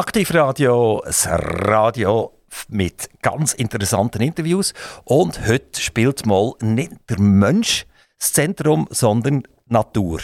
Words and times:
Aktivradio, 0.00 1.02
das 1.04 1.28
Radio 1.28 2.32
mit 2.70 3.10
ganz 3.20 3.52
interessanten 3.52 4.22
Interviews. 4.22 4.72
Und 5.04 5.46
heute 5.46 5.78
spielt 5.78 6.24
mal 6.24 6.54
nicht 6.62 6.92
der 7.10 7.20
Mensch 7.20 7.84
das 8.18 8.32
Zentrum, 8.32 8.88
sondern 8.88 9.42
Natur. 9.66 10.20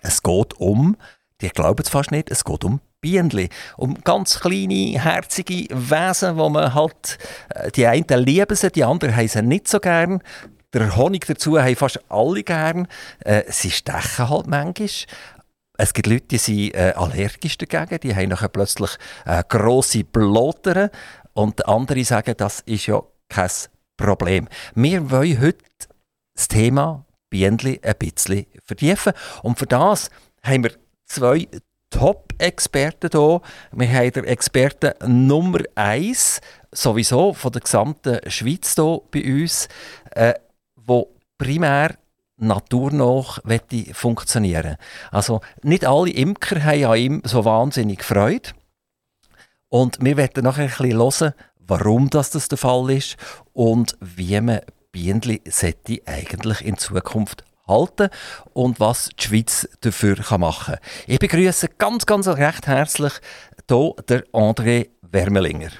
Es 0.00 0.22
geht 0.22 0.54
um, 0.54 0.96
die 1.42 1.50
glauben 1.50 1.82
es 1.82 1.90
fast 1.90 2.10
nicht, 2.10 2.30
es 2.30 2.42
geht 2.42 2.64
um 2.64 2.80
Bienen. 3.02 3.50
Um 3.76 4.02
ganz 4.02 4.40
kleine, 4.40 4.98
herzige 4.98 5.68
Wesen, 5.68 6.38
wo 6.38 6.48
man 6.48 6.72
halt, 6.72 7.18
äh, 7.50 7.70
die 7.72 7.86
einen 7.86 8.24
lieben 8.24 8.56
sie, 8.56 8.70
die 8.70 8.84
anderen 8.84 9.14
haben 9.14 9.28
sie 9.28 9.42
nicht 9.42 9.68
so 9.68 9.78
gern. 9.78 10.22
Der 10.72 10.96
Honig 10.96 11.26
dazu 11.26 11.60
haben 11.60 11.76
fast 11.76 12.00
alle 12.08 12.42
gern. 12.42 12.88
Äh, 13.20 13.42
sie 13.48 13.70
stechen 13.70 14.30
halt 14.30 14.46
manchmal. 14.46 14.88
Es 15.78 15.92
gibt 15.92 16.06
Leute, 16.06 16.26
die 16.26 16.38
sind 16.38 16.74
äh, 16.74 16.92
allergisch 16.96 17.58
dagegen, 17.58 18.00
die 18.00 18.14
haben 18.14 18.30
nachher 18.30 18.48
plötzlich 18.48 18.90
äh, 19.24 19.42
grosse 19.48 20.04
Blotere 20.04 20.90
und 21.34 21.66
andere 21.68 22.04
sagen, 22.04 22.34
das 22.36 22.60
ist 22.60 22.86
ja 22.86 23.02
kein 23.28 23.50
Problem. 23.96 24.48
Wir 24.74 25.10
wollen 25.10 25.40
heute 25.40 25.64
das 26.34 26.48
Thema 26.48 27.04
Bienen 27.30 27.78
ein 27.82 27.94
bisschen 27.98 28.46
vertiefen 28.64 29.12
und 29.42 29.58
für 29.58 29.66
das 29.66 30.10
haben 30.42 30.64
wir 30.64 30.72
zwei 31.06 31.48
Top-Experten 31.90 33.10
hier. 33.12 33.40
Wir 33.72 33.88
haben 33.88 34.12
den 34.12 34.24
Experten 34.24 35.26
Nummer 35.26 35.60
1 35.74 36.40
sowieso 36.72 37.32
von 37.32 37.52
der 37.52 37.62
gesamten 37.62 38.18
Schweiz 38.30 38.74
hier 38.74 39.00
bei 39.10 39.24
uns, 39.24 39.68
äh, 40.10 40.34
wo 40.74 41.14
primär 41.38 41.96
naturnah 42.36 43.24
funktionieren 43.92 44.76
Also 45.10 45.40
nicht 45.62 45.86
alle 45.86 46.10
Imker 46.10 46.62
haben 46.62 46.84
an 46.84 46.98
ihm 46.98 47.22
so 47.24 47.44
wahnsinnig 47.44 48.04
Freude. 48.04 48.50
Und 49.68 49.98
wir 50.00 50.16
werden 50.16 50.44
nachher 50.44 50.64
ein 50.64 50.68
bisschen 50.68 50.98
hören, 50.98 51.34
warum 51.58 52.10
das, 52.10 52.30
das 52.30 52.48
der 52.48 52.58
Fall 52.58 52.90
ist 52.90 53.16
und 53.52 53.96
wie 54.00 54.40
man 54.40 54.60
Bienen 54.92 55.40
eigentlich 56.06 56.64
in 56.64 56.78
Zukunft 56.78 57.44
halten 57.66 58.08
und 58.52 58.80
was 58.80 59.10
die 59.18 59.24
Schweiz 59.24 59.68
dafür 59.80 60.16
machen 60.38 60.76
kann. 60.76 60.84
Ich 61.06 61.18
begrüße 61.18 61.68
ganz, 61.78 62.06
ganz 62.06 62.28
recht 62.28 62.66
herzlich 62.66 63.12
hier 63.68 63.92
der 64.08 64.24
André 64.32 64.90
Wermelinger. 65.02 65.70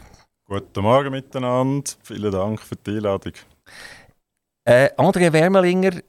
Guten 0.45 0.83
Morgen 0.83 1.11
miteinander, 1.11 1.91
vielen 2.03 2.33
Dank 2.33 2.61
für 2.61 2.77
die 2.77 2.97
Einladung. 2.97 3.33
Äh, 4.65 4.91
André 4.97 5.33
Wermelinger 5.33 6.01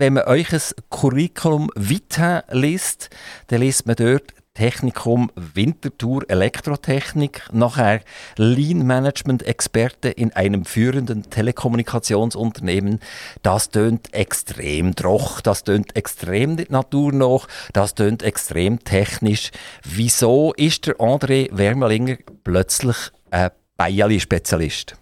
wenn 0.00 0.14
man 0.14 0.24
euch 0.24 0.50
ein 0.50 0.62
Curriculum 0.88 1.70
vitae 1.76 2.42
liest, 2.50 3.10
dann 3.48 3.60
liest 3.60 3.86
man 3.86 3.96
dort 3.96 4.32
Technikum 4.54 5.30
Winterthur 5.36 6.24
Elektrotechnik, 6.28 7.42
nachher 7.52 8.00
Lean 8.36 8.86
Management 8.86 9.42
Experte 9.42 10.08
in 10.08 10.32
einem 10.32 10.64
führenden 10.64 11.28
Telekommunikationsunternehmen. 11.28 13.00
Das 13.42 13.68
tönt 13.68 14.14
extrem 14.14 14.94
droch, 14.94 15.42
das 15.42 15.64
tönt 15.64 15.94
extrem 15.94 16.56
naturnah, 16.70 17.42
das 17.74 17.94
tönt 17.94 18.22
extrem 18.22 18.82
technisch. 18.82 19.50
Wieso 19.84 20.54
ist 20.54 20.86
der 20.86 20.96
André 20.96 21.50
Wermelinger 21.52 22.16
plötzlich 22.42 22.96
ein 23.30 23.50
Bayerli-Spezialist? 23.76 24.96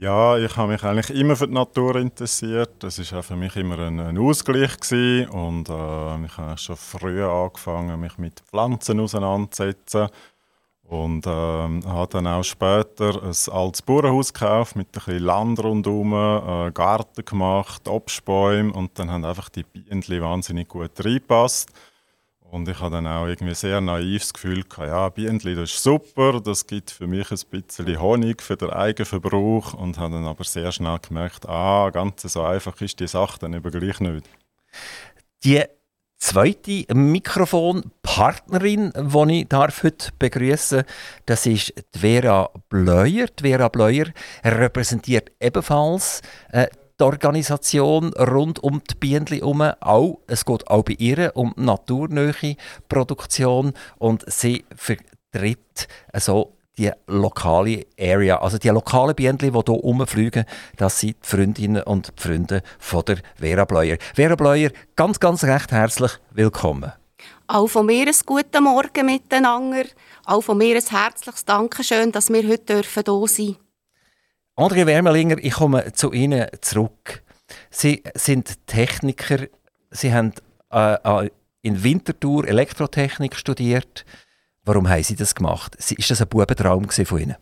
Ja, 0.00 0.38
ich 0.38 0.56
habe 0.56 0.72
mich 0.72 0.84
eigentlich 0.84 1.10
immer 1.18 1.34
für 1.34 1.48
die 1.48 1.54
Natur 1.54 1.96
interessiert. 1.96 2.70
Das 2.84 3.00
auch 3.12 3.24
für 3.24 3.34
mich 3.34 3.56
immer 3.56 3.80
ein, 3.80 3.98
ein 3.98 4.16
Ausgleich 4.16 4.78
gewesen. 4.78 5.28
und 5.30 5.68
äh, 5.68 6.24
ich 6.24 6.36
habe 6.38 6.56
schon 6.56 6.76
früh 6.76 7.24
angefangen, 7.24 7.98
mich 7.98 8.16
mit 8.16 8.38
Pflanzen 8.40 9.00
auseinanderzusetzen 9.00 10.08
und 10.84 11.26
äh, 11.26 11.30
habe 11.30 12.08
dann 12.12 12.28
auch 12.28 12.44
später 12.44 13.24
ein 13.24 13.34
altes 13.52 13.82
Bauernhaus 13.82 14.32
gekauft 14.32 14.76
mit 14.76 14.86
ein 14.86 14.92
bisschen 14.92 15.18
Land 15.24 15.64
rundherum, 15.64 16.12
äh, 16.12 16.70
Garten 16.70 17.24
gemacht, 17.24 17.88
Obstbäume 17.88 18.72
und 18.72 18.96
dann 19.00 19.10
haben 19.10 19.24
einfach 19.24 19.48
die 19.48 19.64
Bienen 19.64 20.02
wahnsinnig 20.22 20.68
gut 20.68 20.92
reingepasst. 21.04 21.72
Und 22.50 22.66
ich 22.66 22.80
hatte 22.80 22.92
dann 22.92 23.06
auch 23.06 23.26
irgendwie 23.26 23.54
sehr 23.54 23.80
naives 23.80 24.32
Gefühl, 24.32 24.64
gehabt, 24.64 24.88
ja, 24.88 25.08
Bienenli, 25.10 25.54
das 25.54 25.70
ist 25.70 25.82
super, 25.82 26.40
das 26.40 26.66
gibt 26.66 26.90
für 26.90 27.06
mich 27.06 27.30
ein 27.30 27.38
bisschen 27.50 28.00
Honig 28.00 28.42
für 28.42 28.56
den 28.56 28.70
Eigenverbrauch 28.70 29.74
und 29.74 29.98
habe 29.98 30.14
dann 30.14 30.26
aber 30.26 30.44
sehr 30.44 30.72
schnell 30.72 30.98
gemerkt, 31.06 31.46
ah, 31.46 31.90
ganz 31.90 32.22
so 32.22 32.42
einfach 32.42 32.80
ist 32.80 33.00
die 33.00 33.06
Sache 33.06 33.38
dann 33.40 33.52
eben 33.52 33.70
gleich 33.70 34.00
nicht. 34.00 34.26
Die 35.44 35.62
zweite 36.16 36.86
Mikrofonpartnerin, 36.94 38.92
die 38.96 39.40
ich 39.40 39.48
darf 39.48 39.82
heute 39.82 40.10
begrüßen 40.18 40.84
das 41.26 41.44
ist 41.44 41.74
Vera 41.94 42.50
Bleuer. 42.70 43.26
Die 43.26 43.42
Vera 43.42 43.68
Bleuer 43.68 44.06
repräsentiert 44.42 45.32
ebenfalls 45.38 46.22
äh, 46.50 46.68
die 46.98 47.04
Organisation 47.04 48.12
rund 48.14 48.62
um 48.62 48.82
die 48.88 48.94
Bienen 48.94 49.26
herum 49.26 49.62
auch. 49.80 50.20
Es 50.26 50.44
geht 50.44 50.66
auch 50.68 50.82
bei 50.82 50.94
ihr 50.98 51.32
um 51.34 51.54
naturnähe 51.56 52.56
Produktion 52.88 53.72
und 53.98 54.24
sie 54.30 54.64
vertritt 54.74 55.88
also 56.12 56.54
die 56.76 56.92
lokale 57.08 57.86
Area, 57.98 58.36
also 58.40 58.58
die 58.58 58.68
lokalen 58.68 59.14
Bienen, 59.14 59.38
die 59.38 59.50
hier 59.50 59.62
rumfliegen, 59.62 60.44
das 60.76 61.00
sind 61.00 61.16
die 61.22 61.26
Freundinnen 61.26 61.82
und 61.82 62.12
die 62.16 62.22
Freunde 62.22 62.62
von 62.78 63.04
der 63.04 63.18
Vera 63.36 63.64
Bleuer. 63.64 63.96
Vera 64.14 64.36
Bleuer, 64.36 64.70
ganz, 64.94 65.18
ganz 65.18 65.44
recht 65.44 65.72
herzlich 65.72 66.12
willkommen. 66.30 66.92
Auch 67.48 67.66
von 67.66 67.86
mir 67.86 68.06
ein 68.06 68.14
guten 68.26 68.62
Morgen 68.62 69.06
miteinander. 69.06 69.84
Auch 70.24 70.42
von 70.42 70.58
mir 70.58 70.76
ein 70.76 70.82
herzliches 70.82 71.44
Dankeschön, 71.44 72.12
dass 72.12 72.28
wir 72.28 72.46
heute 72.46 72.74
hier 72.74 72.84
sein 72.84 73.04
dürfen. 73.04 73.67
André 74.58 74.86
Wermelinger, 74.86 75.38
ich 75.38 75.52
komme 75.52 75.92
zu 75.92 76.10
Ihnen 76.10 76.48
zurück. 76.62 77.22
Sie 77.70 78.02
sind 78.16 78.66
Techniker, 78.66 79.46
Sie 79.92 80.12
haben 80.12 80.32
äh, 80.72 80.94
äh, 80.94 81.30
in 81.62 81.84
Winterthur 81.84 82.44
Elektrotechnik 82.44 83.36
studiert. 83.36 84.04
Warum 84.64 84.88
haben 84.88 85.04
Sie 85.04 85.14
das 85.14 85.36
gemacht? 85.36 85.76
Ist 85.76 86.10
das 86.10 86.20
ein 86.20 86.26
Bubentraum 86.26 86.90
von 86.90 87.20
Ihnen? 87.20 87.36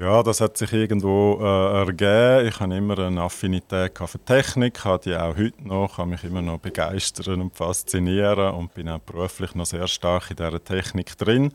Ja, 0.00 0.22
das 0.22 0.40
hat 0.40 0.56
sich 0.56 0.72
irgendwo 0.72 1.38
äh, 1.42 1.80
ergeben. 1.80 2.48
Ich 2.48 2.58
habe 2.58 2.74
immer 2.74 2.98
eine 2.98 3.20
Affinität 3.20 3.98
für 3.98 4.24
Technik, 4.24 4.82
habe 4.86 5.04
die 5.04 5.14
auch 5.14 5.36
heute 5.36 5.62
noch, 5.62 5.96
kann 5.96 6.08
mich 6.08 6.24
immer 6.24 6.40
noch 6.40 6.58
begeistern 6.58 7.42
und 7.42 7.54
faszinieren 7.54 8.54
und 8.54 8.72
bin 8.72 8.88
auch 8.88 9.00
beruflich 9.00 9.54
noch 9.54 9.66
sehr 9.66 9.86
stark 9.88 10.30
in 10.30 10.36
dieser 10.36 10.64
Technik 10.64 11.18
drin. 11.18 11.52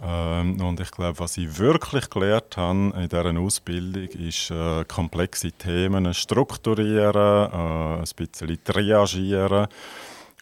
Ähm, 0.00 0.60
und 0.60 0.78
ich 0.80 0.90
glaube, 0.90 1.18
was 1.18 1.36
ich 1.36 1.58
wirklich 1.58 2.08
gelernt 2.08 2.56
habe 2.56 2.92
in 2.96 3.08
dieser 3.08 3.38
Ausbildung, 3.38 4.08
ist 4.08 4.50
äh, 4.50 4.84
komplexe 4.84 5.52
Themen 5.52 6.14
strukturieren, 6.14 7.50
äh, 7.52 7.98
ein 8.00 8.04
bisschen 8.16 8.62
triagieren 8.62 9.66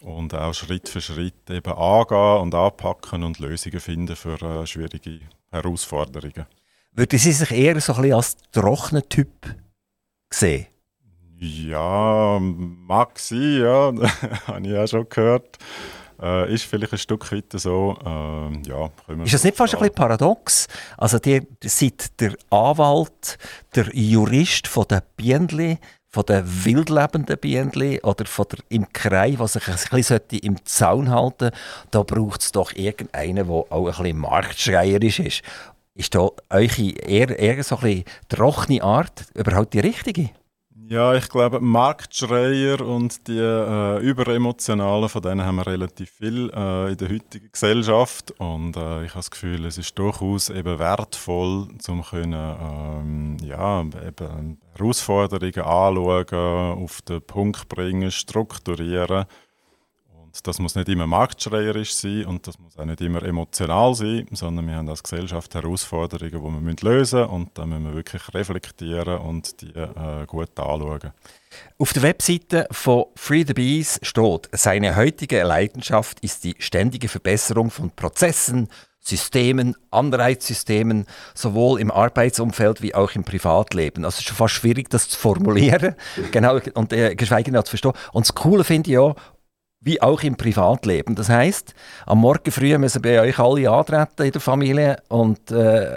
und 0.03 0.35
auch 0.35 0.53
Schritt 0.53 0.89
für 0.89 1.01
Schritt 1.01 1.49
eben 1.51 1.73
angehen 1.73 2.41
und 2.43 2.55
anpacken 2.55 3.25
und 3.25 3.39
Lösungen 3.39 3.81
finden 3.81 4.17
für 4.17 4.41
äh, 4.43 4.67
schwierige 4.67 5.21
Herausforderungen. 5.51 6.47
Würden 6.93 7.19
Sie 7.19 7.33
sich 7.33 7.51
eher 7.51 7.81
so 7.81 7.95
ein 7.95 8.03
bisschen 8.03 8.17
als 8.17 8.37
trockener 8.53 9.09
Typ 9.09 9.31
sehen? 10.31 10.67
Ja, 11.39 12.39
mag 12.41 13.19
sein, 13.19 13.61
ja, 13.61 13.93
habe 14.47 14.67
ich 14.67 14.77
auch 14.77 14.87
schon 14.87 15.09
gehört. 15.09 15.59
Äh, 16.21 16.53
ist 16.53 16.65
vielleicht 16.65 16.93
ein 16.93 16.99
Stück 16.99 17.31
weit 17.33 17.53
so. 17.53 17.97
Äh, 18.05 18.69
ja, 18.69 18.91
ist 19.25 19.35
das 19.35 19.45
nicht 19.45 19.57
fast 19.57 19.75
ein 19.75 19.81
bisschen 19.81 19.95
paradox? 19.95 20.67
Also, 20.97 21.19
ihr 21.25 21.47
seid 21.65 22.21
der 22.21 22.35
Anwalt, 22.51 23.39
der 23.75 23.89
Jurist 23.95 24.67
von 24.67 24.87
den 24.89 25.01
Bienen, 25.17 25.79
von 26.09 26.25
den 26.25 26.65
wildlebenden 26.65 27.39
Bienen 27.39 27.99
oder 28.01 28.25
von 28.25 28.47
der 28.51 28.61
Imkerei, 28.71 29.33
die 29.33 29.49
sich 29.49 29.69
ein 29.69 29.77
bisschen 29.91 30.21
im 30.43 30.65
Zaun 30.65 31.11
halten 31.11 31.51
Da 31.91 32.03
braucht 32.03 32.41
es 32.41 32.53
doch 32.53 32.73
irgendeinen, 32.73 33.47
der 33.47 33.55
auch 33.55 33.71
ein 33.71 33.85
bisschen 33.85 34.19
marktschreierisch 34.19 35.21
ist. 35.21 35.43
Ist 35.95 36.15
da 36.15 36.29
eure 36.51 36.91
eher, 36.91 37.39
eher 37.39 37.63
so 37.65 37.77
ein 37.77 37.83
bisschen 37.83 38.05
trockene 38.29 38.83
Art 38.83 39.25
überhaupt 39.35 39.75
die 39.75 39.81
richtige? 39.81 40.31
Ja, 40.89 41.15
ich 41.17 41.29
glaube, 41.29 41.59
Marktschreier 41.61 42.81
und 42.81 43.27
die 43.27 43.39
äh, 43.39 43.99
Überemotionalen, 43.99 45.09
von 45.09 45.21
denen 45.21 45.45
haben 45.45 45.57
wir 45.57 45.67
relativ 45.67 46.11
viel 46.11 46.49
äh, 46.55 46.93
in 46.93 46.97
der 46.97 47.09
heutigen 47.09 47.51
Gesellschaft. 47.51 48.33
Und 48.39 48.77
äh, 48.77 49.05
ich 49.05 49.11
habe 49.11 49.19
das 49.19 49.33
Gefühl, 49.33 49.65
es 49.65 49.79
ist 49.79 49.99
durchaus 49.99 50.49
eben 50.49 50.79
wertvoll, 50.79 51.67
um 51.89 52.05
können, 52.05 52.35
ähm, 52.35 53.37
ja, 53.43 53.81
eben 53.81 54.59
Herausforderungen 54.77 55.59
anschauen, 55.59 56.85
auf 56.85 57.03
den 57.03 57.21
Punkt 57.21 57.69
bringen, 57.69 58.13
strukturieren 58.13 59.27
das 60.43 60.59
muss 60.59 60.75
nicht 60.75 60.89
immer 60.89 61.07
marktschreierisch 61.07 61.95
sein 61.95 62.27
und 62.27 62.47
das 62.47 62.59
muss 62.59 62.79
auch 62.79 62.85
nicht 62.85 63.01
immer 63.01 63.23
emotional 63.23 63.95
sein, 63.95 64.27
sondern 64.33 64.67
wir 64.69 64.77
haben 64.77 64.89
als 64.89 65.03
Gesellschaft 65.03 65.55
Herausforderungen, 65.55 66.77
die 66.77 66.83
wir 66.83 66.91
lösen 66.91 67.07
müssen 67.07 67.25
und 67.25 67.51
dann 67.55 67.69
müssen 67.69 67.85
wir 67.85 67.95
wirklich 67.95 68.23
reflektieren 68.35 69.19
und 69.19 69.61
die 69.61 69.71
äh, 69.75 70.27
gut 70.27 70.59
anschauen. 70.59 71.13
Auf 71.79 71.93
der 71.93 72.03
Webseite 72.03 72.67
von 72.71 73.07
Free 73.15 73.45
the 73.47 73.55
Bees 73.55 73.99
steht, 74.03 74.49
seine 74.53 74.97
heutige 74.97 75.43
Leidenschaft 75.43 76.21
ist 76.21 76.45
die 76.45 76.55
ständige 76.59 77.09
Verbesserung 77.09 77.71
von 77.71 77.91
Prozessen, 77.91 78.69
Systemen, 79.01 79.77
Anreizsystemen, 79.93 81.07
sowohl 81.33 81.81
im 81.81 81.93
Arbeitsumfeld 81.93 82.83
wie 82.83 82.95
auch 82.95 83.13
im 83.13 83.23
Privatleben. 83.23 84.05
Also 84.05 84.17
es 84.17 84.21
ist 84.21 84.27
schon 84.27 84.37
fast 84.37 84.55
schwierig, 84.55 84.91
das 84.91 85.09
zu 85.09 85.17
formulieren, 85.17 85.95
genau, 86.33 86.59
und 86.75 86.93
äh, 86.93 87.15
geschweige 87.15 87.53
denn 87.53 87.65
zu 87.65 87.71
verstehen. 87.71 87.93
Und 88.13 88.27
das 88.27 88.35
Coole 88.35 88.65
finde 88.65 88.91
ich 88.91 88.99
auch, 88.99 89.15
wie 89.87 90.03
auch 90.03 90.23
im 90.23 90.37
Privatleben. 90.37 91.15
Das 91.15 91.29
heißt, 91.29 91.75
am 92.07 92.19
Morgen 92.19 92.51
früh 92.51 92.77
müssen 92.77 93.01
bei 93.01 93.21
euch 93.21 93.39
alle 93.39 93.71
antreten 93.71 94.25
in 94.25 94.33
der 94.33 94.41
Familie 94.41 94.97
und 95.09 95.51
äh, 95.53 95.97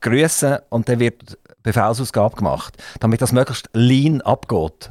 grüßen 0.00 0.58
und 0.70 0.88
dann 0.88 0.98
wird 0.98 1.38
Befehlsausgabe 1.62 2.36
gemacht, 2.36 2.82
damit 3.00 3.20
das 3.20 3.32
möglichst 3.32 3.68
lean 3.74 4.22
abgeht. 4.22 4.90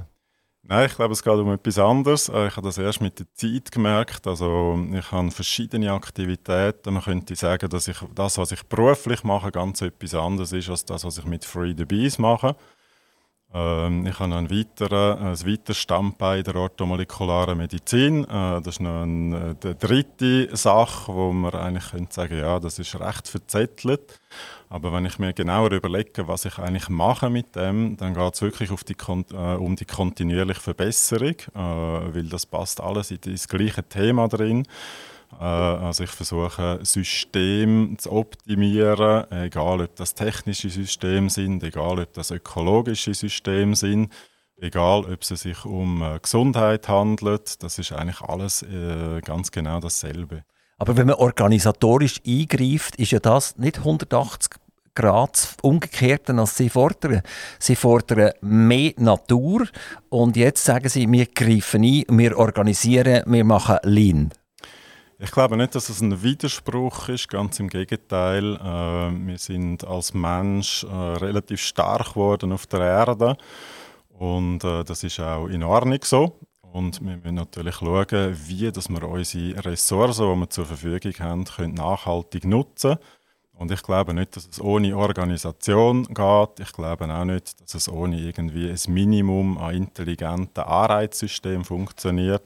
Nein, 0.63 0.85
ich 0.85 0.95
glaube, 0.95 1.13
es 1.13 1.23
geht 1.23 1.33
um 1.33 1.51
etwas 1.51 1.79
anderes. 1.79 2.29
Äh, 2.29 2.47
ich 2.47 2.56
habe 2.56 2.68
das 2.68 2.77
erst 2.77 3.01
mit 3.01 3.18
der 3.18 3.25
Zeit 3.33 3.71
gemerkt. 3.71 4.27
Also 4.27 4.79
ich 4.94 5.12
habe 5.12 5.31
verschiedene 5.31 5.91
Aktivitäten. 5.91 6.94
Man 6.94 7.03
könnte 7.03 7.35
sagen, 7.35 7.69
dass 7.69 7.88
ich 7.88 7.97
das, 8.13 8.38
was 8.38 8.51
ich 8.51 8.63
beruflich 8.67 9.24
mache, 9.24 9.51
ganz 9.51 9.81
etwas 9.81 10.13
anderes 10.13 10.53
ist 10.53 10.69
als 10.69 10.85
das, 10.85 11.03
was 11.03 11.17
ich 11.17 11.25
mit 11.25 11.44
Free 11.44 11.74
the 11.75 11.85
Bees 11.85 12.19
mache. 12.19 12.56
Ähm, 13.53 14.06
ich 14.07 14.18
habe 14.19 14.30
noch 14.30 14.50
weiterer, 14.50 15.19
ein 15.19 15.48
weiteres 15.48 15.77
Standbein 15.77 16.44
der 16.44 16.56
orthomolekularen 16.56 17.57
Medizin. 17.57 18.24
Äh, 18.24 18.62
das 18.62 18.75
ist 18.75 18.80
noch 18.80 19.01
eine, 19.01 19.56
eine 19.62 19.75
dritte 19.75 20.56
Sache, 20.56 21.13
wo 21.13 21.33
man 21.33 21.53
eigentlich 21.53 21.92
könnte 21.92 22.13
sagen 22.13 22.38
ja, 22.38 22.59
das 22.59 22.80
ist 22.80 22.98
recht 23.00 23.27
verzettelt. 23.27 24.19
Aber 24.69 24.94
wenn 24.94 25.06
ich 25.06 25.19
mir 25.19 25.33
genauer 25.33 25.71
überlege, 25.71 26.30
was 26.30 26.45
ich 26.45 26.57
eigentlich 26.57 26.88
mache 26.88 27.30
mit 27.30 27.56
dem, 27.57 27.98
dann 27.98 28.13
geht 28.13 28.33
es 28.33 28.42
wirklich 28.42 28.69
die, 28.69 28.95
äh, 29.33 29.56
um 29.56 29.75
die 29.75 29.86
kontinuierliche 29.86 30.62
Verbesserung, 30.62 31.36
äh, 31.53 32.13
weil 32.13 32.30
das 32.30 32.45
passt 32.45 32.80
alles 32.80 33.12
in 33.12 33.19
das 33.21 33.50
gleiche 33.50 33.83
Thema 33.83 34.30
drin. 34.30 34.65
Äh, 35.39 35.43
also 35.43 36.03
ich 36.03 36.09
versuche 36.09 36.79
System 36.83 37.95
zu 37.97 38.11
optimieren, 38.11 39.29
egal 39.31 39.81
ob 39.81 39.95
das 39.95 40.13
technische 40.13 40.69
Systeme 40.69 41.29
sind, 41.29 41.63
egal 41.63 41.99
ob 41.99 42.13
das 42.13 42.31
ökologische 42.31 43.13
Systeme 43.13 43.75
sind, 43.75 44.11
egal 44.61 45.05
ob 45.05 45.21
es 45.21 45.27
sich 45.29 45.65
um 45.65 46.01
äh, 46.01 46.19
Gesundheit 46.19 46.87
handelt. 46.87 47.61
Das 47.63 47.79
ist 47.79 47.91
eigentlich 47.91 48.21
alles 48.21 48.63
äh, 48.63 49.21
ganz 49.21 49.51
genau 49.51 49.79
dasselbe. 49.79 50.43
Aber 50.77 50.97
wenn 50.97 51.07
man 51.07 51.17
organisatorisch 51.17 52.21
eingreift, 52.25 52.95
ist 52.95 53.11
ja 53.11 53.19
das 53.19 53.57
nicht 53.57 53.79
180 53.79 54.59
Grad 54.93 55.55
umgekehrt, 55.61 56.29
als 56.29 56.57
sie 56.57 56.69
fordern. 56.69 57.21
Sie 57.59 57.75
fordern 57.75 58.31
mehr 58.41 58.91
Natur 58.97 59.67
und 60.09 60.35
jetzt 60.35 60.63
sagen 60.63 60.89
sie, 60.89 61.09
wir 61.09 61.27
greifen 61.27 61.83
ein, 61.83 62.03
wir 62.09 62.37
organisieren, 62.37 63.23
wir 63.25 63.45
machen 63.45 63.77
Lean. 63.83 64.31
Ich 65.23 65.29
glaube 65.29 65.56
nicht, 65.56 65.75
dass 65.75 65.89
es 65.89 66.01
ein 66.01 66.23
Widerspruch 66.23 67.07
ist, 67.09 67.29
ganz 67.29 67.59
im 67.59 67.69
Gegenteil. 67.69 68.56
Äh, 68.56 69.27
wir 69.27 69.38
sind 69.38 69.85
als 69.85 70.15
Mensch 70.15 70.83
äh, 70.83 70.88
relativ 70.88 71.62
stark 71.62 72.15
geworden 72.15 72.51
auf 72.51 72.65
der 72.65 72.79
Erde 72.79 73.38
und 74.18 74.63
äh, 74.63 74.83
das 74.83 75.03
ist 75.03 75.19
auch 75.19 75.45
in 75.45 75.62
Ordnung 75.62 76.00
so. 76.03 76.39
Und 76.71 77.01
wir 77.01 77.18
müssen 77.18 77.35
natürlich 77.35 77.75
schauen, 77.75 78.35
wie 78.47 78.71
dass 78.71 78.89
wir 78.89 79.03
unsere 79.03 79.63
Ressourcen, 79.63 80.33
die 80.33 80.39
wir 80.39 80.50
zur 80.50 80.65
Verfügung 80.65 81.13
haben, 81.19 81.45
können 81.45 81.75
nachhaltig 81.75 82.44
nutzen 82.44 82.95
können 82.95 83.06
und 83.61 83.71
ich 83.71 83.83
glaube 83.83 84.15
nicht, 84.15 84.35
dass 84.35 84.47
es 84.51 84.59
ohne 84.59 84.97
Organisation 84.97 86.05
geht. 86.05 86.59
Ich 86.59 86.73
glaube 86.73 87.13
auch 87.13 87.25
nicht, 87.25 87.61
dass 87.61 87.75
es 87.75 87.87
ohne 87.87 88.17
irgendwie 88.17 88.71
ein 88.71 88.93
Minimum 88.93 89.59
an 89.59 89.75
intelligenten 89.75 90.63
Anreizsystemen 90.63 91.63
funktioniert. 91.63 92.41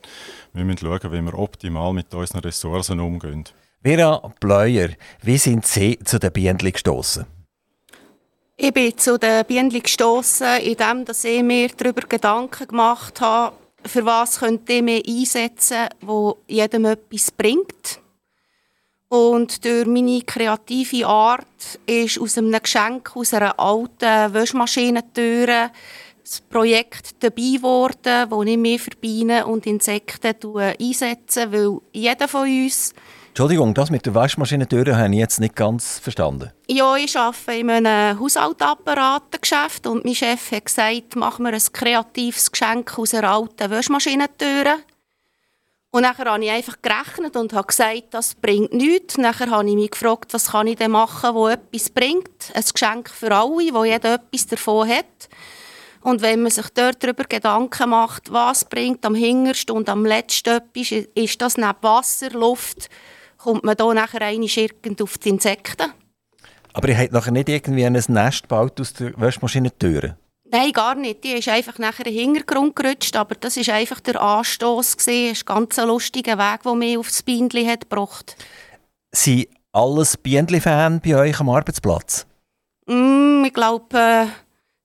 Wir 0.51 0.65
müssen 0.65 0.79
schauen, 0.79 1.13
wie 1.13 1.21
wir 1.21 1.39
optimal 1.39 1.93
mit 1.93 2.13
unseren 2.13 2.41
Ressourcen 2.41 2.99
umgehen. 2.99 3.45
Vera 3.81 4.29
Bleuer, 4.41 4.89
wie 5.21 5.37
sind 5.37 5.65
Sie 5.65 5.97
zu 5.99 6.19
den 6.19 6.33
Bienen 6.33 6.57
gestoßen? 6.57 7.25
Ich 8.57 8.73
bin 8.73 8.97
zu 8.97 9.17
den 9.17 9.45
Bienen 9.45 9.69
gestoßen, 9.69 10.59
indem 10.63 11.05
ich 11.07 11.43
mir 11.43 11.69
darüber 11.77 12.01
Gedanken 12.01 12.67
gemacht 12.67 13.21
habe, 13.21 13.55
für 13.85 14.05
was 14.05 14.39
könnte 14.39 14.73
ich 14.73 14.81
mich 14.81 15.07
einsetzen, 15.07 15.87
wo 16.01 16.39
jedem 16.47 16.85
etwas 16.85 17.31
bringt. 17.31 18.01
Und 19.15 19.63
durch 19.63 19.85
meine 19.85 20.21
kreative 20.23 21.07
Art 21.07 21.79
ist 21.85 22.19
aus 22.19 22.37
einem 22.37 22.51
Geschenk 22.61 23.15
aus 23.15 23.33
einer 23.33 23.57
alten 23.57 24.33
Wäschmaschinentür 24.33 25.71
das 26.21 26.41
Projekt 26.41 27.23
dabei 27.23 27.55
geworden, 27.55 28.29
das 28.29 28.45
ich 28.45 28.57
mehr 28.57 28.79
für 28.79 28.91
Bienen 28.99 29.43
und 29.43 29.65
Insekten 29.67 30.35
einsetze, 30.53 31.49
weil 31.51 31.77
jeder 31.93 32.27
von 32.27 32.41
uns... 32.41 32.93
Entschuldigung, 33.29 33.73
das 33.73 33.89
mit 33.89 34.05
der 34.05 34.15
Waschmaschinentür 34.15 34.97
habe 34.97 35.13
ich 35.13 35.19
jetzt 35.19 35.39
nicht 35.39 35.55
ganz 35.55 35.99
verstanden. 35.99 36.51
Ja, 36.67 36.97
ich 36.97 37.15
arbeite 37.17 37.59
in 37.59 37.69
einem 37.69 38.19
Haushaltsapparatengeschäft 38.19 39.87
und 39.87 40.03
mein 40.03 40.15
Chef 40.15 40.51
hat 40.51 40.65
gesagt, 40.65 41.15
machen 41.15 41.45
wir 41.45 41.53
ein 41.53 41.61
kreatives 41.71 42.51
Geschenk 42.51 42.97
aus 42.97 43.13
einer 43.13 43.29
alten 43.29 43.71
Waschmaschinentür. 43.71 44.79
Und 45.95 46.01
nachher 46.01 46.25
habe 46.25 46.43
ich 46.43 46.51
einfach 46.51 46.75
gerechnet 46.81 47.37
und 47.37 47.53
habe 47.53 47.67
gesagt, 47.67 48.07
das 48.11 48.35
bringt 48.35 48.73
nichts. 48.73 49.17
Nachher 49.17 49.49
habe 49.49 49.69
ich 49.69 49.75
mich 49.75 49.91
gefragt, 49.91 50.33
was 50.33 50.47
kann 50.47 50.67
ich 50.67 50.75
denn 50.75 50.91
machen, 50.91 51.33
wo 51.33 51.47
etwas 51.47 51.89
bringt. 51.89 52.51
Ein 52.53 52.63
Geschenk 52.69 53.09
für 53.09 53.33
alle, 53.33 53.73
wo 53.73 53.85
jeder 53.85 54.15
etwas 54.15 54.45
davon 54.45 54.89
hat. 54.89 55.29
Und 56.01 56.21
wenn 56.21 56.41
man 56.41 56.51
sich 56.51 56.65
dort 56.73 57.01
darüber 57.01 57.23
Gedanken 57.23 57.91
macht, 57.91 58.29
was 58.33 58.65
bringt 58.65 59.05
am 59.05 59.15
hintersten 59.15 59.73
und 59.73 59.87
am 59.87 60.05
letzten 60.05 60.57
etwas, 60.57 60.91
ist 60.91 61.41
das 61.41 61.55
neben 61.55 61.77
Wasser, 61.79 62.29
Luft, 62.31 62.89
kommt 63.37 63.63
man 63.63 63.77
da 63.77 63.93
nachher 63.93 64.29
irgend 64.29 65.01
auf 65.01 65.17
die 65.17 65.29
Insekten. 65.29 65.93
Aber 66.73 66.89
ihr 66.89 66.97
habt 66.97 67.13
nachher 67.13 67.31
nicht 67.31 67.47
irgendwie 67.47 67.85
ein 67.85 67.93
Nest 67.93 68.41
gebaut 68.41 68.81
aus 68.81 68.91
der 68.91 69.13
Waschmaschinentüre? 69.15 70.17
Nein, 70.57 70.71
gar 70.71 70.95
nicht. 70.95 71.21
Die 71.25 71.33
ist 71.33 71.49
einfach 71.49 71.77
nachher 71.79 72.05
in 72.05 72.13
den 72.13 72.33
Hintergrund 72.33 72.77
gerutscht, 72.77 73.17
aber 73.17 73.35
das 73.35 73.57
ist 73.57 73.69
einfach 73.69 73.99
der 73.99 74.21
Anstoß 74.21 74.95
gesehen. 74.95 75.33
Es 75.33 75.39
ist 75.39 75.49
ein 75.49 75.53
ganz 75.53 75.75
lustiger 75.75 76.37
Weg, 76.37 76.63
der 76.63 76.75
mich 76.75 76.97
aufs 76.97 77.17
hat 77.17 77.81
gebracht. 77.81 78.37
Sind 79.13 79.49
alles 79.73 80.15
Bienenli-Fan 80.15 81.01
bei 81.01 81.17
euch 81.17 81.37
am 81.41 81.49
Arbeitsplatz? 81.49 82.25
Mm, 82.87 83.43
ich 83.45 83.53
glaube, 83.53 83.97
äh, 83.97 84.27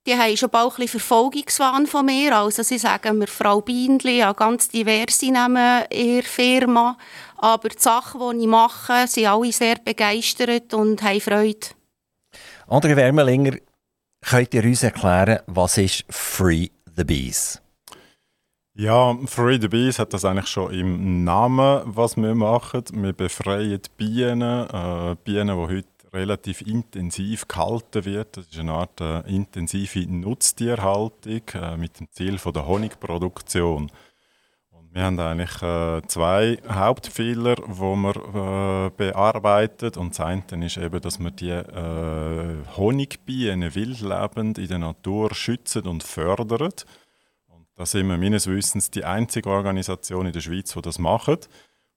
die 0.08 0.14
haben 0.16 0.36
schon 0.36 0.50
bald 0.50 0.76
ein 0.76 0.88
Verfolgungswahn 0.88 1.86
von 1.86 2.04
mir. 2.04 2.36
Also 2.36 2.64
sie 2.64 2.78
sagen 2.78 3.18
mir 3.18 3.28
Frau 3.28 3.60
Bienenli, 3.60 4.18
ja 4.18 4.32
ganz 4.32 4.70
diverse 4.70 5.30
Namen 5.30 5.84
in 5.90 6.16
der 6.16 6.24
Firma. 6.24 6.98
Aber 7.36 7.68
die 7.68 7.78
Sachen, 7.78 8.20
die 8.32 8.42
ich 8.42 8.48
mache, 8.48 9.06
sind 9.06 9.26
alle 9.26 9.52
sehr 9.52 9.76
begeistert 9.76 10.74
und 10.74 11.00
haben 11.00 11.20
Freude. 11.20 11.68
André 12.66 12.96
Wermelinger, 12.96 13.56
Könnt 14.22 14.54
ihr 14.54 14.64
uns 14.64 14.82
erklären, 14.82 15.40
was 15.46 15.78
ist 15.78 16.04
Free 16.08 16.68
the 16.96 17.04
Bees? 17.04 17.60
Ja, 18.74 19.16
Free 19.26 19.58
the 19.60 19.68
Bees 19.68 19.98
hat 19.98 20.12
das 20.12 20.24
eigentlich 20.24 20.46
schon 20.48 20.72
im 20.72 21.24
Namen, 21.24 21.82
was 21.84 22.16
wir 22.16 22.34
machen. 22.34 22.84
Wir 22.92 23.12
befreien 23.12 23.80
Bienen, 23.96 24.68
äh, 24.68 25.16
Bienen, 25.24 25.56
die 25.56 25.76
heute 25.76 25.88
relativ 26.12 26.60
intensiv 26.62 27.48
gehalten 27.48 28.04
wird. 28.04 28.36
Das 28.36 28.46
ist 28.46 28.58
eine 28.58 28.72
Art 28.72 29.00
äh, 29.00 29.20
intensive 29.28 30.06
Nutztierhaltung 30.06 31.42
äh, 31.54 31.76
mit 31.76 31.98
dem 31.98 32.10
Ziel 32.12 32.38
von 32.38 32.52
der 32.52 32.66
Honigproduktion. 32.66 33.90
Wir 34.92 35.04
haben 35.04 35.20
eigentlich 35.20 35.62
äh, 35.62 36.02
zwei 36.08 36.58
Hauptfehler, 36.68 37.54
die 37.54 37.78
wir 37.78 38.86
äh, 38.86 38.90
bearbeitet. 38.96 39.96
Und 39.96 40.18
das 40.18 40.20
eine 40.20 40.66
ist 40.66 40.78
eben, 40.78 41.00
dass 41.00 41.20
wir 41.20 41.30
die 41.30 41.50
äh, 41.50 42.76
Honigbienen 42.76 43.72
wildlebend 43.72 44.58
in 44.58 44.66
der 44.66 44.78
Natur 44.78 45.32
schützen 45.32 45.86
und 45.86 46.02
fördern. 46.02 46.72
Und 47.46 47.66
da 47.76 47.86
sind 47.86 48.08
wir 48.08 48.18
meines 48.18 48.48
Wissens 48.48 48.90
die 48.90 49.04
einzige 49.04 49.48
Organisation 49.48 50.26
in 50.26 50.32
der 50.32 50.40
Schweiz, 50.40 50.72
die 50.72 50.82
das 50.82 50.98
macht. 50.98 51.48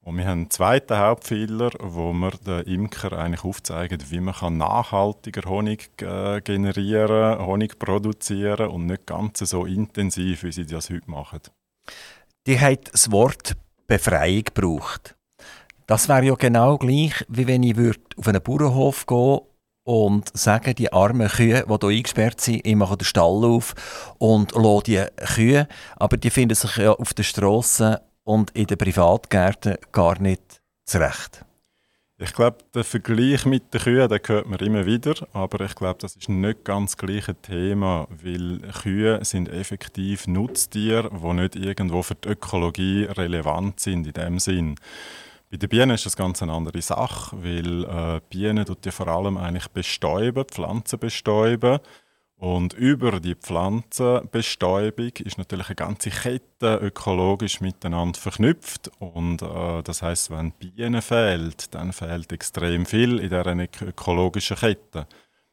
Und 0.02 0.18
wir 0.18 0.26
haben 0.26 0.42
einen 0.42 0.50
zweiten 0.52 1.00
Hauptfehler, 1.00 1.72
wo 1.80 2.14
wir 2.14 2.32
den 2.46 2.62
Imker 2.68 3.14
eigentlich 3.14 3.44
aufzeigen, 3.44 4.04
wie 4.10 4.20
man 4.20 4.58
nachhaltiger 4.58 5.50
Honig 5.50 6.00
äh, 6.00 6.42
generieren, 6.42 7.44
Honig 7.44 7.80
produzieren 7.80 8.70
und 8.70 8.86
nicht 8.86 9.08
ganz 9.08 9.40
so 9.40 9.66
intensiv, 9.66 10.44
wie 10.44 10.52
sie 10.52 10.68
das 10.68 10.92
heute 10.92 11.10
machen 11.10 11.40
die 12.48 12.60
hat 12.60 12.94
das 12.94 13.12
Wort 13.12 13.56
Befreiung 13.88 14.44
gebraucht. 14.44 15.16
Das 15.88 16.08
wäre 16.08 16.26
ja 16.26 16.36
genau 16.36 16.78
gleich, 16.78 17.26
wie 17.28 17.48
wenn 17.48 17.64
ich 17.64 17.78
auf 18.18 18.28
einen 18.28 18.42
Bauernhof 18.42 19.06
gehen 19.06 19.42
und 19.86 20.36
sagen, 20.38 20.76
die 20.76 20.92
armen 20.92 21.28
Kühe, 21.28 21.66
die 21.68 21.86
hier 21.86 21.90
eingesperrt 21.90 22.40
sind, 22.40 22.66
ich 22.66 22.76
mache 22.76 22.98
den 22.98 23.06
Stall 23.06 23.44
auf 23.44 23.76
und 24.18 24.54
lasse 24.54 24.84
die 24.84 25.06
Kühe, 25.36 25.68
aber 25.98 26.18
die 26.18 26.30
finden 26.30 26.56
sich 26.56 26.78
ja 26.78 26.94
auf 26.94 27.14
der 27.14 27.24
Straße 27.24 28.02
und 28.24 28.52
in 28.52 28.68
den 28.68 28.78
Privatgärten 28.78 29.76
gar 29.92 30.20
nicht 30.20 30.62
zurecht. 30.86 31.46
Ich 32.20 32.32
glaube, 32.32 32.58
der 32.76 32.84
Vergleich 32.84 33.46
mit 33.46 33.74
den 33.74 33.82
Kühen, 33.82 34.08
den 34.08 34.20
hört 34.24 34.48
man 34.48 34.60
immer 34.60 34.86
wieder, 34.86 35.16
aber 35.34 35.66
ich 35.66 35.74
glaube, 35.74 35.98
das 36.00 36.16
ist 36.16 36.30
nicht 36.30 36.64
ganz 36.64 36.92
das 36.92 36.98
gleiche 36.98 37.34
Thema, 37.34 38.08
weil 38.22 38.60
Kühe 38.84 39.26
sind 39.26 39.50
effektiv 39.50 40.28
Nutztiere, 40.28 41.10
die 41.10 41.34
nicht 41.34 41.56
irgendwo 41.56 42.04
für 42.04 42.14
die 42.14 42.30
Ökologie 42.30 43.06
relevant 43.06 43.80
sind 43.80 44.06
in 44.06 44.14
dem 44.14 44.38
Sinn. 44.38 44.76
Bei 45.50 45.58
den 45.58 45.70
Bienen 45.70 45.92
ist 45.92 46.06
das 46.06 46.16
ganz 46.16 46.44
eine 46.44 46.54
andere 46.54 46.84
Sache, 46.84 47.36
weil 47.44 47.84
äh, 47.84 48.22
Bienen 48.30 48.66
tut 48.66 48.86
ja 48.86 48.92
vor 48.92 49.08
allem 49.08 49.38
eigentlich 49.38 49.68
bestäuben, 49.70 50.46
Pflanzen 50.46 51.00
bestäuben. 51.00 51.80
Und 52.44 52.74
über 52.74 53.22
die 53.22 53.36
Pflanzenbestäubung 53.36 55.12
ist 55.20 55.38
natürlich 55.38 55.68
eine 55.68 55.76
ganze 55.76 56.10
Kette 56.10 56.76
ökologisch 56.76 57.62
miteinander 57.62 58.20
verknüpft. 58.20 58.92
Und 59.00 59.42
äh, 59.42 59.82
das 59.82 60.02
heißt, 60.02 60.30
wenn 60.30 60.52
Bienen 60.52 61.02
fehlt, 61.02 61.74
dann 61.74 61.94
fehlt 61.94 62.34
extrem 62.34 62.86
viel 62.86 63.20
in 63.20 63.30
dieser 63.30 63.46
ökologischen 63.88 64.58
Kette. 64.58 65.08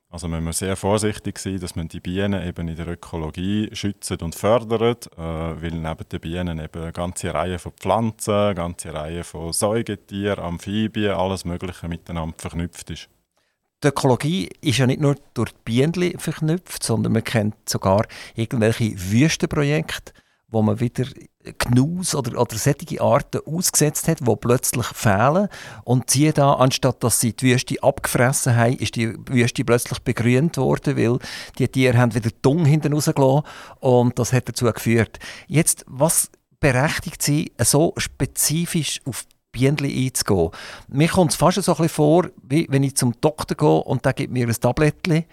Also 0.09 0.27
man 0.27 0.43
muss 0.43 0.59
sehr 0.59 0.75
vorsichtig 0.75 1.39
sein, 1.39 1.61
dass 1.61 1.77
man 1.77 1.87
die 1.87 2.01
Bienen 2.01 2.45
eben 2.45 2.67
in 2.67 2.75
der 2.75 2.89
Ökologie 2.89 3.69
schützt 3.73 4.21
und 4.21 4.35
fördert, 4.35 5.13
äh, 5.17 5.17
weil 5.17 5.71
neben 5.71 6.09
den 6.09 6.21
Bienen 6.21 6.59
eben 6.59 6.83
eine 6.83 6.93
ganze 6.93 7.33
Reihe 7.33 7.61
von 7.61 7.71
Pflanzen, 7.71 8.35
eine 8.35 8.55
ganze 8.57 8.93
Reihe 8.93 9.23
von 9.23 9.53
Säugetieren, 9.53 10.41
Amphibien, 10.41 11.13
alles 11.13 11.45
Mögliche 11.45 11.87
miteinander 11.87 12.35
verknüpft 12.37 12.91
ist. 12.91 13.09
Die 13.83 13.89
Ökologie 13.89 14.51
ist 14.61 14.79
ja 14.79 14.87
nicht 14.87 15.01
nur 15.01 15.17
durch 15.33 15.53
die 15.53 15.59
Bienen 15.65 16.19
verknüpft, 16.19 16.83
sondern 16.83 17.13
man 17.13 17.25
kennt 17.25 17.55
sogar 17.67 18.07
irgendwelche 18.35 18.93
Wüstenprojekte, 18.95 20.13
wo 20.49 20.61
man 20.61 20.81
wieder 20.81 21.07
Gnus 21.59 22.15
oder, 22.15 22.39
oder 22.39 22.57
solche 22.57 23.01
Arten 23.01 23.41
ausgesetzt 23.47 24.07
hat, 24.09 24.21
die 24.21 24.37
plötzlich 24.37 24.87
fehlen. 24.89 25.49
Und 25.85 26.11
siehe 26.11 26.35
da, 26.35 26.55
anstatt 26.55 27.03
dass 27.03 27.21
sie 27.21 27.33
die 27.33 27.53
Wüste 27.53 27.83
abgefressen 27.83 28.55
haben, 28.55 28.77
ist 28.77 28.97
die 28.97 29.15
Wüste 29.29 29.65
plötzlich 29.65 30.01
begrünt 30.01 30.59
worden, 30.59 30.99
weil 30.99 31.19
die 31.59 31.69
Tiere 31.69 31.97
haben 31.97 32.15
wieder 32.15 32.31
Dung 32.43 32.67
hinten 32.67 32.93
rausgelassen 32.93 33.45
und 33.79 34.19
das 34.19 34.35
hat 34.35 34.49
dazu 34.49 34.67
geführt. 34.67 35.19
Jetzt, 35.47 35.85
was 35.87 36.31
berechtigt 36.61 37.23
sie, 37.23 37.53
so 37.63 37.95
spezifisch 37.97 39.01
auf 39.07 39.25
Bienen 39.53 39.79
einzugehen? 39.79 40.51
Mir 40.89 41.09
kommt 41.09 41.33
es 41.33 41.37
fast 41.37 41.63
so 41.63 41.73
ein 41.73 41.77
bisschen 41.77 41.89
vor, 41.89 42.29
wie 42.43 42.67
wenn 42.71 42.83
ich 42.83 42.97
zum 42.97 43.15
Doktor 43.21 43.57
gehe 43.57 43.85
und 43.85 44.05
der 44.05 44.13
gibt 44.13 44.33
mir 44.33 44.47
ein 44.47 44.55
Tablettchen 44.55 45.25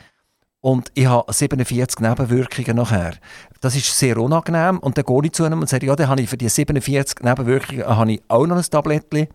und 0.62 0.92
ich 0.96 1.06
habe 1.06 1.32
47 1.32 2.00
Nebenwirkungen 2.00 2.76
nachher. 2.76 3.14
Das 3.62 3.76
ist 3.76 3.98
sehr 3.98 4.18
unangenehm. 4.18 4.80
Und 4.80 4.98
dann 4.98 5.06
gehe 5.06 5.22
ich 5.24 5.32
zu 5.32 5.44
einem 5.44 5.62
und 5.62 5.70
sage, 5.70 5.86
ja, 5.86 5.96
dann 5.96 6.10
habe 6.10 6.22
ich 6.22 6.30
für 6.30 6.38
die 6.38 6.50
47 6.50 7.20
Nebenwirkungen 7.24 7.86
habe 7.88 8.12
ich 8.12 8.22
auch 8.28 8.46
noch 8.46 8.58
ein 8.58 8.64
Tablettchen. 8.64 9.28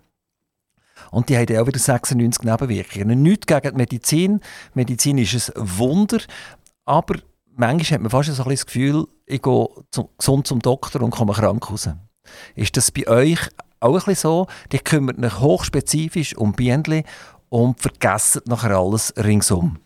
Und 1.11 1.29
die 1.29 1.37
haben 1.37 1.47
dann 1.47 1.59
auch 1.59 1.67
wieder 1.67 1.79
96 1.79 2.45
Nebenwirkungen. 2.45 3.23
Nichts 3.23 3.47
gegen 3.47 3.71
die 3.71 3.77
Medizin. 3.77 4.41
Medizin 4.75 5.19
ist 5.19 5.57
ein 5.57 5.79
Wunder. 5.79 6.19
Aber 6.85 7.15
manchmal 7.55 7.95
hat 7.95 8.01
man 8.03 8.11
fast 8.11 8.35
so 8.35 8.43
ein 8.43 8.51
das 8.51 8.67
Gefühl, 8.67 9.07
ich 9.27 9.43
gehe 9.43 9.67
zum, 9.91 10.09
gesund 10.19 10.47
zum 10.47 10.61
Doktor 10.61 11.03
und 11.03 11.11
komme 11.11 11.33
krank 11.33 11.71
raus. 11.71 11.89
Ist 12.55 12.77
das 12.77 12.91
bei 12.91 13.07
euch 13.09 13.41
auch 13.83 14.07
ein 14.07 14.15
so? 14.15 14.47
Die 14.73 14.79
kümmert 14.79 15.21
sich 15.21 15.41
hochspezifisch 15.41 16.37
um 16.37 16.53
Bienen 16.53 17.05
und 17.49 17.81
vergessen 17.81 18.43
nachher 18.47 18.77
alles 18.77 19.13
ringsum. 19.17 19.79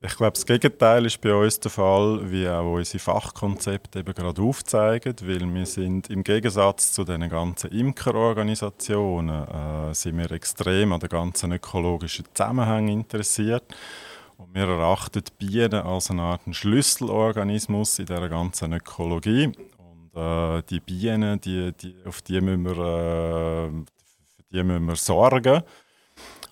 Ich 0.00 0.16
glaube, 0.16 0.34
das 0.34 0.46
Gegenteil 0.46 1.06
ist 1.06 1.20
bei 1.20 1.34
uns 1.34 1.58
der 1.58 1.72
Fall, 1.72 2.30
wie 2.30 2.48
auch 2.48 2.74
unsere 2.74 3.00
Fachkonzepte 3.00 3.98
eben 3.98 4.14
gerade 4.14 4.40
aufzeigen, 4.40 5.16
weil 5.22 5.52
wir 5.52 5.66
sind 5.66 6.08
im 6.08 6.22
Gegensatz 6.22 6.92
zu 6.92 7.02
den 7.02 7.28
ganzen 7.28 7.72
Imkerorganisationen 7.72 9.48
äh, 9.48 9.94
sind 9.94 10.18
wir 10.18 10.30
extrem 10.30 10.92
an 10.92 11.00
den 11.00 11.08
ganzen 11.08 11.50
ökologischen 11.50 12.26
Zusammenhängen 12.32 13.00
interessiert. 13.00 13.64
Und 14.36 14.54
wir 14.54 14.68
erachten 14.68 15.24
Bienen 15.36 15.82
als 15.82 16.12
eine 16.12 16.22
Art 16.22 16.42
Schlüsselorganismus 16.48 17.98
in 17.98 18.06
dieser 18.06 18.28
ganzen 18.28 18.72
Ökologie. 18.74 19.50
Und 20.12 20.20
äh, 20.20 20.62
die 20.68 20.80
Bienen, 20.80 21.40
die, 21.40 21.72
die, 21.72 21.96
auf 22.04 22.22
die 22.22 22.40
müssen 22.40 22.64
wir, 22.64 22.72
äh, 22.72 23.70
für 24.36 24.42
die 24.52 24.62
müssen 24.62 24.86
wir 24.86 24.96
sorgen. 24.96 25.62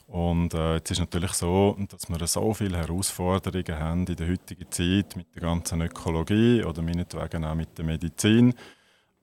Und 0.07 0.55
äh, 0.55 0.75
jetzt 0.75 0.91
ist 0.93 1.01
natürlich 1.01 1.33
so, 1.33 1.77
dass 1.89 2.09
wir 2.09 2.27
so 2.27 2.55
viele 2.55 2.79
Herausforderungen 2.79 3.79
haben 3.79 4.07
in 4.07 4.17
der 4.17 4.29
heutigen 4.29 4.71
Zeit 4.71 5.17
mit 5.17 5.35
der 5.35 5.43
ganzen 5.43 5.83
Ökologie 5.83 6.63
oder 6.63 6.81
meinetwegen 6.81 7.45
auch 7.45 7.57
mit 7.57 7.77
der 7.77 7.85
Medizin. 7.85 8.55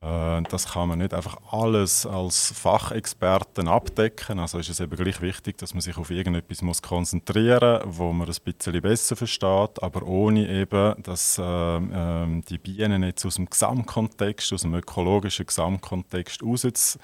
Äh, 0.04 0.44
das 0.50 0.74
kann 0.74 0.90
man 0.90 1.00
nicht 1.00 1.14
einfach 1.14 1.38
alles 1.52 2.06
als 2.06 2.52
Fachexperten 2.52 3.68
abdecken. 3.68 4.40
Also 4.40 4.60
ist 4.60 4.70
es 4.70 4.80
eben 4.80 4.96
gleich 4.96 5.22
wichtig, 5.22 5.58
dass 5.58 5.74
man 5.74 5.82
sich 5.82 5.98
auf 5.98 6.12
irgendetwas 6.12 6.62
muss 6.62 6.82
konzentrieren 6.82 7.82
muss, 7.86 7.98
wo 7.98 8.12
man 8.12 8.28
ein 8.28 8.36
bisschen 8.44 8.82
besser 8.82 9.16
versteht, 9.16 9.82
aber 9.82 10.04
ohne 10.04 10.50
eben, 10.50 11.02
dass 11.04 11.38
äh, 11.38 11.44
äh, 11.44 12.42
die 12.50 12.58
Bienen 12.58 13.04
jetzt 13.04 13.26
aus 13.26 13.36
dem 13.36 13.50
Gesamtkontext, 13.50 14.52
aus 14.52 14.62
dem 14.64 14.74
ökologischen 14.76 15.46
Gesamtkontext 15.46 16.44
rauszuziehen 16.44 17.02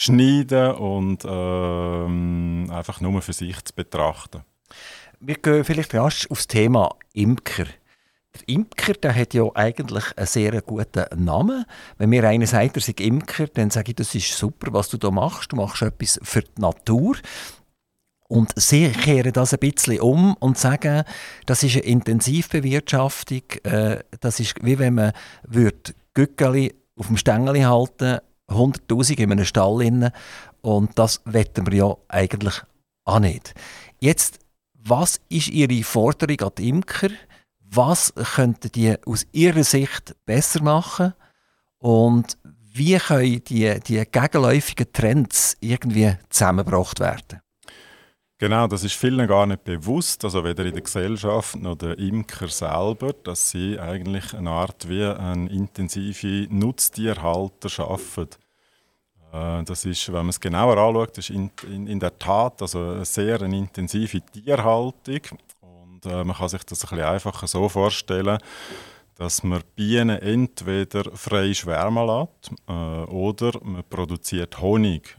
schneiden 0.00 0.72
und 0.76 1.26
ähm, 1.28 2.70
einfach 2.70 3.02
nur 3.02 3.20
für 3.20 3.34
sich 3.34 3.62
zu 3.62 3.74
betrachten. 3.74 4.42
Wir 5.20 5.34
gehen 5.34 5.62
vielleicht 5.62 5.94
rasch 5.94 6.26
aufs 6.30 6.46
Thema 6.46 6.96
Imker. 7.12 7.66
Imker 8.46 8.94
der 8.94 9.14
hat 9.14 9.34
ja 9.34 9.44
eigentlich 9.54 10.04
einen 10.16 10.26
sehr 10.26 10.60
guten 10.62 11.04
Namen. 11.24 11.64
Wenn 11.98 12.10
mir 12.10 12.24
einer 12.24 12.46
sagt, 12.46 12.76
er 12.76 12.82
sei 12.82 12.94
Imker, 12.98 13.46
dann 13.48 13.70
sage 13.70 13.90
ich, 13.90 13.96
das 13.96 14.14
ist 14.14 14.36
super, 14.36 14.72
was 14.72 14.88
du 14.88 14.96
da 14.96 15.10
machst. 15.10 15.52
Du 15.52 15.56
machst 15.56 15.82
etwas 15.82 16.20
für 16.22 16.42
die 16.42 16.60
Natur. 16.60 17.16
Und 18.28 18.52
sie 18.54 18.90
kehren 18.90 19.32
das 19.32 19.52
ein 19.52 19.58
bisschen 19.58 20.00
um 20.00 20.34
und 20.34 20.56
sagen, 20.56 21.02
das 21.46 21.64
ist 21.64 21.74
eine 21.74 21.84
Intensivbewirtschaftung. 21.84 23.42
Äh, 23.64 23.98
das 24.20 24.38
ist 24.38 24.54
wie 24.62 24.78
wenn 24.78 24.94
man 24.94 25.12
Gückeli 26.14 26.74
auf 26.96 27.08
dem 27.08 27.16
Stängel 27.16 27.66
halten 27.66 28.18
100'000 28.48 29.18
in 29.18 29.32
einem 29.32 29.44
Stall 29.44 30.12
und 30.60 30.98
das 30.98 31.22
wetten 31.24 31.66
wir 31.66 31.74
ja 31.74 31.96
eigentlich 32.08 32.62
auch 33.04 33.20
nicht. 33.20 33.54
Jetzt, 34.00 34.38
was 34.74 35.20
ist 35.28 35.48
Ihre 35.48 35.82
Forderung 35.82 36.40
an 36.40 36.52
die 36.56 36.68
Imker? 36.68 37.10
Was 37.72 38.12
könnten 38.34 38.72
die 38.72 38.96
aus 39.06 39.26
Ihrer 39.30 39.62
Sicht 39.62 40.16
besser 40.26 40.60
machen? 40.62 41.14
Und 41.78 42.36
wie 42.72 42.98
können 42.98 43.44
die, 43.44 43.78
die 43.80 44.04
gegenläufigen 44.10 44.92
Trends 44.92 45.56
irgendwie 45.60 46.16
zusammengebracht 46.30 46.98
werden? 46.98 47.40
Genau, 48.38 48.66
das 48.66 48.82
ist 48.84 48.94
vielen 48.94 49.28
gar 49.28 49.46
nicht 49.46 49.64
bewusst, 49.64 50.24
also 50.24 50.42
weder 50.42 50.64
in 50.64 50.72
der 50.72 50.82
Gesellschaft 50.82 51.56
noch 51.56 51.76
der 51.76 51.98
Imker 51.98 52.48
selber, 52.48 53.12
dass 53.12 53.50
sie 53.50 53.78
eigentlich 53.78 54.34
eine 54.34 54.50
Art 54.50 54.88
wie 54.88 55.04
ein 55.04 55.46
intensive 55.46 56.48
Nutztierhalter 56.50 57.68
schaffen. 57.68 58.28
Äh, 59.32 59.62
das 59.64 59.84
ist, 59.84 60.08
wenn 60.08 60.20
man 60.20 60.30
es 60.30 60.40
genauer 60.40 60.78
anschaut, 60.78 61.18
ist 61.18 61.30
in, 61.30 61.50
in, 61.70 61.86
in, 61.86 62.00
der 62.00 62.18
Tat 62.18 62.62
also 62.62 62.78
eine 62.78 63.04
sehr 63.04 63.42
eine 63.42 63.56
intensive 63.56 64.22
Tierhaltung 64.22 65.20
und 66.04 66.12
äh, 66.12 66.24
man 66.24 66.36
kann 66.36 66.48
sich 66.48 66.64
das 66.64 66.84
ein 66.84 66.90
bisschen 66.90 67.04
einfacher 67.04 67.46
so 67.46 67.68
vorstellen, 67.68 68.38
dass 69.16 69.42
man 69.42 69.62
Bienen 69.76 70.18
entweder 70.18 71.04
frei 71.12 71.52
schwärmen 71.52 72.06
lässt 72.06 72.52
äh, 72.68 72.72
oder 72.72 73.52
man 73.62 73.84
produziert 73.88 74.60
Honig. 74.60 75.16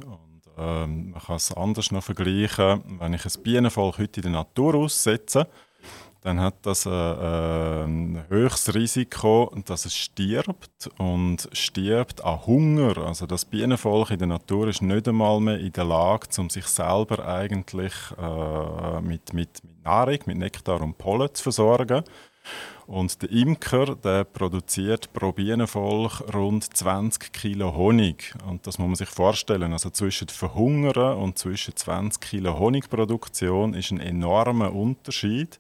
Ähm, 0.58 1.12
man 1.12 1.22
kann 1.22 1.36
es 1.36 1.52
anders 1.54 1.92
noch 1.92 2.04
vergleichen. 2.04 2.84
Wenn 3.00 3.14
ich 3.14 3.26
ein 3.26 3.44
Bienenvolk 3.44 4.00
heute 4.00 4.22
in 4.22 4.24
der 4.24 4.32
Natur 4.32 4.76
aussetze, 4.76 5.48
dann 6.22 6.40
hat 6.40 6.54
das 6.62 6.86
äh, 6.86 6.90
äh, 6.90 7.84
ein 7.84 8.24
höchstes 8.30 8.76
Risiko, 8.76 9.52
dass 9.66 9.86
es 9.86 9.96
stirbt 9.96 10.90
und 11.00 11.50
stirbt 11.52 12.24
an 12.24 12.46
Hunger. 12.46 12.98
Also 13.00 13.26
das 13.26 13.44
Bienenvolk 13.44 14.12
in 14.12 14.20
der 14.20 14.28
Natur 14.28 14.68
ist 14.68 14.84
nicht 14.84 15.08
einmal 15.08 15.40
mehr 15.40 15.60
in 15.60 15.74
der 15.74 15.86
Lage, 15.86 16.28
um 16.38 16.52
sich 16.52 16.66
selber 16.68 17.28
eigentlich 17.28 17.94
äh, 18.20 19.02
mit, 19.02 19.34
mit, 19.34 19.64
mit 19.64 19.84
Nahrung, 19.84 20.20
mit 20.26 20.38
Nektar 20.38 20.82
und 20.82 21.00
Pollen 21.00 21.34
zu 21.34 21.42
versorgen. 21.42 22.04
Und 22.86 23.22
der 23.22 23.32
Imker 23.32 23.96
der 23.96 24.24
produziert 24.24 25.14
pro 25.14 25.32
Bienenvolk 25.32 26.22
rund 26.34 26.64
20 26.66 27.34
Kilo 27.34 27.76
Honig. 27.76 28.36
Und 28.48 28.68
das 28.68 28.78
muss 28.78 28.88
man 28.88 28.96
sich 28.96 29.10
vorstellen. 29.10 29.74
Also 29.74 29.90
zwischen 29.90 30.28
Verhungern 30.28 31.18
und 31.18 31.40
zwischen 31.40 31.76
20 31.76 32.22
Kilo 32.22 32.60
Honigproduktion 32.60 33.74
ist 33.74 33.92
ein 33.92 34.00
enormer 34.00 34.74
Unterschied. 34.74 35.58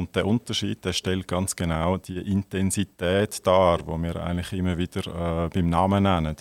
Und 0.00 0.16
der 0.16 0.26
Unterschied 0.26 0.84
der 0.84 0.92
stellt 0.92 1.28
ganz 1.28 1.54
genau 1.54 1.96
die 1.98 2.18
Intensität 2.18 3.46
dar, 3.46 3.86
wo 3.86 3.96
wir 3.98 4.16
eigentlich 4.16 4.52
immer 4.52 4.76
wieder 4.76 5.44
äh, 5.44 5.48
beim 5.48 5.68
Namen 5.68 6.02
nennen. 6.02 6.36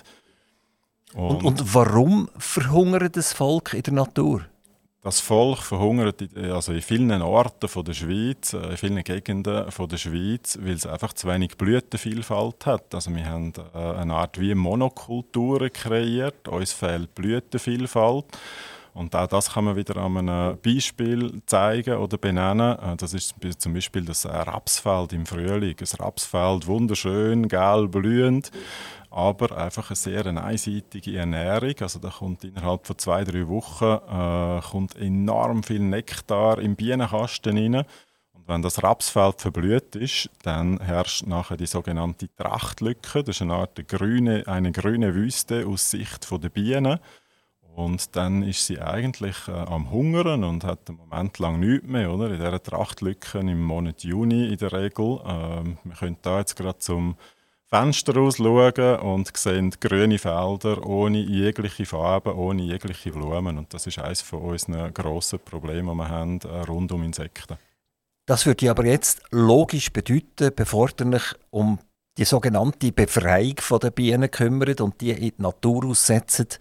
Und, 1.13 1.37
und, 1.37 1.45
und 1.45 1.75
warum 1.75 2.29
verhungert 2.37 3.15
das 3.15 3.33
Volk 3.33 3.73
in 3.73 3.83
der 3.83 3.93
Natur? 3.93 4.45
das 5.01 5.21
Volk 5.21 5.59
verhungert 5.59 6.21
in, 6.21 6.51
also 6.51 6.73
in 6.73 6.81
vielen 6.81 7.21
Orten 7.21 7.69
von 7.69 7.85
der 7.85 7.93
Schweiz, 7.93 8.53
äh, 8.53 8.71
in 8.71 8.77
vielen 8.77 9.03
Gegenden 9.03 9.71
von 9.71 9.87
der 9.87 9.97
Schweiz, 9.97 10.57
weil 10.61 10.73
es 10.73 10.85
einfach 10.85 11.13
zu 11.13 11.27
wenig 11.27 11.57
Blütenvielfalt 11.57 12.65
hat. 12.65 12.93
Also 12.93 13.13
wir 13.15 13.25
haben 13.25 13.53
äh, 13.73 13.77
eine 13.77 14.13
Art 14.13 14.39
wie 14.39 14.53
Monokulturen 14.55 15.71
kreiert, 15.71 16.47
uns 16.47 16.73
fehlt 16.73 17.15
Blütenvielfalt. 17.15 18.25
Und 18.93 19.15
auch 19.15 19.27
das 19.27 19.53
kann 19.53 19.65
man 19.65 19.75
wieder 19.75 19.97
an 19.97 20.17
einem 20.17 20.57
Beispiel 20.61 21.41
zeigen 21.45 21.97
oder 21.97 22.17
benennen. 22.17 22.77
Äh, 22.79 22.95
das 22.97 23.13
ist 23.13 23.35
zum 23.57 23.73
Beispiel 23.73 24.05
das 24.05 24.25
Rapsfeld 24.25 25.13
im 25.13 25.25
Frühling. 25.25 25.75
Ein 25.79 25.97
Rapsfeld, 25.99 26.67
wunderschön, 26.67 27.47
gelb, 27.47 27.91
blühend 27.91 28.51
aber 29.11 29.57
einfach 29.57 29.89
eine 29.89 29.95
sehr 29.95 30.25
einseitige 30.25 31.17
Ernährung. 31.17 31.73
Also 31.79 31.99
da 31.99 32.09
kommt 32.09 32.43
innerhalb 32.43 32.85
von 32.85 32.97
zwei, 32.97 33.23
drei 33.23 33.47
Wochen 33.47 33.85
äh, 33.85 34.61
kommt 34.61 34.95
enorm 34.95 35.63
viel 35.63 35.79
Nektar 35.79 36.59
im 36.59 36.75
Bienenkasten 36.75 37.57
rein. 37.57 37.85
Wenn 38.45 38.61
das 38.63 38.81
Rapsfeld 38.81 39.41
verblüht 39.41 39.95
ist, 39.95 40.29
dann 40.41 40.79
herrscht 40.79 41.25
nachher 41.27 41.57
die 41.57 41.67
sogenannte 41.67 42.29
Trachtlücke. 42.35 43.23
Das 43.23 43.35
ist 43.35 43.41
eine 43.43 43.53
Art 43.53 43.87
grüne, 43.87 44.43
eine 44.47 44.71
grüne 44.71 45.13
Wüste 45.13 45.67
aus 45.67 45.91
Sicht 45.91 46.27
der 46.31 46.49
Bienen. 46.49 46.99
Und 47.79 48.13
dann 48.17 48.43
ist 48.43 48.67
sie 48.67 48.81
eigentlich 48.81 49.47
äh, 49.47 49.51
am 49.51 49.89
Hungern 49.89 50.43
und 50.43 50.65
hat 50.65 50.89
einen 50.89 50.97
Moment 50.97 51.39
lang 51.39 51.61
nichts 51.61 51.87
mehr. 51.87 52.11
Oder? 52.11 52.29
In 52.29 52.35
dieser 52.35 52.61
Trachtlücke 52.61 53.39
im 53.39 53.63
Monat 53.63 54.03
Juni 54.03 54.49
in 54.49 54.57
der 54.57 54.73
Regel. 54.73 55.21
Ähm, 55.25 55.77
wir 55.85 55.95
können 55.95 56.17
da 56.21 56.39
jetzt 56.39 56.57
gerade 56.57 56.77
zum 56.79 57.15
Fenster 57.67 58.15
rausschauen 58.15 58.99
und 58.99 59.37
sehen 59.37 59.73
grüne 59.79 60.19
Felder 60.19 60.85
ohne 60.85 61.19
jegliche 61.19 61.85
Farben, 61.85 62.33
ohne 62.33 62.63
jegliche 62.63 63.11
Blumen. 63.11 63.57
Und 63.57 63.73
das 63.73 63.87
ist 63.87 63.99
eines 63.99 64.23
von 64.23 64.41
unseren 64.41 64.93
grossen 64.93 65.39
Problemen, 65.39 65.87
die 65.87 65.99
wir 65.99 66.09
haben 66.09 66.41
äh, 66.41 66.59
rund 66.67 66.91
um 66.91 67.03
Insekten. 67.03 67.55
Das 68.25 68.45
würde 68.45 68.69
aber 68.69 68.85
jetzt 68.85 69.21
logisch 69.31 69.93
bedeuten, 69.93 70.51
bevor 70.53 70.89
ihr 70.99 71.13
euch 71.13 71.33
um 71.49 71.79
die 72.17 72.25
sogenannte 72.25 72.91
Befreiung 72.91 73.55
der 73.81 73.91
Bienen 73.91 74.29
kümmert 74.29 74.81
und 74.81 74.99
die 74.99 75.11
in 75.11 75.19
die 75.19 75.33
Natur 75.37 75.85
aussetzt, 75.85 76.59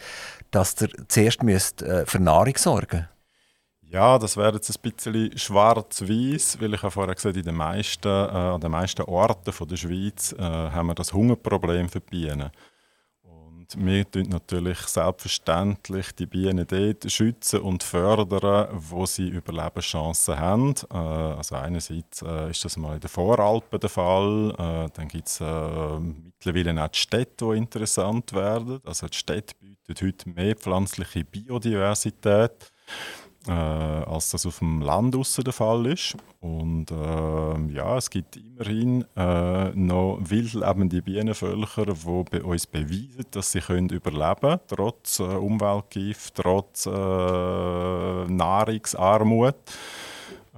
dass 0.50 0.80
ihr 0.80 0.90
zuerst 1.08 1.42
müsst, 1.42 1.82
äh, 1.82 2.06
für 2.06 2.20
Nahrung 2.20 2.56
sorgen 2.56 2.98
müsst. 2.98 3.18
Ja, 3.90 4.18
das 4.18 4.36
wäre 4.36 4.54
jetzt 4.54 4.70
ein 4.70 4.82
bisschen 4.82 5.38
schwarz-weiß, 5.38 6.60
weil 6.60 6.74
ich 6.74 6.82
habe 6.82 6.90
vorher 6.90 7.14
gesagt, 7.14 7.38
in 7.38 7.42
den 7.42 7.54
meisten, 7.54 8.06
äh, 8.06 8.10
an 8.10 8.60
den 8.60 8.70
meisten 8.70 9.02
Orten 9.02 9.50
von 9.50 9.66
der 9.66 9.76
Schweiz 9.76 10.34
äh, 10.38 10.42
haben 10.42 10.88
wir 10.88 10.94
das 10.94 11.14
Hungerproblem 11.14 11.88
für 11.88 12.00
die 12.00 12.10
Bienen. 12.10 12.50
Und 13.74 13.86
wir 13.86 14.10
tun 14.10 14.28
natürlich 14.30 14.78
selbstverständlich 14.78 16.12
die 16.12 16.26
Bienen 16.26 16.66
dort 16.66 17.10
schützen 17.10 17.60
und 17.60 17.82
fördern, 17.82 18.68
wo 18.72 19.04
sie 19.04 19.28
Überlebenschancen 19.28 20.38
haben. 20.38 20.74
Äh, 20.90 20.96
also 20.96 21.56
einerseits 21.56 22.22
äh, 22.22 22.50
ist 22.50 22.64
das 22.64 22.78
mal 22.78 22.94
in 22.94 23.00
den 23.00 23.10
Voralpen 23.10 23.78
der 23.78 23.90
Fall, 23.90 24.54
äh, 24.58 24.90
dann 24.94 25.08
gibt 25.08 25.28
es 25.28 25.40
mittlerweile 25.40 26.82
auch 26.82 26.88
die 26.88 26.98
Städte, 26.98 27.44
die 27.50 27.58
interessant 27.58 28.32
werden. 28.32 28.80
Also 28.84 29.06
die 29.06 29.16
Städte 29.16 29.54
bieten 29.60 30.06
heute 30.06 30.30
mehr 30.30 30.56
pflanzliche 30.56 31.24
Biodiversität 31.24 32.72
äh, 33.48 33.52
als 33.52 34.30
das 34.30 34.46
auf 34.46 34.58
dem 34.58 34.82
Land 34.82 35.14
der 35.14 35.52
Fall 35.52 35.86
ist. 35.86 36.16
Und 36.40 36.90
äh, 36.90 37.72
ja, 37.72 37.96
es 37.96 38.10
gibt 38.10 38.36
immerhin 38.36 39.04
äh, 39.16 39.70
noch 39.74 40.18
wildlebende 40.20 41.00
Bienenvölker, 41.02 41.86
die 41.86 42.24
bei 42.30 42.42
uns 42.42 42.66
beweisen, 42.66 43.24
dass 43.30 43.52
sie 43.52 43.60
können 43.60 43.88
überleben 43.88 44.40
können, 44.40 44.60
trotz 44.68 45.20
äh, 45.20 45.22
Umweltgift, 45.22 46.34
trotz 46.34 46.86
äh, 46.86 46.90
Nahrungsarmut. 46.90 49.54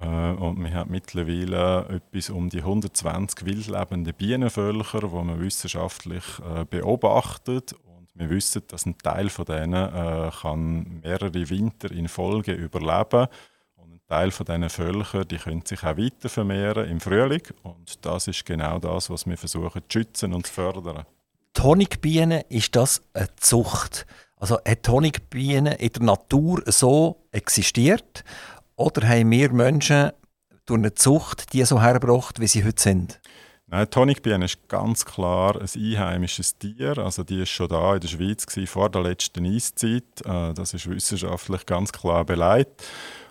Äh, 0.01 0.33
und 0.33 0.63
wir 0.63 0.75
haben 0.75 0.91
mittlerweile 0.91 1.87
etwas 1.89 2.31
um 2.31 2.51
die 2.51 2.59
120 2.59 3.47
wildlebende 3.47 4.13
Bienenvölker, 4.13 5.01
die 5.01 5.25
man 5.25 5.41
wissenschaftlich 5.41 6.25
beobachtet 6.69 7.75
wir 8.15 8.31
wissen, 8.31 8.63
dass 8.69 8.87
ein 8.87 8.99
Teil 8.99 9.31
von 9.31 9.45
denen 9.45 9.75
äh, 9.75 10.31
kann 10.43 11.01
mehrere 11.03 11.49
Winter 11.49 11.91
in 11.91 12.09
Folge 12.09 12.53
überleben 12.53 13.29
und 13.77 13.93
ein 13.93 14.01
Teil 14.09 14.31
von 14.31 14.47
diesen 14.47 14.69
Völkern, 14.69 15.29
die 15.29 15.39
können 15.39 15.65
sich 15.65 15.83
auch 15.83 15.97
weiter 15.97 16.29
vermehren 16.29 16.89
im 16.89 17.01
Frühling 17.01 17.43
und 17.63 18.05
das 18.05 18.29
ist 18.29 18.45
genau 18.45 18.79
das, 18.79 19.11
was 19.11 19.27
wir 19.27 19.39
versuchen 19.39 19.83
zu 19.89 19.99
schützen 19.99 20.35
und 20.35 20.47
zu 20.47 20.53
fördern. 20.53 21.07
Die 21.57 21.63
Honigbiene, 21.63 22.43
ist 22.49 22.77
das 22.77 23.03
eine 23.13 23.29
Zucht? 23.37 24.07
Also 24.37 24.57
hat 24.67 24.87
die 24.87 24.91
Honigbiene 24.91 25.75
in 25.75 25.93
der 25.93 26.03
Natur 26.03 26.63
so 26.67 27.27
existiert 27.33 28.25
oder 28.77 29.07
haben 29.07 29.31
wir 29.31 29.53
Menschen 29.53 30.13
durch 30.67 30.79
eine 30.79 30.95
Zucht 30.95 31.53
die 31.53 31.65
so 31.65 31.81
hergebracht, 31.83 32.41
wie 32.41 32.47
sie 32.47 32.65
heute 32.65 32.83
sind? 32.83 33.21
Nein, 33.73 33.87
Honigbiene 33.95 34.47
ist 34.47 34.69
ganz 34.69 35.05
klar 35.05 35.55
ein 35.55 35.69
einheimisches 35.77 36.59
Tier. 36.59 36.99
Also 36.99 37.23
die 37.23 37.43
ist 37.43 37.51
schon 37.51 37.69
da 37.69 37.95
in 37.95 38.01
der 38.01 38.09
Schweiz 38.09 38.45
gewesen, 38.45 38.67
vor 38.67 38.91
der 38.91 39.03
letzten 39.03 39.47
Eiszeit. 39.47 40.03
Äh, 40.25 40.53
das 40.55 40.75
ist 40.75 40.91
wissenschaftlich 40.91 41.67
ganz 41.67 41.93
klar 41.93 42.25
beleidigt. 42.25 42.83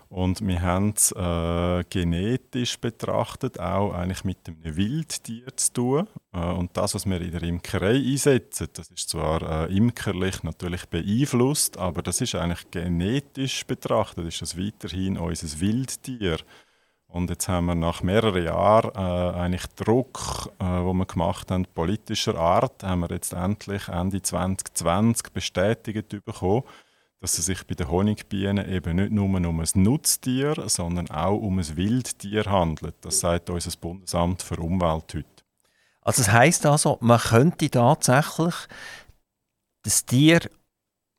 Und 0.08 0.40
wir 0.48 0.62
haben 0.62 0.94
es 0.96 1.12
äh, 1.12 1.84
genetisch 1.90 2.80
betrachtet 2.80 3.60
auch 3.60 3.94
eigentlich 3.94 4.24
mit 4.24 4.38
einem 4.48 4.78
Wildtier 4.78 5.56
zu 5.58 5.74
tun. 5.74 6.08
Äh, 6.32 6.40
und 6.40 6.76
das, 6.78 6.96
was 6.96 7.06
wir 7.06 7.20
in 7.20 7.32
der 7.32 7.44
Imkerei 7.44 7.98
einsetzen, 7.98 8.70
das 8.72 8.90
ist 8.92 9.10
zwar 9.10 9.68
äh, 9.68 9.76
imkerlich 9.76 10.42
natürlich 10.44 10.86
beeinflusst, 10.86 11.78
aber 11.78 12.02
das 12.02 12.22
ist 12.22 12.34
eigentlich 12.36 12.72
genetisch 12.72 13.66
betrachtet, 13.66 14.26
ist 14.26 14.42
das 14.42 14.58
weiterhin 14.58 15.18
unser 15.18 15.60
Wildtier. 15.60 16.38
Und 17.12 17.32
jetzt 17.32 17.48
haben 17.48 17.66
wir 17.66 17.76
nach 17.76 18.04
mehreren 18.04 18.44
Jahren 18.44 18.92
äh, 18.94 19.40
eigentlich 19.40 19.66
Druck, 19.76 20.52
äh, 20.60 20.64
wo 20.64 20.94
wir 20.94 21.08
gemacht 21.08 21.50
haben, 21.50 21.66
politischer 21.66 22.36
Art, 22.36 22.84
haben 22.84 23.02
wir 23.02 23.10
jetzt 23.10 23.34
endlich 23.34 23.88
Ende 23.88 24.22
2020 24.22 25.34
bestätigt 25.34 26.24
bekommen, 26.24 26.64
dass 27.20 27.40
es 27.40 27.48
sich 27.48 27.66
bei 27.66 27.74
den 27.74 27.90
Honigbienen 27.90 28.70
eben 28.70 28.98
nicht 28.98 29.12
nur 29.12 29.26
um 29.26 29.60
ein 29.60 29.68
Nutztier, 29.74 30.54
sondern 30.68 31.10
auch 31.10 31.38
um 31.38 31.58
ein 31.58 31.78
Wildtier 31.78 32.46
handelt. 32.46 32.96
Das 33.02 33.22
sagt 33.22 33.50
unser 33.50 33.76
Bundesamt 33.80 34.44
für 34.44 34.58
Umwelt 34.58 35.16
heute. 35.16 35.26
Also 36.02 36.22
das 36.22 36.32
heißt 36.32 36.66
also, 36.68 37.00
man 37.02 37.20
könnte 37.20 37.72
tatsächlich 37.72 38.56
das 39.82 40.06
Tier 40.06 40.42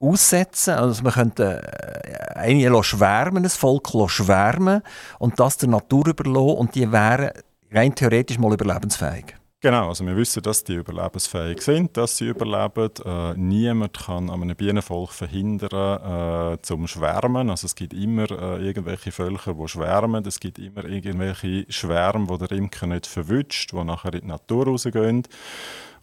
aussetzen. 0.01 0.75
Also 0.75 1.03
man 1.03 1.13
könnte 1.13 1.63
äh, 1.63 2.39
einige 2.39 2.83
schwärmen, 2.83 3.45
ein 3.45 3.51
Volk 3.51 3.89
schwärmen 4.09 4.83
und 5.19 5.39
das 5.39 5.59
der 5.59 5.69
Natur 5.69 6.09
überlassen 6.09 6.57
und 6.57 6.75
die 6.75 6.91
wären 6.91 7.31
rein 7.71 7.95
theoretisch 7.95 8.39
mal 8.39 8.53
überlebensfähig. 8.53 9.37
Genau, 9.63 9.89
also 9.89 10.07
wir 10.07 10.17
wissen, 10.17 10.43
dass 10.43 10.65
die 10.65 10.77
überlebensfähig 10.77 11.61
sind, 11.61 11.95
dass 11.95 12.17
sie 12.17 12.29
überleben. 12.29 12.91
Äh, 13.05 13.35
niemand 13.37 13.93
kann 13.93 14.31
an 14.31 14.41
einem 14.41 14.57
Bienenvolk 14.57 15.13
verhindern 15.13 16.55
äh, 16.55 16.63
zum 16.63 16.87
Schwärmen. 16.87 17.51
Also 17.51 17.67
es 17.67 17.75
gibt 17.75 17.93
immer 17.93 18.31
äh, 18.31 18.67
irgendwelche 18.67 19.13
Völker, 19.13 19.53
die 19.53 19.69
schwärmen. 19.69 20.25
Es 20.27 20.41
gibt 20.41 20.59
immer 20.59 20.87
irgendwelche 20.87 21.67
Schwärme, 21.71 22.39
die 22.39 22.47
der 22.47 22.57
Imker 22.57 22.87
nicht 22.87 23.07
verwünscht, 23.07 23.73
die 23.73 23.85
nachher 23.85 24.15
in 24.15 24.23
die 24.23 24.27
Natur 24.29 24.65
rausgehen. 24.65 25.25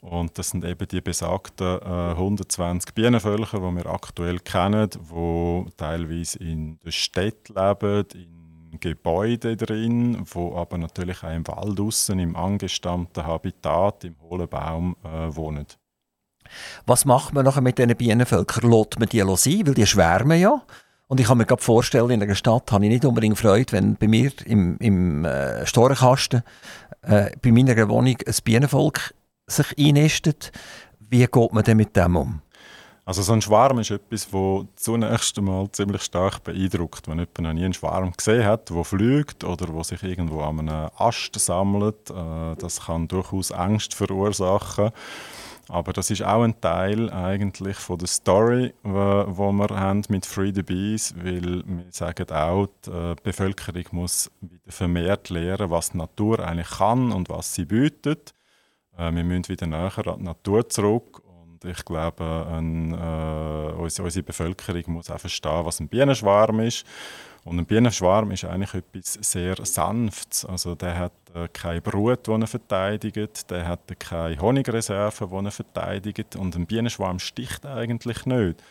Und 0.01 0.37
das 0.37 0.49
sind 0.49 0.63
eben 0.63 0.87
die 0.87 1.01
besagten 1.01 1.79
äh, 1.81 2.11
120 2.11 2.93
Bienenvölker, 2.93 3.59
die 3.59 3.75
wir 3.75 3.85
aktuell 3.87 4.39
kennen, 4.39 4.89
die 4.89 5.65
teilweise 5.75 6.39
in 6.39 6.79
der 6.85 6.91
Stadt 6.91 7.49
leben, 7.49 8.05
in 8.13 8.79
Gebäuden 8.79 9.57
drin, 9.57 10.23
wo 10.25 10.55
aber 10.55 10.77
natürlich 10.77 11.23
auch 11.23 11.33
im 11.33 11.47
Wald 11.47 11.79
draussen, 11.79 12.19
im 12.19 12.35
angestammten 12.35 13.25
Habitat, 13.25 14.03
im 14.03 14.15
hohlen 14.21 14.47
Baum 14.47 14.95
äh, 15.03 15.35
wohnen. 15.35 15.65
Was 16.85 17.05
macht 17.05 17.33
man 17.33 17.45
nachher 17.45 17.61
mit 17.61 17.77
diesen 17.77 17.95
Bienenvölkern? 17.95 18.71
Lässt 18.71 18.99
man 18.99 19.09
die 19.09 19.19
sein? 19.19 19.67
Weil 19.67 19.73
die 19.73 19.85
schwärmen 19.85 20.39
ja. 20.39 20.61
Und 21.07 21.19
ich 21.19 21.27
kann 21.27 21.37
mir 21.37 21.45
gerade 21.45 21.61
vorstellen, 21.61 22.09
in 22.09 22.21
einer 22.21 22.35
Stadt 22.35 22.71
habe 22.71 22.85
ich 22.85 22.91
nicht 22.91 23.05
unbedingt 23.05 23.37
Freude, 23.37 23.71
wenn 23.71 23.95
bei 23.95 24.07
mir 24.07 24.31
im, 24.45 24.77
im 24.79 25.25
äh, 25.25 25.65
Storenkasten 25.65 26.43
äh, 27.01 27.31
bei 27.41 27.51
meiner 27.51 27.87
Wohnung 27.87 28.17
ein 28.25 28.35
Bienenvolk 28.43 29.13
sich 29.47 29.77
einnistet. 29.77 30.51
Wie 30.99 31.25
geht 31.25 31.53
man 31.53 31.63
denn 31.63 31.77
mit 31.77 31.95
dem 31.95 32.15
um? 32.15 32.41
Also 33.07 33.21
so 33.21 33.31
ein 33.31 33.41
Schwarm 33.41 33.79
ist 33.79 33.89
etwas, 33.89 34.27
das 34.29 34.65
zunächst 34.75 35.37
einmal 35.37 35.71
ziemlich 35.71 36.01
stark 36.01 36.43
beeindruckt. 36.43 37.07
Wenn 37.07 37.19
jemand 37.19 37.39
noch 37.39 37.53
nie 37.53 37.63
einen 37.63 37.73
Schwarm 37.73 38.11
gesehen 38.11 38.43
hat, 38.43 38.69
der 38.69 38.83
fliegt 38.83 39.45
oder 39.45 39.73
wo 39.73 39.81
sich 39.81 40.03
irgendwo 40.03 40.41
an 40.41 40.59
einem 40.59 40.89
Ast 40.97 41.39
sammelt, 41.39 42.09
äh, 42.09 42.55
das 42.57 42.81
kann 42.81 43.07
durchaus 43.07 43.53
Angst 43.53 43.93
verursachen. 43.93 44.91
Aber 45.69 45.93
das 45.93 46.09
ist 46.09 46.21
auch 46.23 46.43
ein 46.43 46.59
Teil 46.59 47.09
eigentlich 47.09 47.77
von 47.77 47.97
der 47.97 48.07
Story, 48.07 48.73
wo 48.83 49.51
wir 49.53 49.69
haben 49.69 50.01
mit 50.09 50.25
Free 50.25 50.51
the 50.53 50.63
Bees, 50.63 51.13
weil 51.17 51.63
wir 51.65 51.85
sagen 51.91 52.29
auch, 52.31 52.67
die 52.85 52.89
äh, 52.89 53.15
Bevölkerung 53.23 53.83
muss 53.91 54.29
wieder 54.41 54.59
vermehrt 54.67 55.29
lernen, 55.29 55.69
was 55.69 55.91
die 55.91 55.97
Natur 55.97 56.39
eigentlich 56.39 56.69
kann 56.69 57.13
und 57.13 57.29
was 57.29 57.53
sie 57.53 57.65
bietet. 57.65 58.33
Äh, 58.97 59.13
wir 59.13 59.23
müssen 59.23 59.49
wieder 59.49 59.67
näher 59.67 60.07
an 60.07 60.19
die 60.19 60.23
Natur 60.23 60.67
zurück. 60.67 61.21
Und 61.25 61.63
Ich 61.65 61.85
glaube, 61.85 62.47
ein, 62.51 62.93
äh, 62.93 63.73
unsere, 63.77 64.05
unsere 64.05 64.23
Bevölkerung 64.23 64.83
muss 64.87 65.09
auch 65.09 65.19
verstehen, 65.19 65.65
was 65.65 65.79
ein 65.79 65.87
Bienenschwarm 65.87 66.59
ist. 66.61 66.85
Und 67.43 67.59
ein 67.59 67.65
Bienenschwarm 67.65 68.31
ist 68.31 68.43
eigentlich 68.43 68.73
etwas 68.73 69.13
sehr 69.21 69.55
Sanftes. 69.65 70.43
Also 70.43 70.75
der 70.75 70.97
hat 70.97 71.13
äh, 71.33 71.47
keine 71.47 71.79
Brut, 71.81 72.27
die 72.27 72.31
er 72.31 72.47
verteidigt, 72.47 73.49
der 73.49 73.67
hat 73.67 73.99
keine 73.99 74.37
Honigreserven, 74.41 75.29
die 75.29 75.45
er 75.45 75.51
verteidigt. 75.51 76.35
Und 76.35 76.55
ein 76.55 76.65
Bienenschwarm 76.65 77.19
sticht 77.19 77.65
eigentlich 77.65 78.25
nicht. 78.25 78.61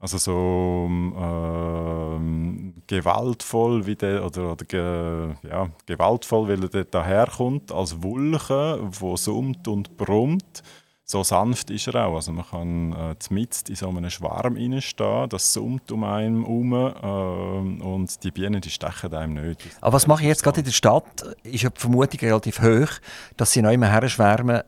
Also 0.00 0.16
so 0.16 0.86
ähm, 0.88 2.72
gewaltvoll 2.86 3.84
wie 3.84 3.96
der, 3.96 4.24
oder, 4.24 4.52
oder 4.52 4.64
ge, 4.64 5.34
ja, 5.46 5.68
gewaltvoll, 5.84 6.48
weil 6.48 6.64
er 6.74 6.84
daherkommt 6.84 7.70
als 7.70 8.02
Wulche, 8.02 8.78
wo 8.80 9.16
summt 9.16 9.68
und 9.68 9.98
brummt. 9.98 10.62
So 11.04 11.22
sanft 11.22 11.70
ist 11.70 11.88
er 11.88 12.06
auch. 12.06 12.14
Also 12.14 12.32
man 12.32 12.46
kann 12.46 12.92
äh, 12.92 13.14
mitten 13.28 13.68
in 13.68 13.74
so 13.74 13.88
einem 13.88 14.08
Schwarm 14.08 14.56
reinstehen, 14.56 15.28
das 15.28 15.52
summt 15.52 15.92
um 15.92 16.04
einen 16.04 16.44
herum 16.44 16.72
äh, 16.72 17.84
und 17.84 18.24
die 18.24 18.30
Bienen 18.30 18.62
die 18.62 18.70
stechen 18.70 19.12
einem 19.12 19.34
nicht. 19.34 19.60
Aber 19.82 19.94
was 19.94 20.06
mache 20.06 20.22
ich 20.22 20.28
jetzt 20.28 20.42
gerade 20.42 20.60
in 20.60 20.64
der 20.64 20.72
Stadt? 20.72 21.36
Ist 21.42 21.62
ja 21.62 21.68
die 21.68 21.80
Vermutung 21.80 22.20
relativ 22.20 22.62
hoch, 22.62 22.90
dass 23.36 23.52
sie 23.52 23.60
noch 23.60 23.72
immer 23.72 23.90
her 23.90 24.08
schwärmen, 24.08 24.62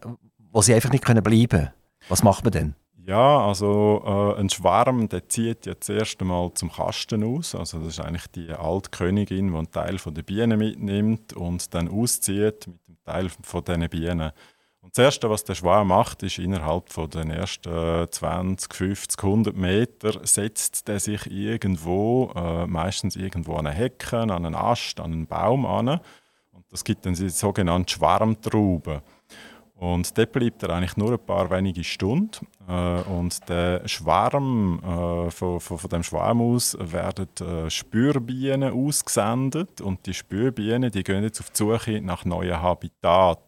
wo 0.50 0.60
sie 0.60 0.74
einfach 0.74 0.90
nicht 0.90 1.04
bleiben 1.04 1.48
können. 1.48 1.70
Was 2.08 2.22
macht 2.22 2.44
man 2.44 2.52
denn? 2.52 2.74
Ja, 3.04 3.46
also 3.46 4.34
äh, 4.36 4.40
ein 4.40 4.48
Schwarm, 4.48 5.08
der 5.08 5.28
zieht 5.28 5.66
ja 5.66 5.74
zuerst 5.78 6.20
einmal 6.20 6.52
zum 6.54 6.70
Kasten 6.70 7.24
aus. 7.24 7.54
Also 7.54 7.78
das 7.78 7.98
ist 7.98 8.00
eigentlich 8.00 8.28
die 8.28 8.50
alte 8.50 8.90
Königin, 8.90 9.48
die 9.48 9.56
einen 9.56 9.70
Teil 9.70 9.98
von 9.98 10.14
der 10.14 10.22
Bienen 10.22 10.58
mitnimmt 10.58 11.32
und 11.32 11.74
dann 11.74 11.88
auszieht 11.88 12.68
mit 12.68 12.86
dem 12.86 12.96
Teil 13.04 13.28
von 13.42 13.64
diesen 13.64 13.88
Bienen. 13.88 14.30
Und 14.82 14.96
das 14.96 15.04
Erste, 15.04 15.30
was 15.30 15.42
der 15.42 15.56
Schwarm 15.56 15.88
macht, 15.88 16.22
ist 16.22 16.38
innerhalb 16.38 16.92
von 16.92 17.10
den 17.10 17.30
ersten 17.30 18.06
20, 18.08 18.72
50, 18.72 19.22
100 19.22 19.56
Metern 19.56 20.24
setzt 20.24 20.86
der 20.86 21.00
sich 21.00 21.28
irgendwo, 21.28 22.32
äh, 22.36 22.66
meistens 22.66 23.16
irgendwo 23.16 23.54
an 23.54 23.66
eine 23.66 23.74
Hecke, 23.74 24.18
an 24.18 24.30
einen 24.30 24.54
Ast, 24.54 25.00
an 25.00 25.12
einen 25.12 25.26
Baum 25.26 25.66
an. 25.66 25.88
Und 26.52 26.64
das 26.70 26.84
gibt 26.84 27.04
dann 27.04 27.14
die 27.14 27.30
sogenannte 27.30 27.94
Schwarmtraube. 27.94 29.02
Und 29.82 30.16
dort 30.16 30.30
bleibt 30.30 30.62
er 30.62 30.70
eigentlich 30.70 30.96
nur 30.96 31.10
ein 31.10 31.18
paar 31.18 31.50
wenige 31.50 31.82
Stunden. 31.82 32.46
Äh, 32.68 33.00
und 33.02 33.48
der 33.48 33.82
Schwarm, 33.88 34.78
äh, 34.78 35.28
von, 35.32 35.58
von, 35.58 35.76
von 35.76 35.90
dem 35.90 36.04
Schwarm 36.04 36.40
aus 36.40 36.76
werden 36.78 37.26
äh, 37.40 37.68
Spürbienen 37.68 38.72
ausgesendet. 38.72 39.80
Und 39.80 40.06
die 40.06 40.14
Spürbienen 40.14 40.92
die 40.92 41.02
gehen 41.02 41.24
jetzt 41.24 41.40
auf 41.40 41.50
die 41.50 41.56
Suche 41.56 42.00
nach 42.00 42.24
neuen 42.24 42.62
Habitat. 42.62 43.40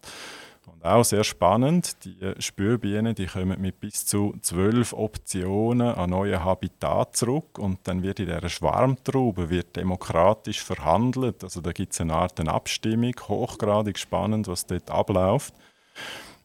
Und 0.65 0.83
auch 0.83 1.05
sehr 1.05 1.23
spannend, 1.23 2.03
die 2.03 2.17
Spürbienen 2.39 3.15
die 3.15 3.27
kommen 3.27 3.61
mit 3.61 3.79
bis 3.79 4.05
zu 4.05 4.35
zwölf 4.41 4.91
Optionen 4.91 5.95
an 5.95 6.09
neuen 6.09 6.43
Habitat 6.43 7.15
zurück 7.15 7.57
und 7.59 7.79
dann 7.83 8.03
wird 8.03 8.19
in 8.19 8.25
dieser 8.25 8.49
Schwarmtraube 8.49 9.49
wird 9.49 9.77
demokratisch 9.77 10.61
verhandelt. 10.61 11.45
Also 11.45 11.61
da 11.61 11.71
gibt 11.71 11.93
es 11.93 12.01
eine 12.01 12.13
Art 12.13 12.45
Abstimmung, 12.45 13.13
hochgradig 13.25 13.97
spannend, 13.97 14.49
was 14.49 14.65
dort 14.65 14.91
abläuft. 14.91 15.53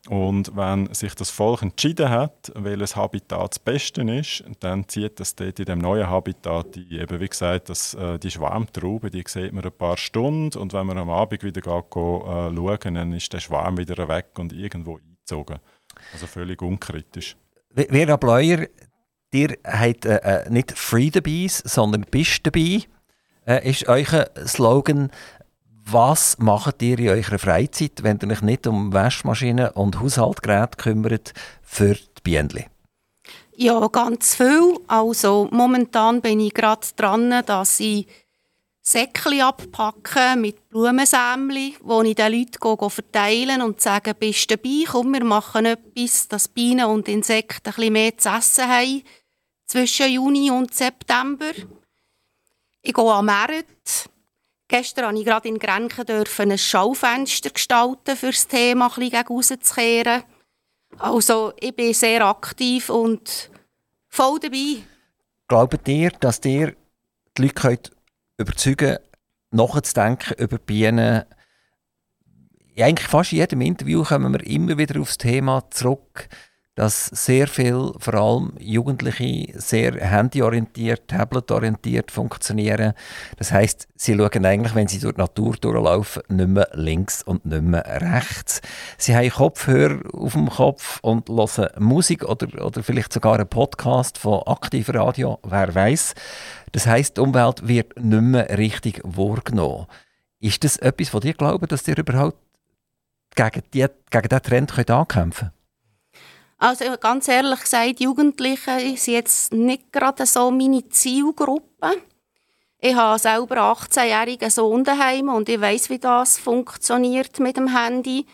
Und 0.09 0.57
wenn 0.57 0.93
sich 0.95 1.15
das 1.15 1.31
Volk 1.31 1.63
entschieden 1.63 2.09
hat, 2.09 2.51
welches 2.55 2.97
Habitat 2.97 3.53
das 3.53 3.59
Beste 3.59 4.03
ist, 4.03 4.45
dann 4.61 4.89
zieht 4.89 5.21
das 5.21 5.35
dort 5.35 5.59
in 5.59 5.67
dem 5.67 5.79
neuen 5.79 6.09
Habitat 6.09 6.75
die, 6.75 6.99
eben 6.99 7.21
wie 7.21 7.29
gesagt, 7.29 7.69
das, 7.69 7.93
äh, 7.95 8.19
die 8.19 8.31
Schwarmtraube, 8.31 9.11
die 9.11 9.23
sieht 9.27 9.53
man 9.53 9.63
ein 9.63 9.73
paar 9.73 9.99
Stunden 9.99 10.59
und 10.59 10.73
wenn 10.73 10.87
man 10.87 10.97
am 10.97 11.11
Abend 11.11 11.43
wieder 11.43 11.61
geht, 11.61 11.67
äh, 11.67 11.85
schauen, 11.95 12.95
dann 12.95 13.13
ist 13.13 13.33
der 13.33 13.41
Schwarm 13.41 13.77
wieder 13.77 14.09
weg 14.09 14.31
und 14.39 14.55
irgendwo 14.55 14.97
eingezogen. 14.97 15.59
Also 16.15 16.27
völlig 16.27 16.63
unkritisch. 16.63 17.37
Vera 17.75 18.17
Bleuer, 18.17 18.67
ihr 19.33 19.59
habt 19.65 20.07
äh, 20.07 20.17
äh, 20.17 20.51
nicht 20.51 20.73
«Free 20.73 21.11
the 21.13 21.21
Bees», 21.21 21.59
sondern 21.59 22.07
«Bist 22.11 22.47
dabei», 22.47 22.85
äh, 23.47 23.69
ist 23.69 23.87
euer 23.89 24.31
Slogan. 24.47 25.11
Was 25.93 26.39
macht 26.39 26.83
ihr 26.83 27.01
in 27.01 27.09
eurer 27.09 27.39
Freizeit, 27.41 28.05
wenn 28.05 28.21
ihr 28.23 28.31
euch 28.31 28.43
nicht 28.43 28.69
um 28.69 28.93
Waschmaschinen 28.93 29.71
und 29.71 29.99
Haushaltgeräte 29.99 30.77
kümmert 30.77 31.33
für 31.63 31.95
die 31.95 32.23
Bienen? 32.23 32.67
Ja, 33.57 33.85
ganz 33.89 34.37
viel. 34.37 34.79
Also 34.87 35.49
momentan 35.51 36.21
bin 36.21 36.39
ich 36.39 36.55
gerade 36.55 36.87
dran, 36.95 37.43
dass 37.45 37.81
ich 37.81 38.07
Säckchen 38.83 39.41
abpacke 39.41 40.37
mit 40.37 40.69
Blumensämli, 40.69 41.77
wo 41.83 42.03
ich 42.03 42.15
den 42.15 42.35
Leuten 42.35 42.91
verteilen 42.91 43.61
und 43.61 43.81
sage, 43.81 44.15
bist 44.15 44.49
du 44.49 44.57
dabei, 44.57 44.85
komm, 44.87 45.13
wir 45.13 45.25
machen 45.25 45.67
etwas, 45.67 46.29
dass 46.29 46.47
Bienen 46.47 46.87
und 46.87 47.09
Insekten 47.09 47.75
ein 47.77 47.93
mehr 47.93 48.17
zu 48.17 48.29
essen 48.29 48.69
haben 48.69 49.03
zwischen 49.67 50.13
Juni 50.13 50.53
und 50.53 50.73
September. 50.73 51.51
Ich 52.81 52.95
gehe 52.95 53.13
am 53.13 53.27
Markt, 53.27 54.09
Gestern 54.71 55.17
durfte 55.17 55.19
ich 55.19 55.27
gerade 55.27 55.49
in 55.49 55.59
Grenchen 55.59 56.05
ein 56.53 56.57
Schaufenster 56.57 57.51
gestalten, 57.51 58.17
für 58.17 58.31
das 58.31 58.47
Thema 58.47 58.89
ein 58.97 59.13
rauszukehren. 59.13 60.23
Also 60.97 61.53
ich 61.59 61.75
bin 61.75 61.93
sehr 61.93 62.25
aktiv 62.25 62.89
und 62.89 63.51
voll 64.07 64.39
dabei. 64.39 64.85
Glaubt 65.49 65.89
ihr, 65.89 66.11
dass 66.11 66.45
ihr 66.45 66.77
die 67.37 67.43
Leute 67.43 67.55
könnt 67.55 67.91
überzeugen 68.39 68.77
könnt, 68.77 69.01
nachzudenken 69.51 70.35
über 70.39 70.59
Bienen? 70.59 71.25
eigentlich 72.81 73.09
fast 73.09 73.33
in 73.33 73.39
jedem 73.39 73.61
Interview 73.63 74.05
kommen 74.05 74.33
wir 74.33 74.47
immer 74.47 74.79
wieder 74.79 75.01
aufs 75.01 75.19
Thema 75.19 75.69
zurück 75.71 76.29
dass 76.81 77.09
sehr 77.09 77.47
viel, 77.47 77.93
vor 77.99 78.15
allem 78.15 78.53
Jugendliche, 78.59 79.53
sehr 79.61 79.93
handyorientiert, 80.01 81.09
tabletorientiert 81.09 82.11
funktionieren. 82.11 82.95
Das 83.37 83.53
heißt, 83.53 83.87
sie 83.97 84.17
schauen 84.17 84.47
eigentlich, 84.47 84.75
wenn 84.75 84.89
sie 84.89 84.99
durch 84.99 85.13
die 85.13 85.21
Natur 85.21 85.57
durchlaufen, 85.61 86.23
nicht 86.29 86.49
mehr 86.49 86.71
links 86.73 87.23
und 87.23 87.45
nicht 87.45 87.65
mehr 87.65 87.85
rechts. 87.85 88.63
Sie 88.97 89.15
haben 89.15 89.29
Kopfhörer 89.29 89.99
auf 90.15 90.33
dem 90.33 90.49
Kopf 90.49 91.01
und 91.03 91.29
hören 91.29 91.69
Musik 91.79 92.25
oder, 92.25 92.65
oder 92.65 92.83
vielleicht 92.83 93.13
sogar 93.13 93.35
einen 93.35 93.47
Podcast 93.47 94.17
von 94.17 94.43
Aktivradio, 94.47 95.39
wer 95.43 95.75
weiß. 95.75 96.15
Das 96.73 96.87
heißt, 96.87 97.19
die 97.19 97.21
Umwelt 97.21 97.69
wird 97.69 98.01
nicht 98.03 98.23
mehr 98.23 98.57
richtig 98.57 99.03
wahrgenommen. 99.05 99.85
Ist 100.39 100.65
das 100.65 100.79
etwas, 100.79 101.13
was 101.13 101.25
ihr 101.25 101.35
glaubt, 101.35 101.71
dass 101.71 101.87
ihr 101.87 101.99
überhaupt 101.99 102.39
gegen, 103.37 103.63
die, 103.75 103.85
gegen 104.09 104.29
diesen 104.31 104.43
Trend 104.43 104.91
ankämpfen 104.91 105.49
könnt? 105.49 105.60
Also 106.63 106.85
ganz 107.01 107.27
ehrlich 107.27 107.61
gesagt, 107.61 108.01
Jugendliche 108.01 108.79
sind 108.95 109.15
jetzt 109.15 109.55
nicht 109.55 109.91
gerade 109.91 110.27
so 110.27 110.51
meine 110.51 110.87
Zielgruppe. 110.91 112.03
Ich 112.79 112.95
habe 112.95 113.19
selber 113.19 113.57
18-jährige 113.57 114.51
Sohn 114.51 114.85
daheim 114.85 115.31
und 115.31 115.49
ich 115.49 115.59
weiß, 115.59 115.89
wie 115.89 115.99
das 115.99 116.39
funktioniert 116.39 117.41
mit 117.41 117.57
dem 117.57 117.75
Handy. 117.75 118.27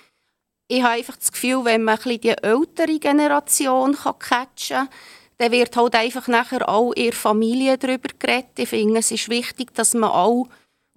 Ich 0.67 0.83
habe 0.83 0.95
einfach 0.95 1.15
das 1.15 1.31
Gefühl, 1.31 1.65
wenn 1.65 1.85
man 1.85 2.01
ein 2.05 2.21
die 2.21 2.31
ältere 2.31 2.99
Generation 2.99 3.97
catchen 3.97 4.49
kann, 4.49 4.89
dann 5.39 5.53
wird 5.53 5.77
halt 5.77 5.95
einfach 5.95 6.27
nachher 6.27 6.69
auch 6.69 6.95
ihre 6.97 7.15
Familie 7.15 7.79
darüber 7.79 8.09
geredet. 8.19 8.59
Ich 8.59 8.71
finde, 8.71 8.99
es 8.99 9.13
ist 9.13 9.29
wichtig, 9.29 9.73
dass 9.75 9.95
man 9.95 10.11
auch 10.11 10.49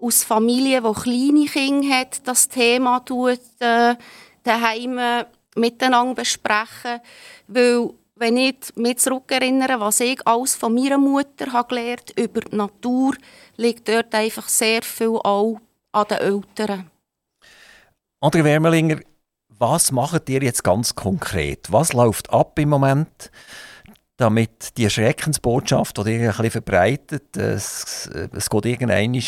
aus 0.02 0.24
Familien, 0.24 0.84
die 0.84 1.00
kleine 1.00 1.46
Kinder 1.46 1.96
hat, 1.96 2.28
das 2.28 2.50
Thema 2.50 3.02
tut, 3.02 3.40
äh, 3.60 3.96
daheim 4.44 5.26
miteinander 5.56 6.16
besprechen. 6.16 7.00
Weil, 7.48 7.90
wenn 8.16 8.38
ich 8.38 8.56
mich 8.76 8.98
zurückerinnere, 8.98 9.80
was 9.80 10.00
ich 10.00 10.26
alles 10.28 10.56
von 10.56 10.74
meiner 10.74 10.98
Mutter 10.98 11.54
habe 11.54 11.70
gelernt 11.70 12.14
über 12.20 12.42
die 12.42 12.56
Natur, 12.56 13.14
liegt 13.56 13.88
dort 13.88 14.14
einfach 14.14 14.48
sehr 14.50 14.82
viel 14.82 15.18
auch 15.24 15.60
an 15.92 16.06
den 16.10 16.18
Eltern. 16.18 16.92
André 18.22 18.44
Wermelinger, 18.44 19.00
was 19.48 19.92
macht 19.92 20.30
ihr 20.30 20.44
jetzt 20.44 20.64
ganz 20.64 20.96
konkret? 20.96 21.72
Was 21.72 21.94
läuft 21.94 22.30
ab 22.32 22.60
im 22.60 22.70
Moment, 22.70 23.32
damit 24.18 24.78
die 24.78 24.90
Schreckensbotschaft, 24.90 25.98
die 25.98 26.12
ihr 26.12 26.20
ein 26.20 26.28
bisschen 26.28 26.52
verbreitet, 26.52 27.38
es, 27.38 28.10
es 28.34 28.50
geht 28.50 28.66
irgendwann 28.66 29.22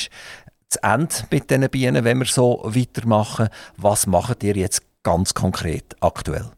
zu 0.72 0.84
Ende 0.84 1.16
mit 1.30 1.50
diesen 1.50 1.70
Bienen, 1.70 2.04
wenn 2.04 2.20
wir 2.20 2.26
so 2.26 2.62
weitermachen. 2.64 3.50
Was 3.78 4.08
macht 4.08 4.44
ihr 4.44 4.56
jetzt 4.56 4.84
ganz 5.04 5.34
konkret 5.34 5.96
aktuell? 6.02 6.52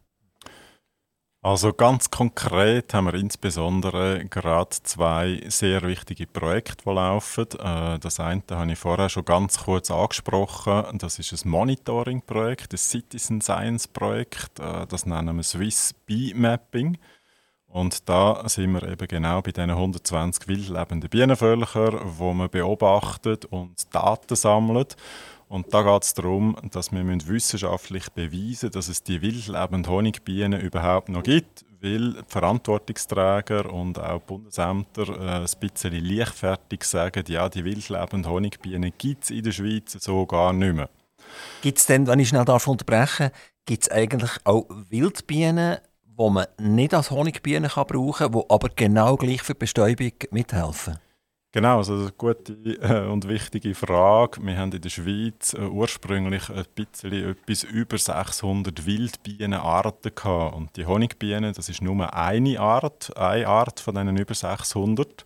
Also 1.46 1.74
ganz 1.74 2.10
konkret 2.10 2.94
haben 2.94 3.08
wir 3.08 3.16
insbesondere 3.16 4.24
gerade 4.30 4.70
zwei 4.84 5.42
sehr 5.50 5.82
wichtige 5.82 6.26
Projekte, 6.26 6.86
die 6.86 6.90
laufen. 6.90 7.48
Äh, 7.60 8.00
das 8.00 8.22
eine 8.22 8.42
habe 8.50 8.72
ich 8.72 8.80
vorher 8.80 9.10
schon 9.10 9.26
ganz 9.26 9.66
kurz 9.66 9.92
angesprochen. 9.92 10.98
Das 11.00 11.20
ist 11.20 11.34
ein 11.44 11.50
Monitoring-Projekt, 11.50 12.74
ein 12.74 12.78
Citizen 12.78 13.42
Science-Projekt. 13.42 14.60
Äh, 14.60 14.88
das 14.88 15.06
nennen 15.06 15.36
wir 15.36 15.44
Swiss 15.44 15.94
Bee 16.06 16.34
Mapping. 16.34 16.98
Und 17.68 18.08
da 18.08 18.48
sind 18.48 18.72
wir 18.72 18.84
eben 18.84 19.08
genau 19.08 19.42
bei 19.42 19.52
diesen 19.52 19.72
120 19.72 20.48
wildlebenden 20.48 21.10
Bienenvölkern, 21.10 22.00
wo 22.04 22.32
man 22.32 22.50
beobachtet 22.50 23.44
und 23.46 23.94
Daten 23.94 24.36
sammelt. 24.36 24.96
Und 25.54 25.72
da 25.72 25.84
geht 25.84 26.02
es 26.02 26.16
darum, 26.16 26.58
dass 26.72 26.92
wir 26.92 27.06
wissenschaftlich 27.28 28.10
beweisen 28.10 28.48
müssen, 28.48 28.72
dass 28.72 28.88
es 28.88 29.04
die 29.04 29.22
wildlebenden 29.22 29.88
Honigbienen 29.88 30.60
überhaupt 30.60 31.10
noch 31.10 31.22
gibt. 31.22 31.64
weil 31.80 32.14
die 32.14 32.22
Verantwortungsträger 32.28 33.72
und 33.72 34.00
auch 34.00 34.20
die 34.22 34.26
Bundesämter 34.26 35.10
äh, 35.10 35.42
ein 35.42 35.46
bisschen 35.60 35.94
leichtfertig 35.94 36.84
sagen, 36.86 37.24
ja, 37.28 37.50
die 37.50 37.64
wildlebenden 37.64 38.28
Honigbienen 38.28 38.94
gibt 38.98 39.26
es 39.26 39.30
in 39.30 39.44
der 39.44 39.52
Schweiz 39.52 39.92
so 39.92 40.26
gar 40.26 40.54
nicht 40.54 40.74
mehr. 40.74 40.90
Gibt 41.62 41.78
es 41.78 41.86
denn, 41.86 42.08
wenn 42.08 42.18
ich 42.18 42.30
schnell 42.30 42.46
darf 42.46 42.68
unterbrechen 42.68 43.30
gibt 43.66 43.84
es 43.84 43.92
eigentlich 43.92 44.32
auch 44.46 44.66
Wildbienen, 44.90 45.78
die 46.04 46.30
man 46.32 46.48
nicht 46.58 46.96
als 46.96 47.12
Honigbienen 47.12 47.70
kann 47.70 47.86
brauchen 47.86 48.32
kann, 48.32 48.32
die 48.32 48.50
aber 48.50 48.70
genau 48.70 49.18
gleich 49.18 49.44
für 49.44 49.54
die 49.54 49.60
Bestäubung 49.60 50.14
mithelfen? 50.32 50.98
Genau, 51.56 51.78
also 51.78 51.94
eine 51.94 52.12
gute 52.18 52.54
äh, 52.82 53.08
und 53.08 53.28
wichtige 53.28 53.76
Frage. 53.76 54.44
Wir 54.44 54.58
haben 54.58 54.72
in 54.72 54.82
der 54.82 54.90
Schweiz 54.90 55.54
äh, 55.54 55.62
ursprünglich 55.62 56.50
ein 56.50 56.66
bisschen 56.74 57.14
etwas 57.14 57.64
über 57.64 57.96
600 57.96 58.88
Wildbienenarten 58.88 60.16
gehabt. 60.16 60.56
Und 60.56 60.76
die 60.76 60.88
Honigbienen, 60.88 61.54
das 61.54 61.70
ist 61.70 61.84
nur 61.84 62.12
eine 62.12 62.60
Art, 62.60 63.16
eine 63.16 63.48
Art 63.48 63.80
von 63.80 63.94
diesen 63.94 64.18
über 64.18 64.34
600. 64.34 65.26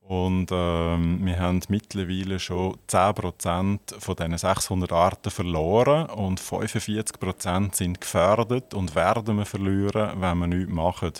Und 0.00 0.48
ähm, 0.50 1.26
wir 1.26 1.38
haben 1.38 1.60
mittlerweile 1.68 2.38
schon 2.38 2.78
10% 2.88 4.00
von 4.00 4.16
diesen 4.16 4.38
600 4.38 4.90
Arten 4.92 5.30
verloren 5.30 6.06
und 6.06 6.40
45% 6.40 7.74
sind 7.74 8.00
gefährdet 8.00 8.72
und 8.72 8.94
werden 8.94 9.36
wir 9.36 9.44
verlieren, 9.44 10.22
wenn 10.22 10.38
wir 10.38 10.46
nichts 10.46 10.72
machen. 10.72 11.12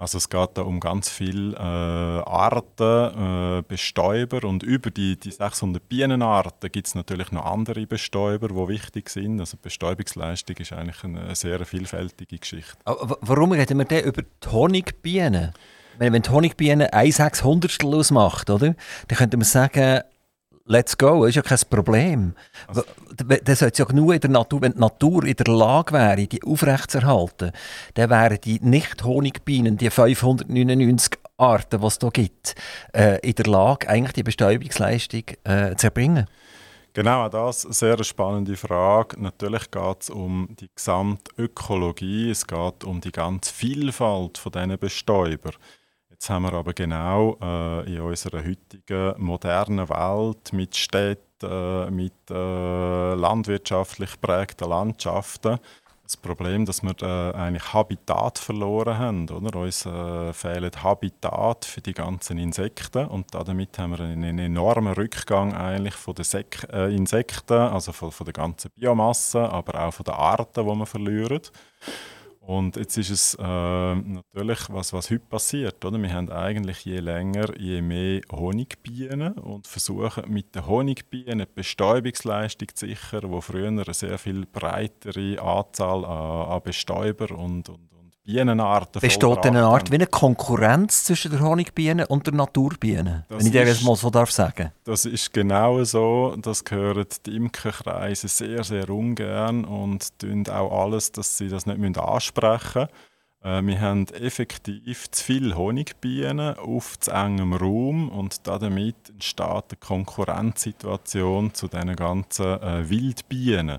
Also 0.00 0.18
es 0.18 0.28
geht 0.28 0.50
da 0.54 0.62
um 0.62 0.78
ganz 0.78 1.08
viele 1.08 1.56
äh, 1.56 1.58
Arten, 1.58 3.58
äh, 3.58 3.62
Bestäuber 3.66 4.46
und 4.46 4.62
über 4.62 4.92
die, 4.92 5.18
die 5.18 5.32
600 5.32 5.88
Bienenarten 5.88 6.70
gibt 6.70 6.86
es 6.86 6.94
natürlich 6.94 7.32
noch 7.32 7.44
andere 7.44 7.84
Bestäuber, 7.84 8.46
die 8.46 8.68
wichtig 8.68 9.10
sind. 9.10 9.40
Also 9.40 9.56
die 9.56 9.62
Bestäubungsleistung 9.62 10.56
ist 10.56 10.72
eigentlich 10.72 11.02
eine 11.02 11.34
sehr 11.34 11.66
vielfältige 11.66 12.38
Geschichte. 12.38 12.76
Aber 12.84 13.18
warum 13.22 13.50
reden 13.50 13.76
wir 13.76 13.86
denn 13.86 14.04
über 14.04 14.22
die 14.22 14.48
Honigbienen? 14.48 15.52
Wenn, 15.98 16.12
wenn 16.12 16.22
die 16.22 16.30
Honigbiene 16.30 16.92
ein 16.92 17.10
Sechshundertstel 17.10 17.92
ausmacht, 17.92 18.50
oder? 18.50 18.76
dann 19.08 19.18
könnte 19.18 19.36
man 19.36 19.44
sagen, 19.44 20.02
let's 20.68 20.96
go, 20.96 21.22
das 21.22 21.30
ist 21.30 21.36
ja 21.36 21.42
kein 21.42 21.58
Problem. 21.68 22.34
Also, 22.66 22.84
das 23.44 23.58
sollte 23.58 23.82
ja 23.82 23.92
nur 23.92 24.14
in 24.14 24.20
der 24.20 24.30
Natur, 24.30 24.62
wenn 24.62 24.72
die 24.72 24.78
Natur 24.78 25.24
in 25.24 25.34
der 25.34 25.52
Lage 25.52 25.92
wäre, 25.92 26.26
die 26.26 26.42
aufrechtzuerhalten, 26.42 27.52
dann 27.94 28.10
wären 28.10 28.38
die 28.42 28.60
Nicht-Honigbienen, 28.60 29.76
die 29.76 29.90
599 29.90 31.18
Arten, 31.36 31.80
die 31.80 31.86
es 31.86 31.98
hier 32.00 32.10
gibt, 32.10 32.54
äh, 32.94 33.18
in 33.20 33.34
der 33.34 33.46
Lage, 33.46 33.88
eigentlich 33.88 34.12
die 34.12 34.22
Bestäubungsleistung 34.22 35.22
äh, 35.44 35.74
zu 35.76 35.86
erbringen. 35.86 36.26
Genau, 36.94 37.28
das 37.28 37.58
ist 37.58 37.64
eine 37.66 37.96
sehr 37.96 38.04
spannende 38.04 38.56
Frage. 38.56 39.22
Natürlich 39.22 39.70
geht 39.70 40.02
es 40.02 40.10
um 40.10 40.48
die 40.58 40.68
gesamte 40.74 41.30
Ökologie, 41.38 42.30
es 42.30 42.46
geht 42.46 42.82
um 42.82 43.00
die 43.00 43.12
ganze 43.12 43.52
Vielfalt 43.52 44.38
von 44.38 44.52
diesen 44.52 44.78
Bestäuber. 44.78 45.50
Jetzt 46.18 46.30
haben 46.30 46.42
wir 46.42 46.52
aber 46.52 46.74
genau 46.74 47.36
äh, 47.40 47.94
in 47.94 48.00
unserer 48.00 48.44
heutigen 48.44 49.14
modernen 49.22 49.88
Welt 49.88 50.52
mit 50.52 50.74
Städten, 50.74 51.46
äh, 51.46 51.88
mit 51.92 52.12
äh, 52.28 53.14
landwirtschaftlich 53.14 54.20
prägten 54.20 54.68
Landschaften 54.68 55.60
das 56.02 56.16
Problem, 56.16 56.64
dass 56.64 56.82
wir 56.82 56.94
äh, 57.02 57.36
eigentlich 57.36 57.72
Habitat 57.72 58.38
verloren 58.38 58.98
haben. 58.98 59.28
Oder? 59.28 59.60
Uns 59.60 59.84
äh, 59.84 60.32
fehlt 60.32 60.82
Habitat 60.82 61.66
für 61.66 61.82
die 61.82 61.92
ganzen 61.92 62.38
Insekten 62.38 63.06
und 63.06 63.32
damit 63.34 63.78
haben 63.78 63.96
wir 63.96 64.00
einen, 64.00 64.38
enormen 64.38 64.94
Rückgang 64.94 65.54
eigentlich 65.54 65.94
von 65.94 66.14
den 66.14 66.24
Sek 66.24 66.66
äh, 66.72 66.94
Insekten, 66.96 67.58
also 67.58 67.92
von, 67.92 68.10
von 68.10 68.24
der 68.24 68.32
ganzen 68.32 68.70
Biomasse, 68.74 69.50
aber 69.50 69.86
auch 69.86 69.92
von 69.92 70.04
den 70.04 70.14
Arten, 70.14 70.66
die 70.66 70.74
wir 70.74 70.86
verlieren. 70.86 71.42
Und 72.48 72.76
jetzt 72.76 72.96
ist 72.96 73.10
es 73.10 73.34
äh, 73.34 73.42
natürlich, 73.44 74.70
was, 74.70 74.94
was 74.94 75.10
heute 75.10 75.26
passiert. 75.28 75.84
Oder? 75.84 76.00
Wir 76.00 76.14
haben 76.14 76.32
eigentlich 76.32 76.82
je 76.86 76.98
länger, 76.98 77.54
je 77.60 77.82
mehr 77.82 78.22
Honigbienen 78.32 79.34
und 79.34 79.66
versuchen 79.66 80.32
mit 80.32 80.54
den 80.54 80.66
Honigbienen 80.66 81.40
die 81.40 81.54
Bestäubungsleistung 81.54 82.68
zu 82.74 82.86
sichern, 82.86 83.30
wo 83.30 83.42
früher 83.42 83.68
eine 83.68 83.84
sehr 83.92 84.16
viel 84.16 84.46
breitere 84.46 85.38
Anzahl 85.42 86.06
an, 86.06 86.52
an 86.52 86.62
Bestäuber 86.62 87.36
und, 87.36 87.68
und, 87.68 87.90
Bienenarten 88.28 89.00
Besteht 89.00 89.46
eine 89.46 89.64
Art 89.64 89.90
wie 89.90 89.94
eine 89.94 90.06
Konkurrenz 90.06 91.04
zwischen 91.04 91.30
der 91.30 91.40
Honigbiene 91.40 92.08
und 92.08 92.26
der 92.26 92.34
Naturbiene, 92.34 93.24
das 93.26 93.38
wenn 93.38 93.46
ich 93.46 93.66
das 93.66 93.80
mal 93.80 93.96
so 93.96 94.10
darf 94.10 94.30
sagen. 94.30 94.70
Das 94.84 95.06
ist 95.06 95.32
genau 95.32 95.82
so. 95.84 96.36
Das 96.36 96.62
gehören 96.62 97.06
die 97.24 97.36
Imkerkreise 97.36 98.28
sehr, 98.28 98.64
sehr 98.64 98.90
ungern 98.90 99.64
und 99.64 100.18
tun 100.18 100.46
auch 100.46 100.84
alles, 100.84 101.10
dass 101.10 101.38
sie 101.38 101.48
das 101.48 101.64
nicht 101.64 101.98
ansprechen 101.98 102.82
müssen. 102.82 102.88
Äh, 103.42 103.62
wir 103.66 103.80
haben 103.80 104.06
effektiv 104.08 105.10
zu 105.10 105.24
viele 105.24 105.56
Honigbienen 105.56 106.58
auf 106.58 106.98
zu 106.98 107.10
engem 107.10 107.54
Raum 107.54 108.10
und 108.10 108.46
damit 108.46 109.08
entsteht 109.08 109.40
eine 109.46 109.78
Konkurrenzsituation 109.80 111.54
zu 111.54 111.68
diesen 111.68 111.96
ganzen 111.96 112.62
äh, 112.62 112.90
Wildbienen. 112.90 113.78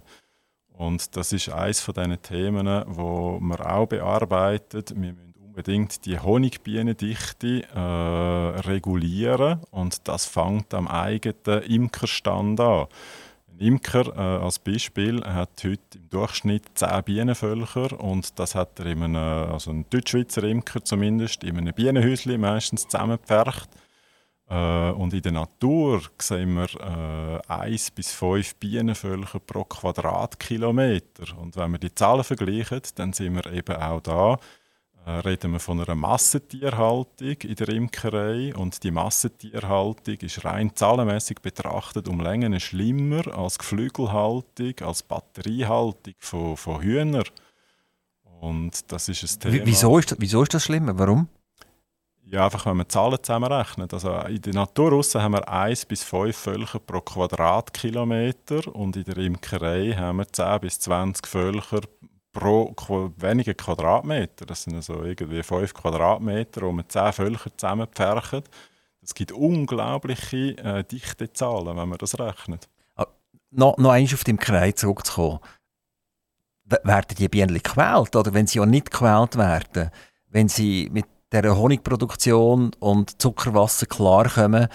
Und 0.79 1.17
das 1.17 1.33
ist 1.33 1.49
eines 1.49 1.81
von 1.81 1.93
diesen 1.93 2.21
Themen, 2.21 2.83
wo 2.87 3.37
wir 3.41 3.69
auch 3.69 3.85
bearbeitet. 3.85 4.91
Wir 4.95 5.11
müssen 5.11 5.33
unbedingt 5.45 6.05
die 6.05 6.17
Honigbienendichte 6.17 7.63
äh, 7.75 7.79
regulieren 8.61 9.59
und 9.71 10.07
das 10.07 10.25
fängt 10.25 10.73
am 10.73 10.87
eigenen 10.87 11.63
Imkerstand 11.63 12.61
an. 12.61 12.87
Ein 13.51 13.59
Imker 13.59 14.07
äh, 14.15 14.41
als 14.41 14.59
Beispiel 14.59 15.21
hat 15.21 15.49
heute 15.65 15.81
im 15.95 16.09
Durchschnitt 16.11 16.63
10 16.75 17.03
Bienenvölker 17.03 17.99
und 17.99 18.39
das 18.39 18.55
hat 18.55 18.79
er 18.79 18.85
in 18.85 19.03
einem, 19.03 19.51
also 19.51 19.71
ein 19.71 19.85
Deutschschweizer 19.89 20.43
Imker 20.45 20.81
zumindest, 20.85 21.43
in 21.43 21.57
einem 21.57 21.73
Bienenhäuschen 21.73 22.39
meistens 22.39 22.87
zusammengepfercht. 22.87 23.69
Äh, 24.49 24.91
und 24.91 25.13
in 25.13 25.21
der 25.21 25.31
Natur 25.31 26.01
sehen 26.19 26.55
wir 26.55 27.39
äh, 27.47 27.53
1 27.53 27.91
bis 27.91 28.11
5 28.11 28.55
Bienenvölker 28.55 29.39
pro 29.39 29.63
Quadratkilometer. 29.63 31.37
Und 31.37 31.55
wenn 31.55 31.71
wir 31.71 31.79
die 31.79 31.93
Zahlen 31.93 32.23
vergleichen, 32.23 32.81
dann 32.95 33.13
sind 33.13 33.35
wir 33.35 33.45
eben 33.53 33.75
auch 33.75 34.01
da, 34.01 34.39
äh, 35.05 35.11
reden 35.19 35.51
wir 35.51 35.59
von 35.59 35.79
einer 35.79 35.93
Massentierhaltung 35.93 37.37
in 37.43 37.55
der 37.55 37.69
Imkerei. 37.69 38.55
Und 38.55 38.83
die 38.83 38.89
Massentierhaltung 38.89 40.15
ist 40.15 40.43
rein 40.43 40.75
zahlenmäßig 40.75 41.41
betrachtet 41.41 42.07
um 42.07 42.19
Längen 42.19 42.59
schlimmer 42.59 43.27
als 43.37 43.59
Geflügelhaltung, 43.59 44.73
als 44.81 45.03
Batteriehaltung 45.03 46.15
von, 46.17 46.57
von 46.57 46.81
Hühnern. 46.81 47.23
Und 48.41 48.91
das 48.91 49.09
ist 49.09 49.23
ein 49.23 49.51
Thema. 49.51 49.65
Wieso 49.65 49.99
ist, 49.99 50.15
wieso 50.17 50.41
ist 50.41 50.55
das 50.55 50.63
schlimmer? 50.63 50.97
Warum? 50.97 51.27
Ja, 52.31 52.45
einfach 52.45 52.67
wenn 52.67 52.77
man 52.77 52.87
Zahlen 52.87 53.17
zusammenrechnet. 53.23 53.91
Also 53.91 54.15
in 54.19 54.41
der 54.41 54.53
Natur 54.53 55.01
haben 55.01 55.33
wir 55.33 55.49
1 55.49 55.85
bis 55.87 56.03
5 56.03 56.37
Völker 56.37 56.79
pro 56.79 57.01
Quadratkilometer 57.01 58.75
und 58.75 58.95
in 58.97 59.03
der 59.03 59.17
Imkerei 59.17 59.93
haben 59.93 60.19
wir 60.19 60.27
10 60.31 60.59
bis 60.59 60.79
20 60.79 61.25
Völker 61.25 61.81
pro 62.31 62.75
weniger 63.17 63.55
Quadratmeter. 63.55 64.45
Das 64.45 64.63
sind 64.63 64.75
also 64.75 65.03
irgendwie 65.03 65.41
5 65.41 65.73
Quadratmeter, 65.73 66.61
wo 66.61 66.71
man 66.71 66.87
10 66.87 67.13
Völker 67.13 67.49
zusammenpferchen. 67.57 68.43
Das 69.01 69.15
gibt 69.15 69.31
unglaubliche 69.31 70.55
äh, 70.59 70.83
dichte 70.83 71.33
Zahlen, 71.33 71.77
wenn 71.77 71.89
man 71.89 71.97
das 71.97 72.19
rechnet. 72.19 72.69
Ah, 72.95 73.07
noch, 73.49 73.77
noch 73.77 73.89
einmal 73.89 74.13
auf 74.13 74.23
die 74.23 74.31
Imkerei 74.31 74.71
zurückzukommen. 74.73 75.39
Werden 76.65 77.15
die 77.17 77.27
Bienen 77.27 77.55
gequält? 77.55 78.15
Oder 78.15 78.35
wenn 78.35 78.45
sie 78.45 78.59
auch 78.59 78.67
nicht 78.67 78.91
gequält 78.91 79.35
werden, 79.35 79.89
wenn 80.27 80.47
sie 80.47 80.89
mit 80.91 81.05
der 81.31 81.57
Honigproduktion 81.57 82.71
und 82.79 83.21
Zuckerwasser 83.21 83.85
klarkommen 83.85 84.67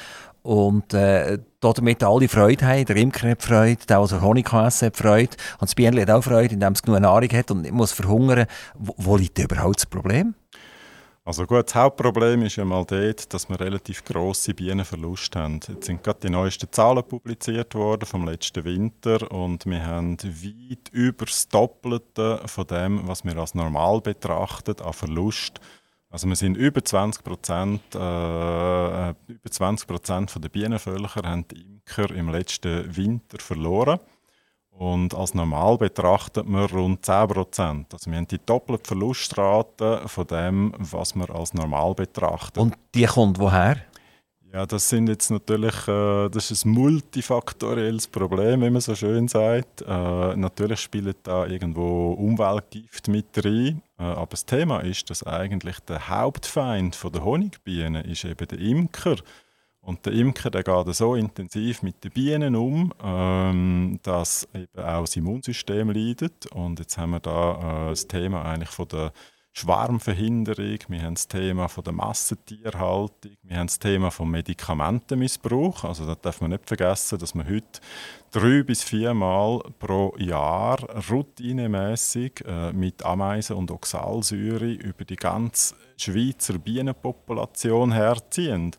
und 0.42 0.92
äh, 0.92 1.38
damit 1.60 2.02
alle 2.04 2.28
Freude 2.28 2.66
haben. 2.66 2.84
Der 2.84 2.96
Imker 2.96 3.30
hat 3.30 3.42
Freude, 3.42 3.86
der 3.88 3.98
also 3.98 4.20
Honig 4.20 4.52
essen 4.52 4.86
hat 4.86 4.96
Freude 4.96 5.36
und 5.54 5.62
das 5.62 5.74
Bienen 5.74 6.00
hat 6.00 6.10
auch 6.10 6.22
Freude, 6.22 6.54
indem 6.54 6.74
es 6.74 6.82
genug 6.82 7.00
Nahrung 7.00 7.30
hat 7.30 7.50
und 7.50 7.62
nicht 7.62 7.72
muss 7.72 7.92
verhungern. 7.92 8.46
Wo, 8.74 8.94
wo 8.98 9.16
liegt 9.16 9.38
überhaupt 9.38 9.76
das 9.76 9.86
Problem? 9.86 10.34
Also 11.26 11.46
gut, 11.46 11.68
das 11.68 11.74
Hauptproblem 11.74 12.42
ist 12.42 12.56
ja 12.56 12.66
mal 12.66 12.84
dort, 12.84 13.32
dass 13.32 13.48
wir 13.48 13.58
relativ 13.58 14.04
grosse 14.04 14.52
Bienenverluste 14.52 15.38
haben. 15.38 15.60
Jetzt 15.66 15.86
sind 15.86 16.04
gerade 16.04 16.20
die 16.22 16.28
neuesten 16.28 16.70
Zahlen 16.70 17.02
publiziert 17.02 17.74
worden 17.74 18.04
vom 18.04 18.26
letzten 18.26 18.62
Winter 18.64 19.32
und 19.32 19.64
wir 19.64 19.86
haben 19.86 20.18
weit 20.22 20.90
über 20.92 21.24
das 21.24 21.48
Doppelte 21.48 22.42
von 22.44 22.66
dem, 22.66 23.08
was 23.08 23.24
wir 23.24 23.38
als 23.38 23.54
normal 23.54 24.02
betrachten, 24.02 24.78
an 24.82 24.92
Verlust 24.92 25.60
also 26.14 26.28
wir 26.28 26.36
sind 26.36 26.56
über 26.56 26.82
20 26.82 27.24
Prozent, 27.24 27.80
äh, 27.92 27.98
äh 29.08 29.14
über 29.26 29.50
20 29.50 29.88
Prozent 29.88 30.44
der 30.44 30.48
Bienenvölker 30.48 31.28
haben 31.28 31.44
die 31.48 31.60
Imker 31.60 32.08
im 32.14 32.28
letzten 32.30 32.96
Winter 32.96 33.38
verloren. 33.40 33.98
Und 34.70 35.12
als 35.12 35.34
normal 35.34 35.76
betrachtet 35.76 36.46
man 36.46 36.66
rund 36.66 37.04
10 37.04 37.26
Prozent. 37.26 37.92
Also 37.92 38.12
wir 38.12 38.18
haben 38.18 38.28
die 38.28 38.38
doppelte 38.38 38.86
Verlustrate 38.86 40.02
von 40.06 40.26
dem, 40.28 40.72
was 40.78 41.16
man 41.16 41.28
als 41.30 41.52
normal 41.52 41.94
betrachtet. 41.94 42.58
Und 42.58 42.76
die 42.94 43.06
kommt 43.06 43.40
woher? 43.40 43.78
Ja, 44.54 44.66
das 44.66 44.88
sind 44.88 45.08
jetzt 45.08 45.32
natürlich, 45.32 45.88
äh, 45.88 46.28
das 46.28 46.52
ist 46.52 46.64
ein 46.64 46.70
multifaktorielles 46.70 48.06
Problem, 48.06 48.62
wie 48.62 48.70
man 48.70 48.80
so 48.80 48.94
schön 48.94 49.26
sagt. 49.26 49.82
Äh, 49.82 50.36
natürlich 50.36 50.78
spielt 50.78 51.16
da 51.24 51.44
irgendwo 51.44 52.12
Umweltgift 52.12 53.08
mit 53.08 53.26
rein, 53.44 53.82
äh, 53.98 54.04
aber 54.04 54.28
das 54.30 54.46
Thema 54.46 54.78
ist, 54.78 55.10
dass 55.10 55.26
eigentlich 55.26 55.80
der 55.80 56.08
Hauptfeind 56.08 56.96
der 57.02 57.24
Honigbienen 57.24 58.04
ist 58.04 58.24
eben 58.24 58.46
der 58.46 58.60
Imker. 58.60 59.16
Und 59.80 60.06
der 60.06 60.12
Imker 60.12 60.50
der 60.50 60.62
geht 60.62 60.94
so 60.94 61.16
intensiv 61.16 61.82
mit 61.82 62.04
den 62.04 62.12
Bienen 62.12 62.54
um, 62.54 62.94
ähm, 63.02 63.98
dass 64.04 64.48
eben 64.54 64.84
auch 64.84 65.00
das 65.00 65.16
Immunsystem 65.16 65.90
leidet. 65.90 66.46
Und 66.52 66.78
jetzt 66.78 66.96
haben 66.96 67.10
wir 67.10 67.18
da 67.18 67.88
äh, 67.88 67.90
das 67.90 68.06
Thema 68.06 68.44
eigentlich 68.44 68.70
von 68.70 68.86
der 68.86 69.12
Schwarmverhinderung, 69.56 70.78
wir 70.88 71.02
haben 71.02 71.14
das 71.14 71.28
Thema 71.28 71.68
von 71.68 71.84
der 71.84 71.92
Massentierhaltung, 71.92 73.36
wir 73.44 73.56
haben 73.56 73.68
das 73.68 73.78
Thema 73.78 74.10
vom 74.10 74.32
Medikamentenmissbrauch. 74.32 75.84
Also 75.84 76.06
da 76.06 76.16
darf 76.16 76.40
man 76.40 76.50
nicht 76.50 76.66
vergessen, 76.66 77.20
dass 77.20 77.36
man 77.36 77.48
heute 77.48 77.80
drei 78.32 78.64
bis 78.64 78.82
viermal 78.82 79.60
pro 79.78 80.12
Jahr 80.18 80.78
routinemäßig 81.08 82.44
äh, 82.44 82.72
mit 82.72 83.04
Ameisen 83.04 83.54
und 83.54 83.70
Oxalsäure 83.70 84.72
über 84.72 85.04
die 85.04 85.14
ganze 85.14 85.76
Schweizer 85.98 86.58
Bienenpopulation 86.58 87.92
herziehen. 87.92 88.72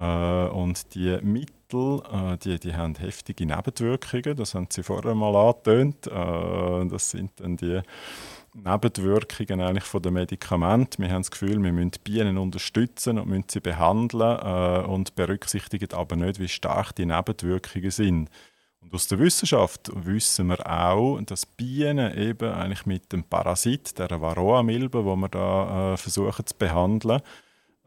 Äh, 0.00 0.04
und 0.04 0.94
die 0.94 1.18
Mittel, 1.20 2.00
äh, 2.10 2.38
die, 2.38 2.58
die 2.58 2.74
haben 2.74 2.94
heftige 2.94 3.44
Nebenwirkungen, 3.44 4.36
das 4.36 4.54
haben 4.54 4.68
Sie 4.70 4.82
vorher 4.82 5.14
mal 5.14 5.36
angetönt. 5.36 6.06
Äh, 6.06 6.86
das 6.88 7.10
sind 7.10 7.32
dann 7.40 7.58
die 7.58 7.82
Nebenwirkungen 8.54 9.60
eigentlich 9.60 9.84
von 9.84 10.02
den 10.02 10.14
Medikamenten. 10.14 11.02
Wir 11.02 11.10
haben 11.10 11.22
das 11.22 11.30
Gefühl, 11.30 11.62
wir 11.62 11.72
müssen 11.72 11.92
Bienen 12.02 12.38
unterstützen 12.38 13.18
und 13.18 13.28
müssen 13.28 13.46
sie 13.48 13.60
behandeln 13.60 14.38
äh, 14.38 14.86
und 14.86 15.14
berücksichtigen 15.14 15.92
aber 15.92 16.16
nicht, 16.16 16.40
wie 16.40 16.48
stark 16.48 16.94
die 16.94 17.06
Nebenwirkungen 17.06 17.90
sind. 17.90 18.30
Und 18.80 18.94
aus 18.94 19.08
der 19.08 19.18
Wissenschaft 19.18 19.90
wissen 19.94 20.46
wir 20.48 20.66
auch, 20.66 21.20
dass 21.22 21.46
Bienen 21.46 22.16
eben 22.16 22.50
eigentlich 22.50 22.86
mit 22.86 23.12
dem 23.12 23.24
Parasit, 23.24 23.98
der 23.98 24.20
Varroa-Milbe, 24.20 25.04
wo 25.04 25.16
wir 25.16 25.28
da 25.28 25.94
äh, 25.94 25.96
versuchen 25.96 26.46
zu 26.46 26.54
behandeln, 26.56 27.20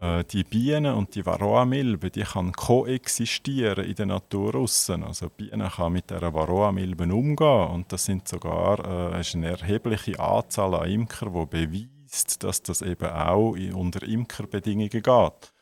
äh, 0.01 0.23
die 0.23 0.43
Bienen 0.43 0.95
und 0.95 1.13
die 1.13 1.25
Varroa-Milbe, 1.25 2.09
die 2.09 2.23
kann 2.23 2.51
koexistieren 2.51 3.85
in 3.85 3.95
der 3.95 4.07
Natur 4.07 4.55
aussen. 4.55 5.03
Also 5.03 5.27
die 5.27 5.45
Bienen 5.45 5.69
kann 5.69 5.93
mit 5.93 6.09
der 6.09 6.33
Varroa-Milbe 6.33 7.03
umgehen 7.03 7.67
und 7.69 7.91
das 7.93 8.05
sind 8.05 8.27
sogar 8.27 9.13
äh, 9.13 9.21
ist 9.21 9.35
eine 9.35 9.51
erhebliche 9.51 10.19
Anzahl 10.19 10.73
an 10.73 10.89
Imker, 10.89 11.27
die 11.27 11.45
beweist, 11.45 12.43
dass 12.43 12.63
das 12.63 12.81
eben 12.81 13.09
auch 13.09 13.55
unter 13.73 14.01
Imkerbedingungen 14.03 14.89
geht. 14.89 15.53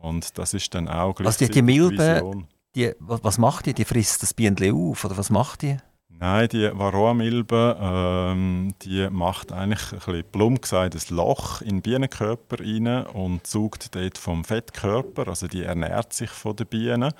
Und 0.00 0.38
das 0.38 0.54
ist 0.54 0.74
dann 0.74 0.88
auch 0.88 1.14
gleichzeitig 1.14 1.56
also 1.56 1.66
die, 1.66 1.72
die 1.72 1.80
Milbe, 1.80 2.46
die, 2.74 2.92
was 2.98 3.38
macht 3.38 3.66
die? 3.66 3.74
Die 3.74 3.84
frisst 3.84 4.22
das 4.22 4.34
Bienen 4.34 4.56
auf 4.74 5.04
oder 5.04 5.16
was 5.16 5.30
macht 5.30 5.62
die? 5.62 5.76
Nein, 6.20 6.48
die 6.48 6.70
Varroa-Milbe 6.72 7.76
ähm, 7.80 8.74
die 8.82 9.08
macht 9.10 9.52
eigentlich 9.52 9.92
ein 9.92 9.98
bisschen 9.98 10.24
plump 10.30 10.62
gesagt 10.62 10.94
ein 10.94 11.16
Loch 11.16 11.60
in 11.60 11.68
den 11.68 11.82
Bienenkörper 11.82 12.60
rein 12.60 13.06
und 13.06 13.46
saugt 13.46 13.94
dort 13.94 14.18
vom 14.18 14.44
Fettkörper, 14.44 15.28
also 15.28 15.48
die 15.48 15.64
ernährt 15.64 16.12
sich 16.12 16.30
von 16.30 16.56
den 16.56 16.66
Bienen. 16.66 17.12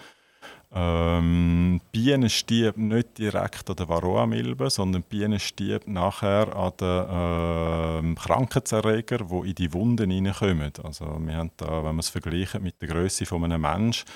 Ähm, 0.77 1.81
Bienen 1.93 2.29
stirbt 2.29 2.79
nicht 2.79 3.19
direkt 3.19 3.71
an 3.71 3.77
der 3.77 3.89
Varroa-Milbe, 3.89 4.71
sondern 4.71 5.05
Bienen 5.05 5.39
stirbt 5.39 5.87
nachher 5.87 6.55
an 6.57 6.73
den 6.81 8.13
äh, 8.13 8.15
Krankheitserregern, 8.17 9.29
die 9.29 9.51
in 9.51 9.55
die 9.55 9.73
Wunden 9.73 10.11
hineinkommen. 10.11 10.73
Also 10.83 11.17
wir 11.21 11.37
haben 11.37 11.53
da, 11.57 11.77
wenn 11.79 11.95
man 11.95 12.01
es 12.01 12.09
vergleicht 12.09 12.61
mit 12.61 12.83
der 12.83 12.89
Größe 12.89 13.25
von 13.25 13.45
einem 13.45 13.61
Menschen, 13.61 14.07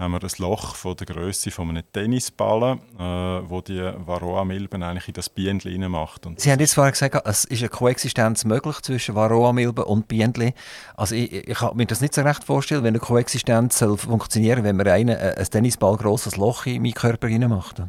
haben 0.00 0.12
wir 0.12 0.22
ein 0.22 0.30
Loch 0.38 0.74
von 0.74 0.96
der 0.96 1.06
Größe 1.06 1.50
von 1.50 1.68
einem 1.68 1.84
Tennisball, 1.92 2.78
äh, 2.98 3.02
wo 3.02 3.60
die 3.60 3.78
Varroa-Milben 3.78 4.82
eigentlich 4.82 5.08
in 5.08 5.14
das 5.14 5.28
Bienen 5.28 5.90
macht. 5.90 6.26
Und 6.26 6.40
Sie 6.40 6.50
haben 6.50 6.58
jetzt 6.58 6.74
vorhin 6.74 6.92
gesagt, 6.92 7.20
es 7.26 7.44
ist 7.44 7.60
eine 7.60 7.68
Koexistenz 7.68 8.44
möglich 8.44 8.80
zwischen 8.80 9.14
Varroa-Milben 9.14 9.84
und 9.84 10.08
Bienen. 10.08 10.52
Also 10.96 11.14
ich, 11.14 11.32
ich, 11.32 11.58
kann 11.58 11.76
mir 11.76 11.86
das 11.86 12.00
nicht 12.00 12.14
so 12.14 12.22
recht 12.22 12.44
vorstellen, 12.44 12.82
wenn 12.82 12.94
eine 12.94 13.00
Koexistenz 13.00 13.78
soll 13.78 13.96
funktionieren, 13.96 14.64
wenn 14.64 14.76
man 14.76 14.88
einen, 14.88 15.16
äh, 15.16 15.34
ein 15.36 15.46
Tennisball 15.46 15.96
grosses 15.96 16.36
Loch 16.36 16.66
in 16.66 16.82
meinen 16.82 16.94
Körper 16.94 17.28
macht. 17.48 17.82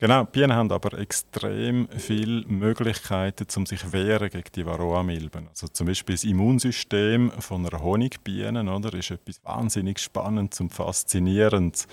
Genau, 0.00 0.24
Bienen 0.24 0.52
haben 0.52 0.70
aber 0.70 0.96
extrem 0.96 1.88
viele 1.88 2.46
Möglichkeiten, 2.46 3.48
um 3.56 3.66
sich 3.66 3.92
wehren 3.92 4.30
gegen 4.30 4.52
die 4.54 4.64
Varroa-Milben. 4.64 5.48
Also 5.48 5.66
zum 5.66 5.88
Beispiel 5.88 6.14
das 6.14 6.22
Immunsystem 6.22 7.32
von 7.40 7.66
einer 7.66 7.82
Honigbiene 7.82 8.72
oder, 8.72 8.94
ist 8.94 9.10
etwas 9.10 9.42
wahnsinnig 9.42 9.98
Spannendes 9.98 10.60
und 10.60 10.72
Faszinierendes. 10.72 11.88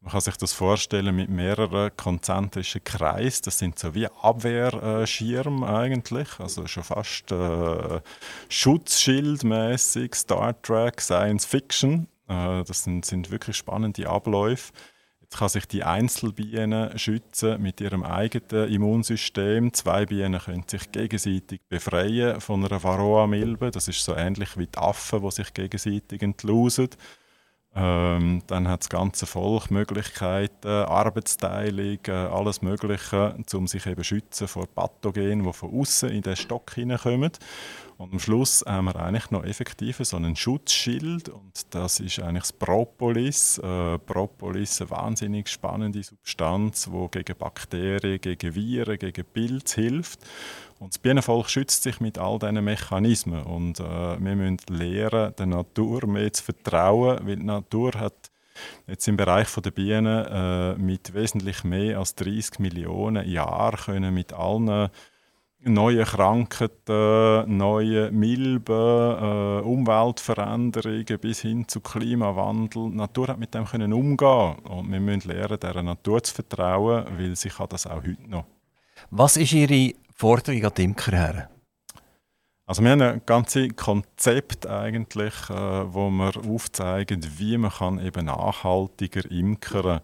Man 0.00 0.12
kann 0.12 0.20
sich 0.20 0.36
das 0.36 0.52
vorstellen 0.52 1.16
mit 1.16 1.30
mehreren 1.30 1.90
konzentrischen 1.96 2.84
Kreisen. 2.84 3.42
Das 3.46 3.58
sind 3.58 3.76
so 3.76 3.92
wie 3.92 4.06
Abwehrschirme 4.06 5.68
eigentlich, 5.68 6.28
also 6.38 6.64
schon 6.68 6.84
fast 6.84 7.32
äh, 7.32 8.00
Schutzschildmäßig, 8.48 10.14
Star 10.14 10.62
Trek, 10.62 11.00
Science 11.00 11.44
Fiction. 11.44 12.06
Äh, 12.28 12.62
das 12.62 12.84
sind, 12.84 13.04
sind 13.04 13.32
wirklich 13.32 13.56
spannende 13.56 14.08
Abläufe. 14.08 14.72
Kann 15.30 15.48
sich 15.48 15.66
die 15.66 15.84
Einzelbiene 15.84 16.92
schützen 16.96 17.60
mit 17.60 17.80
ihrem 17.80 18.02
eigenen 18.02 18.72
Immunsystem. 18.72 19.72
Zwei 19.72 20.06
Bienen 20.06 20.40
können 20.40 20.64
sich 20.66 20.90
gegenseitig 20.90 21.60
befreien 21.68 22.40
von 22.40 22.64
einer 22.64 22.82
Varroa-Milbe. 22.82 23.70
Das 23.70 23.88
ist 23.88 24.02
so 24.02 24.14
ähnlich 24.16 24.56
wie 24.56 24.66
die 24.66 24.78
Affen, 24.78 25.22
die 25.22 25.30
sich 25.30 25.52
gegenseitig 25.52 26.22
entlusen. 26.22 26.88
Ähm, 27.74 28.42
dann 28.46 28.66
hat 28.66 28.80
das 28.80 28.88
ganze 28.88 29.26
Volk 29.26 29.70
Möglichkeiten, 29.70 30.66
Arbeitsteilung, 30.66 31.98
äh, 32.06 32.10
alles 32.10 32.62
Mögliche, 32.62 33.36
um 33.52 33.66
sich 33.66 33.86
eben 33.86 34.02
schützen 34.02 34.48
vor 34.48 34.66
Pathogenen, 34.66 35.44
die 35.44 35.52
von 35.52 35.78
außen 35.78 36.08
in 36.08 36.22
den 36.22 36.36
Stock 36.36 36.74
hineinkommen. 36.74 37.30
Und 37.98 38.12
am 38.12 38.20
Schluss 38.20 38.64
haben 38.64 38.84
wir 38.84 38.94
eigentlich 38.94 39.32
noch 39.32 39.44
effektiv 39.44 39.98
so 40.02 40.16
einen 40.16 40.36
Schutzschild 40.36 41.30
und 41.30 41.74
das 41.74 41.98
ist 41.98 42.20
eigentlich 42.20 42.44
das 42.44 42.52
Propolis. 42.52 43.58
Äh, 43.58 43.98
Propolis 43.98 44.70
ist 44.70 44.82
eine 44.82 44.90
wahnsinnig 44.90 45.48
spannende 45.48 46.00
Substanz, 46.04 46.88
die 46.92 47.08
gegen 47.10 47.36
Bakterien, 47.36 48.20
gegen 48.20 48.54
Viren, 48.54 48.98
gegen 48.98 49.24
Pilze 49.24 49.80
hilft. 49.80 50.20
Und 50.78 50.94
das 50.94 50.98
Bienenvolk 50.98 51.50
schützt 51.50 51.82
sich 51.82 51.98
mit 51.98 52.18
all 52.18 52.38
diesen 52.38 52.62
Mechanismen 52.62 53.42
und 53.42 53.80
äh, 53.80 53.82
wir 53.82 54.36
müssen 54.36 54.58
lernen, 54.68 55.34
der 55.36 55.46
Natur 55.46 56.06
mehr 56.06 56.32
zu 56.32 56.44
vertrauen, 56.44 57.26
weil 57.26 57.34
die 57.34 57.44
Natur 57.44 57.94
hat 57.94 58.30
jetzt 58.86 59.08
im 59.08 59.16
Bereich 59.16 59.52
der 59.52 59.72
Bienen 59.72 60.24
äh, 60.24 60.74
mit 60.76 61.14
wesentlich 61.14 61.64
mehr 61.64 61.98
als 61.98 62.14
30 62.14 62.60
Millionen 62.60 63.28
Jahren 63.28 63.76
können 63.76 64.14
mit 64.14 64.32
allen 64.32 64.88
neue 65.60 66.04
Krankheiten, 66.04 67.56
neue 67.56 68.10
Milben, 68.10 68.72
äh, 68.72 69.60
Umweltveränderungen 69.62 71.18
bis 71.20 71.40
hin 71.40 71.66
zu 71.66 71.80
Klimawandel. 71.80 72.90
Die 72.90 72.96
Natur 72.96 73.28
hat 73.28 73.38
mit 73.38 73.54
dem 73.54 73.64
können 73.64 73.92
umgehen 73.92 74.58
und 74.60 74.90
wir 74.90 75.00
müssen 75.00 75.28
lernen, 75.28 75.58
der 75.60 75.82
Natur 75.82 76.22
zu 76.22 76.34
vertrauen, 76.34 77.06
weil 77.18 77.36
sie 77.36 77.48
kann 77.48 77.68
das 77.68 77.86
auch 77.86 77.96
heute 77.96 78.28
noch. 78.28 78.44
Was 79.10 79.36
ist 79.36 79.52
Ihre 79.52 79.94
Forderung 80.14 80.64
an 80.64 80.72
die 80.76 80.84
Imker 80.84 81.12
her? 81.12 81.50
Also 82.66 82.82
wir 82.82 82.90
haben 82.90 83.00
ein 83.00 83.22
ganzes 83.24 83.74
Konzept 83.76 84.66
eigentlich, 84.66 85.34
äh, 85.48 85.94
wo 85.94 86.10
wir 86.10 86.36
aufzeigen, 86.36 87.26
wie 87.38 87.56
man 87.56 87.70
kann 87.70 87.98
eben 87.98 88.26
nachhaltiger 88.26 89.30
imkern 89.30 89.82
kann 89.82 90.00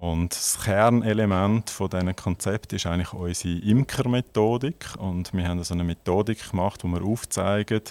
und 0.00 0.32
das 0.32 0.60
Kernelement 0.62 1.70
von 1.70 1.90
diesem 1.90 2.14
Konzept 2.14 2.72
ist 2.72 2.86
eigentlich 2.86 3.12
unsere 3.12 3.58
Imkermethodik. 3.58 4.94
Und 4.96 5.34
wir 5.34 5.48
haben 5.48 5.58
also 5.58 5.74
eine 5.74 5.82
Methodik 5.82 6.50
gemacht, 6.50 6.84
wo 6.84 6.88
wir 6.88 7.02
aufzeigen, 7.02 7.82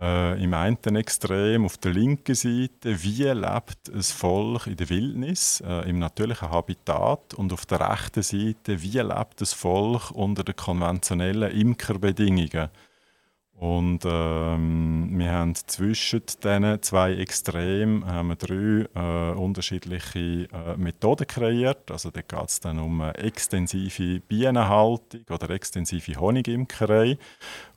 äh, 0.00 0.42
im 0.42 0.52
einen 0.52 0.96
Extrem 0.96 1.64
auf 1.64 1.78
der 1.78 1.92
linken 1.92 2.34
Seite, 2.34 3.02
wie 3.02 3.22
lebt 3.22 3.88
ein 3.94 4.02
Volk 4.02 4.66
in 4.66 4.76
der 4.76 4.88
Wildnis, 4.90 5.62
äh, 5.64 5.88
im 5.88 6.00
natürlichen 6.00 6.50
Habitat, 6.50 7.34
und 7.34 7.52
auf 7.52 7.64
der 7.64 7.80
rechten 7.92 8.22
Seite, 8.22 8.82
wie 8.82 8.98
lebt 8.98 9.40
das 9.40 9.52
Volk 9.52 10.10
unter 10.10 10.42
den 10.42 10.56
konventionellen 10.56 11.52
Imkerbedingungen. 11.52 12.68
Und 13.58 14.00
ähm, 14.04 15.08
wir 15.18 15.32
haben 15.32 15.54
zwischen 15.54 16.20
diesen 16.26 16.82
zwei 16.82 17.14
Extremen 17.14 18.04
haben 18.04 18.28
wir 18.28 18.36
drei 18.36 18.86
äh, 18.94 19.34
unterschiedliche 19.34 20.46
äh, 20.52 20.76
Methoden 20.76 21.26
kreiert. 21.26 21.90
Also 21.90 22.10
da 22.10 22.20
geht 22.20 22.48
es 22.48 22.60
dann 22.60 22.78
um 22.78 23.00
extensive 23.00 24.20
Bienenhaltung 24.20 25.22
oder 25.30 25.48
extensive 25.48 26.20
Honigimkerei, 26.20 27.16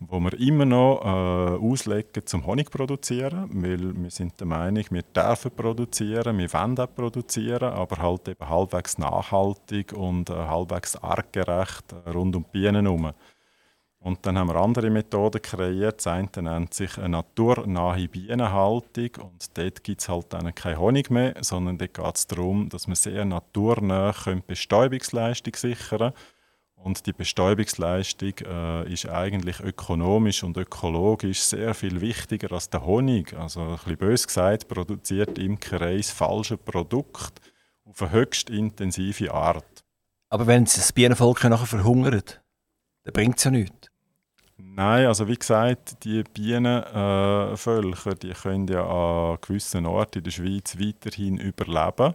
wo 0.01 0.19
wir 0.19 0.37
immer 0.37 0.65
noch 0.65 1.01
äh, 1.01 1.65
auslegen 1.65 2.25
zum 2.25 2.45
Honig 2.45 2.69
produzieren, 2.71 3.49
weil 3.53 3.95
wir 3.95 4.11
sind 4.11 4.37
der 4.37 4.47
Meinung, 4.47 4.83
wir 4.89 5.03
dürfen 5.03 5.51
produzieren, 5.51 6.37
wir 6.37 6.51
wollen 6.51 6.77
auch 6.77 6.93
produzieren, 6.93 7.71
aber 7.71 7.97
halt 7.99 8.27
eben 8.27 8.49
halbwegs 8.49 8.97
nachhaltig 8.97 9.93
und 9.93 10.29
äh, 10.29 10.33
halbwegs 10.33 10.97
artgerecht 10.97 11.93
äh, 11.93 12.09
rund 12.09 12.35
um 12.35 12.43
die 12.43 12.59
Bienen 12.59 12.85
herum. 12.85 13.13
Und 14.01 14.25
dann 14.25 14.37
haben 14.37 14.47
wir 14.47 14.55
andere 14.55 14.89
Methoden 14.89 15.41
kreiert. 15.41 15.97
Das 15.97 16.07
eine 16.07 16.29
nennt 16.37 16.73
sich 16.73 16.97
eine 16.97 17.09
naturnahe 17.09 18.07
Bienenhaltung. 18.07 19.09
Und 19.21 19.57
dort 19.57 19.83
gibt 19.83 20.01
es 20.01 20.07
halt 20.07 20.31
dann 20.31 20.55
keinen 20.55 20.79
Honig 20.79 21.09
mehr, 21.09 21.35
sondern 21.41 21.77
dort 21.77 21.93
geht 21.93 22.15
es 22.15 22.27
darum, 22.27 22.69
dass 22.69 22.87
man 22.87 22.95
sehr 22.95 23.25
naturnah 23.25 24.13
Bestäubungsleistung 24.47 25.53
sichern 25.55 26.13
kann. 26.13 26.13
Und 26.81 27.05
die 27.05 27.13
Bestäubungsleistung 27.13 28.33
äh, 28.45 28.91
ist 28.91 29.05
eigentlich 29.09 29.59
ökonomisch 29.59 30.43
und 30.43 30.55
ökologisch 30.55 31.41
sehr 31.41 31.73
viel 31.73 31.99
wichtiger 31.99 32.53
als 32.53 32.69
der 32.69 32.85
Honig. 32.85 33.33
Also 33.33 33.61
ein 33.61 33.75
bisschen 33.75 33.97
bös 33.97 34.25
gesagt, 34.25 34.69
produziert 34.69 35.37
Imkerei 35.37 35.97
das 35.97 36.11
falsche 36.11 36.55
Produkt 36.55 37.41
auf 37.83 38.01
eine 38.01 38.11
höchst 38.11 38.49
intensive 38.49 39.33
Art. 39.33 39.83
Aber 40.29 40.47
wenn 40.47 40.63
das 40.63 40.93
Bienenvolk 40.93 41.43
nachher 41.43 41.65
verhungert, 41.65 42.41
dann 43.03 43.13
bringt 43.13 43.37
es 43.37 43.43
ja 43.43 43.51
nichts. 43.51 43.88
Nein, 44.61 45.07
also 45.07 45.25
wie 45.27 45.35
gesagt, 45.35 46.03
die 46.03 46.21
Bienenvölker, 46.23 48.15
die 48.15 48.33
können 48.33 48.67
ja 48.67 48.85
an 48.85 49.37
gewissen 49.41 49.85
Orten 49.85 50.17
in 50.17 50.23
der 50.25 50.31
Schweiz 50.31 50.77
weiterhin 50.77 51.37
überleben. 51.37 52.13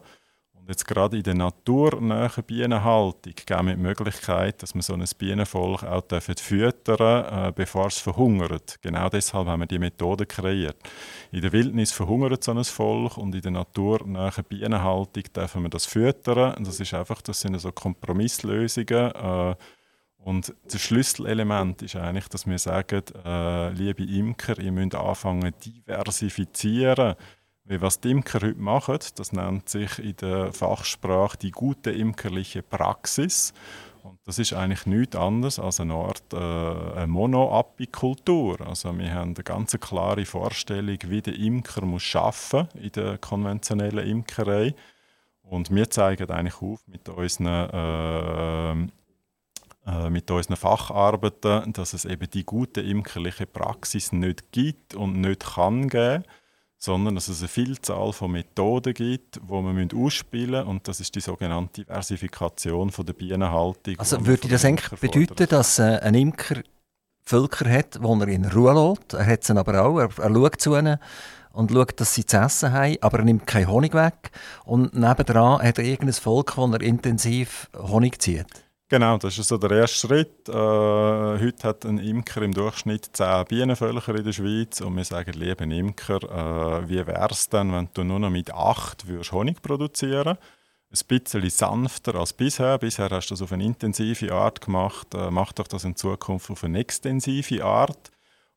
Und 0.53 0.69
jetzt 0.69 0.87
gerade 0.87 1.17
in 1.17 1.23
der 1.23 1.35
naturnahen 1.35 2.45
Bienenhaltung 2.45 3.33
geben 3.35 3.67
wir 3.67 3.77
die 3.77 3.81
Möglichkeit, 3.81 4.63
dass 4.63 4.75
man 4.75 4.83
so 4.83 4.93
ein 4.93 5.05
Bienenvolk 5.19 5.85
auch 5.85 6.05
füttern 6.39 7.49
äh, 7.49 7.53
bevor 7.55 7.87
es 7.87 7.99
verhungert. 7.99 8.77
Genau 8.83 9.09
deshalb 9.09 9.47
haben 9.47 9.61
wir 9.61 9.67
die 9.67 9.79
Methode 9.79 10.27
kreiert. 10.27 10.77
In 11.33 11.41
der 11.41 11.53
Wildnis 11.53 11.93
verhungert 11.93 12.45
so 12.45 12.53
ein 12.53 12.65
Volk 12.65 13.17
und 13.17 13.35
in 13.35 13.41
der 13.41 13.53
naturnahen 13.53 14.45
Bienenhaltung 14.45 15.25
dürfen 15.35 15.63
wir 15.63 15.71
das 15.71 15.87
füttern. 15.87 16.63
Das, 16.63 16.79
ist 16.79 16.93
einfach, 16.93 17.23
das 17.23 17.41
sind 17.41 17.59
so 17.59 17.73
Kompromisslösungen. 17.73 19.13
Äh, 19.13 19.55
und 20.25 20.55
das 20.71 20.81
Schlüsselelement 20.81 21.83
ist 21.83 21.97
eigentlich, 21.97 22.29
dass 22.29 22.47
wir 22.47 22.59
sagen, 22.59 23.03
äh, 23.25 23.71
liebe 23.71 24.05
Imker, 24.05 24.59
ihr 24.59 24.73
müsst 24.73 24.95
anfangen 24.95 25.53
diversifizieren 25.65 27.15
wie 27.65 27.81
was 27.81 28.01
die 28.01 28.11
Imker 28.11 28.41
heute 28.43 28.61
machen, 28.61 28.99
das 29.17 29.33
nennt 29.33 29.69
sich 29.69 29.99
in 29.99 30.17
der 30.17 30.53
Fachsprache 30.53 31.39
die 31.39 31.51
gute 31.51 31.91
imkerliche 31.91 32.63
Praxis. 32.63 33.55
Und 34.03 34.19
das 34.27 34.39
ist 34.39 34.53
eigentlich 34.53 34.85
nichts 34.85 35.17
anderes 35.17 35.59
als 35.59 35.81
eine 35.81 35.95
Art 35.95 36.35
äh, 36.35 36.37
eine 36.37 37.07
Monoapikultur. 37.07 38.61
Also 38.61 38.97
wir 38.99 39.15
haben 39.15 39.35
eine 39.35 39.45
ganz 39.45 39.73
klare 39.81 40.27
Vorstellung, 40.27 40.99
wie 41.07 41.23
der 41.23 41.35
Imker 41.35 41.87
muss 41.87 42.15
arbeiten 42.15 42.69
in 42.79 42.93
der 42.93 43.17
konventionellen 43.17 44.07
Imkerei. 44.07 44.75
Und 45.43 45.75
wir 45.75 45.89
zeigen 45.89 46.31
eigentlich 46.31 46.61
auf 46.61 46.87
mit 46.87 47.09
unseren, 47.09 47.47
äh, 47.47 48.93
äh, 49.87 50.11
mit 50.11 50.31
unseren 50.31 50.57
Facharbeiten, 50.57 51.73
dass 51.73 51.93
es 51.93 52.05
eben 52.05 52.29
die 52.31 52.45
gute 52.45 52.81
imkerliche 52.81 53.47
Praxis 53.47 54.13
nicht 54.13 54.53
gibt 54.53 54.95
und 54.95 55.21
nicht 55.21 55.55
kann 55.55 55.89
geben 55.89 56.25
sondern 56.77 57.15
dass 57.15 57.29
es 57.29 57.41
eine 57.41 57.49
Vielzahl 57.49 58.13
von 58.13 58.33
Methoden 58.33 58.93
gibt, 58.93 59.37
die 59.37 59.53
man 59.53 59.89
ausspielen 59.91 60.51
müssen. 60.51 60.69
Und 60.69 60.87
das 60.87 61.01
ist 61.01 61.15
die 61.15 61.21
sogenannte 61.21 61.83
Diversifikation 61.83 62.91
von 62.91 63.07
der 63.07 63.15
Bienenhaltung. 63.15 63.99
Also 63.99 64.27
würde 64.27 64.49
das 64.49 64.67
eigentlich 64.67 65.01
bedeuten, 65.01 65.49
dass 65.49 65.79
äh, 65.79 66.01
ein 66.03 66.15
Imker 66.15 66.63
Völker 67.27 67.71
hat, 67.71 67.95
die 67.95 68.07
er 68.07 68.29
in 68.29 68.45
Ruhe 68.45 68.75
lässt? 68.75 69.15
Er 69.15 69.27
hat 69.27 69.45
sie 69.45 69.57
aber 69.57 69.83
auch, 69.83 69.99
er, 69.99 70.11
er 70.19 70.35
schaut 70.35 70.61
zu 70.61 70.77
ihnen 70.77 70.99
und 71.53 71.73
schaut, 71.73 71.99
dass 71.99 72.15
sie 72.15 72.27
zu 72.27 72.37
essen 72.37 72.73
haben, 72.73 72.99
aber 73.01 73.21
er 73.21 73.25
nimmt 73.25 73.47
keinen 73.47 73.69
Honig 73.69 73.95
weg. 73.95 74.31
Und 74.65 74.93
nebendran 74.93 75.63
hat 75.63 75.79
er 75.79 75.85
irgendein 75.85 76.13
Volk, 76.13 76.57
wo 76.59 76.67
er 76.67 76.83
intensiv 76.83 77.71
Honig 77.79 78.21
zieht. 78.21 78.64
Genau, 78.89 79.17
das 79.17 79.39
ist 79.39 79.49
so 79.49 79.57
der 79.57 79.71
erste 79.71 80.07
Schritt. 80.07 80.49
Äh, 80.49 80.53
heute 80.53 81.69
hat 81.69 81.87
ein 81.87 81.99
Imker 81.99 82.43
im 82.43 82.53
Durchschnitt 82.53 83.17
10 83.17 83.47
Bienenvölker 83.47 84.15
in 84.15 84.25
der 84.25 84.33
Schweiz 84.33 84.81
und 84.83 84.97
wir 84.97 85.05
sagen, 85.05 85.33
liebe 85.33 85.65
Imker, 85.65 86.23
äh, 86.23 86.89
wie 86.89 87.07
wäre 87.07 87.31
es 87.31 87.49
denn, 87.49 87.73
wenn 87.73 87.89
du 87.95 88.05
nur 88.05 88.19
noch 88.19 88.31
mit 88.31 88.53
8 88.53 89.09
würdest 89.09 89.33
Honig 89.33 89.63
produzieren 89.63 90.37
ein 90.95 91.07
bisschen 91.09 91.51
sanfter 91.51 92.15
als 92.15 92.33
bisher. 92.33 92.79
Bisher 92.79 93.11
hast 93.11 93.29
du 93.31 93.35
das 93.35 93.43
auf 93.43 93.53
eine 93.53 93.65
intensive 93.65 94.33
Art 94.33 94.61
gemacht. 94.61 95.15
Äh, 95.15 95.31
mach 95.31 95.53
doch 95.53 95.67
das 95.67 95.85
in 95.85 95.97
Zukunft 95.97 96.51
auf 96.51 96.65
eine 96.65 96.79
extensive 96.79 97.65
Art. 97.65 98.11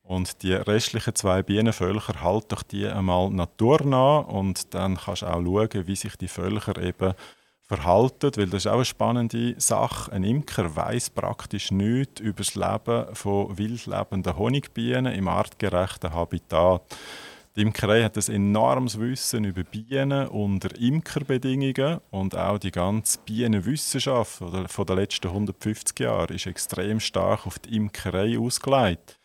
Und 0.04 0.42
die 0.44 0.54
restlichen 0.54 1.16
zwei 1.16 1.44
Bienenvölker, 1.44 2.22
halt 2.22 2.52
doch 2.52 2.64
die 2.64 2.88
einmal 2.88 3.30
naturnah 3.30 4.20
und 4.20 4.74
dann 4.74 4.98
kannst 4.98 5.24
du 5.24 5.26
auch 5.26 5.44
schauen, 5.44 5.88
wie 5.88 5.96
sich 5.98 6.16
die 6.16 6.30
Völker 6.30 6.82
eben 6.82 7.14
verhalten, 7.68 8.32
weil 8.36 8.48
das 8.48 8.66
ist 8.66 8.68
auch 8.68 8.76
eine 8.76 8.86
spannende 8.86 9.56
Sache. 9.58 10.12
Ein 10.12 10.24
Imker 10.24 10.76
weiß 10.76 11.10
praktisch 11.10 11.72
nichts 11.72 12.22
über 12.22 12.38
das 12.38 12.56
Leben 12.56 13.14
von 13.14 13.58
wildlebenden 13.58 14.38
Honigbienen 14.38 15.14
im 15.14 15.28
artgerechten 15.28 16.14
Habitat. 16.14 16.84
Die 17.56 17.64
Imkerei 17.64 18.04
hat 18.04 18.16
ein 18.18 18.36
enormes 18.36 19.00
Wissen 19.00 19.44
über 19.44 19.64
Bienen 19.64 20.28
unter 20.28 20.80
Imkerbedingungen 20.80 22.00
und 22.12 22.38
auch 22.38 22.60
die 22.60 22.72
ganze 22.72 23.18
Bienenwissenschaft 23.26 24.44
von 24.68 24.86
den 24.86 24.96
letzten 24.96 25.28
150 25.28 26.00
Jahren 26.00 26.36
ist 26.36 26.46
extrem 26.46 27.00
stark 27.00 27.48
auf 27.48 27.58
die 27.60 27.76
Imkerei 27.76 28.38
ausgelegt. 28.38 29.17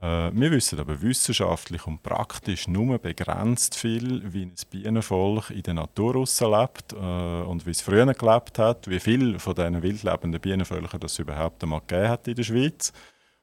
Äh, 0.00 0.30
wir 0.32 0.50
wissen 0.50 0.78
aber 0.78 1.00
wissenschaftlich 1.00 1.86
und 1.86 2.02
praktisch 2.02 2.68
nur 2.68 2.98
begrenzt 2.98 3.74
viel, 3.76 4.22
wie 4.32 4.42
ein 4.42 4.54
Bienenvolk 4.70 5.50
in 5.50 5.62
der 5.62 5.74
Natur 5.74 6.14
lebt 6.14 6.92
äh, 6.92 6.96
und 6.96 7.66
wie 7.66 7.70
es 7.70 7.80
früher 7.80 8.12
gelebt 8.12 8.58
hat, 8.58 8.88
wie 8.88 9.00
viele 9.00 9.38
von 9.38 9.54
diesen 9.54 9.82
wildlebenden 9.82 10.40
Bienenvölkern 10.40 11.00
es 11.04 11.18
überhaupt 11.18 11.62
einmal 11.62 11.80
gegeben 11.80 12.08
hat 12.08 12.28
in 12.28 12.34
der 12.34 12.42
Schweiz 12.42 12.92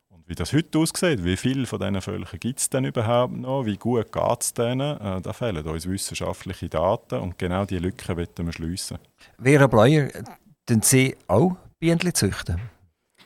und 0.09 0.27
wie 0.29 0.35
das 0.35 0.53
heute 0.53 0.77
aussieht, 0.77 1.23
wie 1.23 1.37
viele 1.37 1.65
von 1.65 1.79
diesen 1.79 2.01
Völkern 2.01 2.39
gibt 2.39 2.59
es 2.59 2.69
denn 2.69 2.85
überhaupt 2.85 3.33
noch, 3.33 3.65
wie 3.65 3.77
gut 3.77 4.11
geht 4.11 4.41
es 4.41 4.53
denen, 4.53 4.99
äh, 4.99 5.21
da 5.21 5.33
fehlen 5.33 5.65
uns 5.65 5.87
wissenschaftliche 5.87 6.69
Daten 6.69 7.19
und 7.21 7.39
genau 7.39 7.65
diese 7.65 7.81
Lücken 7.81 8.17
wollen 8.17 8.27
wir 8.37 8.53
schliessen. 8.53 8.99
Vera 9.41 9.67
Bleuer, 9.67 10.09
den 10.69 10.81
Sie 10.81 11.15
auch 11.27 11.55
Bienen 11.79 12.13
züchten? 12.13 12.61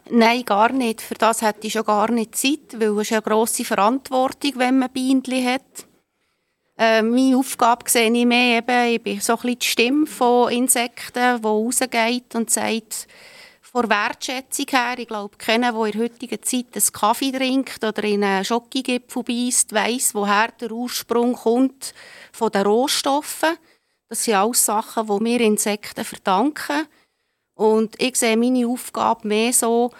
Nein, 0.10 0.46
gar 0.46 0.72
nicht. 0.72 1.02
Für 1.02 1.16
das 1.16 1.42
hätte 1.42 1.68
ich 1.68 1.74
schon 1.74 1.86
gar 1.86 2.12
nicht 2.12 2.36
Zeit, 2.36 2.80
weil 2.80 3.00
es 3.00 3.12
eine 3.12 3.22
grosse 3.22 3.66
Verantwortung, 3.66 4.54
wenn 4.56 4.80
man 4.80 4.92
Bienen 4.92 5.24
hat. 5.46 5.88
Äh, 6.78 7.02
meine 7.02 7.38
Aufgabe 7.38 7.90
sehe 7.90 8.12
ich 8.12 8.26
mehr 8.26 8.58
eben, 8.58 8.94
ich 8.94 9.02
bin 9.02 9.20
so 9.22 9.34
ein 9.34 9.40
bisschen 9.40 9.60
die 9.60 9.66
Stimme 9.66 10.08
von 10.08 10.52
Insekten, 10.52 11.42
die 11.42 11.48
rausgeht 11.48 12.36
und 12.36 12.50
sagt, 12.50 13.08
von 13.62 13.90
Wertschätzung 13.90 14.68
her, 14.70 14.96
ich 14.98 15.08
glaube, 15.08 15.38
keiner, 15.38 15.74
der 15.74 15.86
in 15.86 15.92
der 15.92 16.02
heutigen 16.02 16.44
Zeit 16.44 16.68
einen 16.74 16.94
Kaffee 16.94 17.32
trinkt 17.32 17.84
oder 17.84 18.04
in 18.04 18.24
einen 18.24 18.46
Schokogipfel 18.46 19.24
beißt, 19.24 19.74
weiss, 19.74 20.16
woher 20.16 20.50
der 20.50 20.72
Ursprung 20.72 21.34
kommt 21.34 21.94
von 22.32 22.52
den 22.52 22.66
Rohstoffen. 22.66 23.58
Das 24.08 24.24
sind 24.24 24.36
alles 24.36 24.66
Sachen, 24.66 25.08
die 25.08 25.26
wir 25.26 25.42
Insekten 25.42 26.06
verdanken. 26.06 26.88
Und 27.56 27.96
ich 28.02 28.16
sehe 28.18 28.38
meine 28.38 28.68
Aufgabe 28.68 29.28
mehr 29.28 29.54
so, 29.54 29.92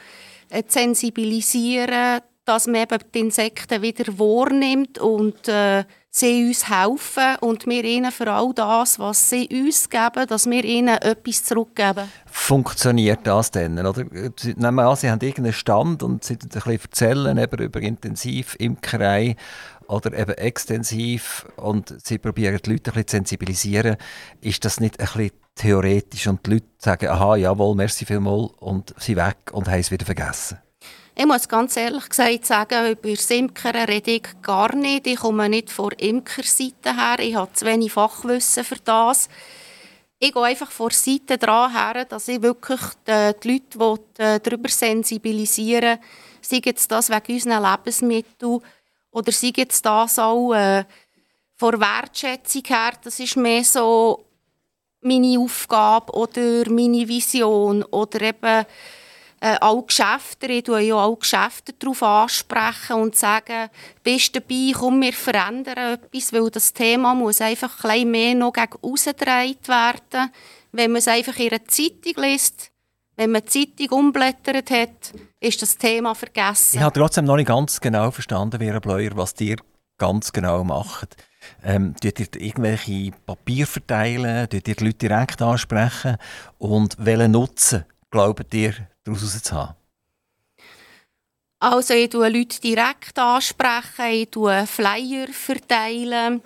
äh, 0.50 0.64
zu 0.64 0.80
sensibilisieren, 0.80 2.22
dass 2.46 2.68
man 2.68 2.84
eben 2.84 3.00
die 3.14 3.20
Insekten 3.20 3.82
wieder 3.82 4.06
wahrnimmt 4.20 5.00
und 5.00 5.48
äh, 5.48 5.84
sie 6.12 6.48
uns 6.48 6.70
helfen 6.70 7.36
und 7.42 7.66
wir 7.66 7.84
ihnen 7.84 8.12
für 8.12 8.32
all 8.32 8.54
das, 8.54 9.00
was 9.00 9.30
sie 9.30 9.50
uns 9.52 9.90
geben, 9.90 10.28
dass 10.28 10.46
wir 10.50 10.64
ihnen 10.64 10.98
etwas 10.98 11.44
zurückgeben. 11.44 12.10
Funktioniert 12.26 13.20
das 13.24 13.52
denn? 13.52 13.80
Oder? 13.86 14.04
Nehmen 14.04 14.76
wir 14.76 14.88
an, 14.88 14.96
Sie 14.96 15.10
haben 15.10 15.20
irgendeinen 15.22 15.54
Stand 15.54 16.04
und 16.04 16.24
Sie 16.24 16.38
erzählen 16.54 17.38
über, 17.38 17.60
über 17.64 17.82
Imkerei 17.82 19.36
oder 19.88 20.18
eben 20.18 20.34
extensiv 20.34 21.46
und 21.56 21.94
Sie 22.04 22.18
probieren 22.18 22.60
die 22.64 22.72
Leute 22.72 22.92
ein 22.92 22.94
bisschen 22.94 23.08
zu 23.08 23.16
sensibilisieren. 23.18 23.98
Ist 24.42 24.66
das 24.66 24.80
nicht 24.80 25.00
ein 25.00 25.06
bisschen 25.06 25.32
theoretisch 25.56 26.28
und 26.28 26.46
die 26.46 26.52
Leute 26.52 26.68
sagen, 26.78 27.08
aha, 27.08 27.36
jawohl, 27.38 27.76
merci 27.76 28.06
vielmals 28.06 28.52
und 28.60 28.94
sie 29.00 29.16
weg 29.16 29.38
und 29.52 29.68
haben 29.68 29.80
es 29.80 29.92
wieder 29.92 30.06
vergessen? 30.06 30.60
Ich 31.18 31.26
muss 31.26 31.48
ganz 31.48 31.78
ehrlich 31.78 32.10
gesagt 32.10 32.46
sagen, 32.46 32.92
über 32.92 33.10
das 33.10 33.30
Imkern 33.32 33.86
rede 33.86 34.12
ich 34.12 34.42
gar 34.42 34.76
nicht. 34.76 35.08
Ich 35.08 35.16
komme 35.16 35.48
nicht 35.48 35.72
von 35.72 35.92
Imkerseite 35.92 36.94
her. 36.94 37.20
Ich 37.20 37.36
habe 37.36 37.54
zu 37.54 37.66
wenig 37.66 37.94
Fachwissen 37.94 38.66
für 38.66 38.76
das. 38.84 39.30
Ich 40.20 40.34
gehe 40.34 40.44
einfach 40.44 40.72
von 40.72 40.90
der 40.90 40.98
Seite 40.98 41.38
dran 41.38 41.72
her, 41.72 42.04
dass 42.04 42.28
ich 42.28 42.42
wirklich 42.42 42.82
die, 43.08 43.32
die 43.42 43.62
Leute 43.80 44.02
äh, 44.18 44.40
darüber 44.42 44.68
sensibilisieren 44.68 46.00
will, 46.00 46.08
sei 46.42 46.62
jetzt 46.64 46.92
das 46.92 47.10
wegen 47.10 47.34
unseren 47.34 47.64
Lebensmitteln 47.64 48.60
oder 49.16 49.32
sei 49.32 49.54
jetzt 49.56 49.86
das 49.86 50.20
auch 50.20 50.54
äh, 50.54 50.84
von 51.56 51.80
Wertschätzung 51.80 52.64
her. 52.68 52.92
Das 53.02 53.18
ist 53.18 53.38
mehr 53.38 53.64
so 53.64 54.26
meine 55.00 55.40
Aufgabe 55.40 56.12
oder 56.12 56.70
meine 56.70 57.08
Vision 57.08 57.84
oder 57.84 58.22
eben 58.22 58.66
äh, 59.40 59.58
alle 59.62 59.84
Geschäfte, 59.84 60.48
ich 60.48 60.64
tue 60.64 60.82
ja 60.82 60.98
alle 60.98 61.16
Geschäfte 61.16 61.72
darauf 61.74 62.04
ansprechen 62.04 62.98
und 62.98 63.16
sagen, 63.16 63.70
bist 64.04 64.36
dabei, 64.36 64.74
komm, 64.74 65.02
wir 65.02 65.14
verändern 65.14 65.94
etwas, 65.94 66.34
weil 66.34 66.50
das 66.50 66.74
Thema 66.74 67.16
muss 67.16 67.40
einfach 67.40 67.86
ein 67.86 68.12
mehr 68.12 68.36
noch 68.36 68.52
gegen 68.52 68.78
rausgedreht 68.84 69.66
werden. 69.70 70.32
Wenn 70.74 70.92
man 70.92 71.00
es 71.00 71.08
einfach 71.08 71.38
in 71.38 71.52
einer 71.52 71.66
Zeitung 71.66 72.24
liest, 72.24 72.70
Wenn 73.18 73.32
man 73.32 73.44
die 73.44 73.76
Zeitung 73.76 74.00
umblättert 74.00 74.70
hat, 74.72 75.14
ist 75.40 75.62
das 75.62 75.78
Thema 75.78 76.14
vergessen. 76.16 76.78
Ich 76.78 76.82
habe 76.82 77.00
trotzdem 77.00 77.26
noch 77.26 77.38
nicht 77.38 77.48
ganz 77.48 77.80
genau 77.80 78.12
verstanden, 78.12 78.60
Vera 78.60 78.80
Bleuer, 78.80 79.12
was 79.16 79.34
dir 79.34 79.56
ganz 79.98 80.34
genau 80.34 80.64
macht. 80.64 81.16
Ähm, 81.64 81.96
tut 82.02 82.20
ihr 82.20 82.42
irgendwelche 82.42 83.12
Papier 83.26 83.68
verteilen, 83.68 84.50
tut 84.50 84.68
ihr 84.68 84.76
die 84.76 84.84
Leute 84.84 84.98
direkt 84.98 85.42
ansprechen 85.42 86.18
und 86.58 86.96
welchen 87.00 87.32
Nutzen 87.32 87.86
glaubt 88.12 88.54
ihr 88.54 88.74
daraus 89.04 89.42
zu 89.44 89.56
haben? 89.56 89.76
Also 91.60 91.94
ich 91.94 92.10
tue 92.10 92.28
Leute 92.28 92.60
direkt 92.60 93.18
ansprechen, 93.18 94.12
ich 94.12 94.30
tue 94.30 94.68
Flyer 94.68 95.28
verteilen, 95.32 96.42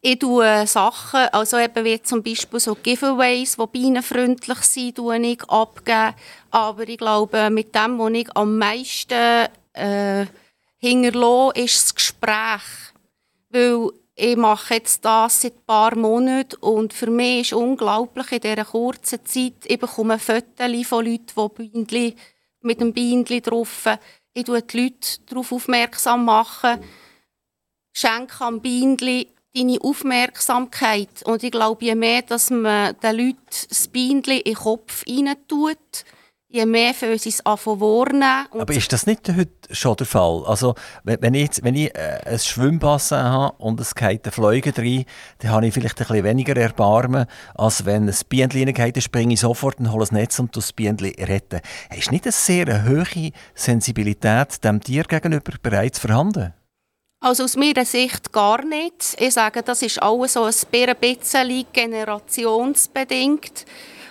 ich 0.00 0.18
tue 0.18 0.66
Sachen, 0.66 1.28
also 1.32 1.58
eben 1.58 1.84
wie 1.84 2.00
zum 2.02 2.22
Beispiel 2.22 2.60
so 2.60 2.74
Giveaways, 2.74 3.56
die 3.56 3.66
bienenfreundlich 3.66 4.58
sind, 4.58 4.98
ich 4.98 5.42
abgeben. 5.48 6.14
Aber 6.50 6.88
ich 6.88 6.98
glaube, 6.98 7.50
mit 7.50 7.74
dem, 7.74 7.98
was 7.98 8.12
ich 8.12 8.36
am 8.36 8.58
meisten 8.58 9.48
äh, 9.72 10.26
hinterlasse, 10.78 11.60
ist 11.60 11.82
das 11.82 11.94
Gespräch. 11.94 12.62
Weil 13.50 13.90
ich 14.14 14.36
mache 14.36 14.74
jetzt 14.74 15.04
das 15.04 15.42
seit 15.42 15.54
ein 15.54 15.64
paar 15.66 15.96
Monaten 15.96 16.56
und 16.60 16.92
für 16.92 17.10
mich 17.10 17.52
ist 17.52 17.52
unglaublich 17.52 18.32
in 18.32 18.40
dieser 18.40 18.64
kurzen 18.64 19.24
Zeit, 19.24 19.64
ich 19.64 19.78
bekomme 19.78 20.18
Fotos 20.18 20.86
von 20.86 21.04
Leuten, 21.04 21.86
die 21.86 22.14
mit 22.60 22.80
dem 22.80 22.92
Bindli 22.92 23.40
drauf. 23.40 23.86
Ich 24.34 24.46
mache 24.46 24.62
die 24.62 24.82
Leute 24.82 25.20
darauf 25.26 25.52
aufmerksam. 25.52 26.24
Machen. 26.24 26.80
Schenke 27.92 28.44
am 28.44 28.60
Bindli 28.60 29.28
deine 29.54 29.78
Aufmerksamkeit. 29.80 31.22
Und 31.24 31.42
ich 31.42 31.50
glaube, 31.50 31.84
je 31.84 31.94
mehr 31.94 32.22
dass 32.22 32.50
man 32.50 32.96
den 33.02 33.16
Leuten 33.16 33.66
das 33.68 33.88
Bindli 33.88 34.38
in 34.38 34.54
den 34.54 34.54
Kopf 34.54 35.04
rein 35.08 35.34
tut, 35.46 36.04
je 36.50 36.64
mehr 36.64 36.94
für 36.94 37.18
sie 37.18 37.28
es 37.28 37.44
wahrnehmen. 37.44 38.46
Aber 38.50 38.72
ist 38.72 38.92
das 38.92 39.06
nicht 39.06 39.28
heute 39.28 39.52
schon 39.70 39.96
der 39.96 40.06
Fall? 40.06 40.44
Also, 40.46 40.74
wenn 41.04 41.34
ich, 41.34 41.50
wenn 41.62 41.74
ich 41.74 41.94
äh, 41.94 42.20
ein 42.24 42.38
Schwimmbassin 42.38 43.18
habe 43.18 43.56
und 43.58 43.78
es 43.80 43.94
geht 43.94 44.24
eine 44.24 44.32
Fliege 44.32 44.72
rein, 44.76 45.04
dann 45.38 45.50
habe 45.50 45.66
ich 45.66 45.74
vielleicht 45.74 46.00
ein 46.00 46.06
bisschen 46.06 46.24
weniger 46.24 46.56
Erbarmen, 46.56 47.26
als 47.54 47.84
wenn 47.84 48.08
ein 48.08 48.16
Bienen 48.28 48.50
reingeht, 48.50 48.96
dann 48.96 49.02
springe 49.02 49.34
ich 49.34 49.40
sofort 49.40 49.78
und 49.78 49.92
hole 49.92 50.00
das 50.00 50.12
Netz 50.12 50.38
und 50.38 50.56
das 50.56 50.72
Bienen 50.72 50.98
retten. 50.98 51.60
Ist 51.94 52.10
nicht 52.10 52.24
eine 52.24 52.32
sehr 52.32 52.86
hohe 52.86 53.32
Sensibilität 53.54 54.64
dem 54.64 54.80
Tier 54.80 55.04
gegenüber 55.04 55.52
bereits 55.62 55.98
vorhanden? 55.98 56.54
Also 57.20 57.44
aus 57.44 57.56
meiner 57.56 57.84
Sicht 57.84 58.32
gar 58.32 58.64
nicht. 58.64 59.16
Ich 59.18 59.34
sage, 59.34 59.62
das 59.64 59.82
ist 59.82 60.00
alles 60.00 60.34
so 60.34 60.44
ein 60.44 60.54
bisschen 61.00 61.66
generationsbedingt. 61.72 63.66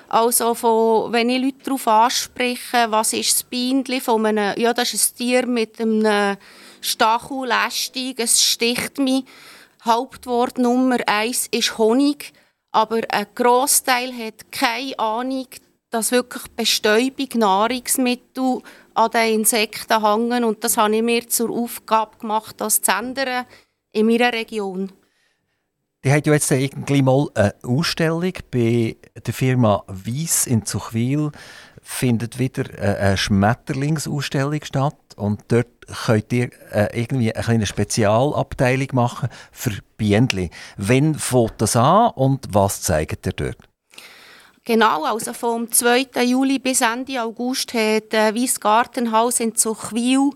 Also 0.10 0.54
von, 0.54 1.14
wenn 1.14 1.30
ich 1.30 1.42
Leute 1.42 1.64
darauf 1.64 1.88
anspreche, 1.88 2.88
was 2.90 3.14
ist 3.14 3.32
das 3.34 3.44
Bienchen 3.44 4.02
von 4.02 4.26
einem, 4.26 4.60
ja 4.60 4.74
das 4.74 4.94
ist 4.94 5.14
ein 5.14 5.18
Tier 5.18 5.46
mit 5.48 5.80
einem 5.80 6.38
Stachel, 6.82 7.48
lästig, 7.48 8.20
es 8.20 8.44
sticht 8.44 8.98
mich. 8.98 9.24
Hauptwort 9.86 10.58
Nummer 10.58 10.98
eins 11.08 11.48
ist 11.52 11.78
Honig, 11.78 12.34
aber 12.72 13.02
ein 13.10 13.28
Großteil 13.36 14.12
hat 14.14 14.52
keine 14.52 15.00
Ahnung, 15.00 15.48
dass 15.90 16.12
wirklich 16.12 16.44
Bestäubung, 16.56 17.30
Nahrungsmittel 17.36 18.62
an 18.98 19.12
den 19.12 19.40
Insekten 19.40 20.02
hängen 20.02 20.44
und 20.44 20.64
das 20.64 20.78
habe 20.78 20.96
ich 20.96 21.04
mir 21.04 21.28
zur 21.28 21.52
Aufgabe 21.52 22.18
gemacht, 22.18 22.56
das 22.60 22.82
zu 22.82 22.92
ändern 22.92 23.46
in 23.92 24.08
meiner 24.08 24.34
Region. 24.34 24.92
Die 26.04 26.12
hat 26.12 26.26
ja 26.26 26.34
jetzt 26.34 26.52
irgendwie 26.52 27.02
mal 27.02 27.28
eine 27.34 27.54
Ausstellung 27.64 28.34
bei 28.52 28.98
der 29.26 29.34
Firma 29.34 29.84
Weiss 29.88 30.48
in 30.48 30.66
Zuchwil. 30.66 31.32
Findet 31.82 32.38
wieder 32.40 32.64
eine 32.80 33.18
Schmetterlingsausstellung 33.18 34.64
statt. 34.64 34.96
Und 35.16 35.44
dort 35.48 35.68
könnt 36.06 36.32
ihr 36.34 36.52
äh, 36.72 37.00
irgendwie 37.00 37.34
eine 37.34 37.44
kleine 37.44 37.66
Spezialabteilung 37.66 38.90
machen 38.94 39.30
für 39.52 39.72
Bienen. 39.98 40.50
Wann 40.78 41.16
fängt 41.16 41.56
das 41.58 41.76
an 41.76 42.12
und 42.12 42.48
was 42.52 42.82
zeigt 42.82 43.26
ihr 43.26 43.34
dort? 43.34 43.58
Genau, 44.68 45.06
also 45.06 45.32
vom 45.32 45.72
2. 45.72 46.08
Juli 46.26 46.60
bis 46.60 46.82
Ende 46.82 47.22
August 47.24 47.74
hat 47.74 48.14
äh, 48.14 48.36
Weiss 48.36 48.60
Gartenhaus 48.60 49.40
in 49.40 49.56
Zuchwil 49.56 50.32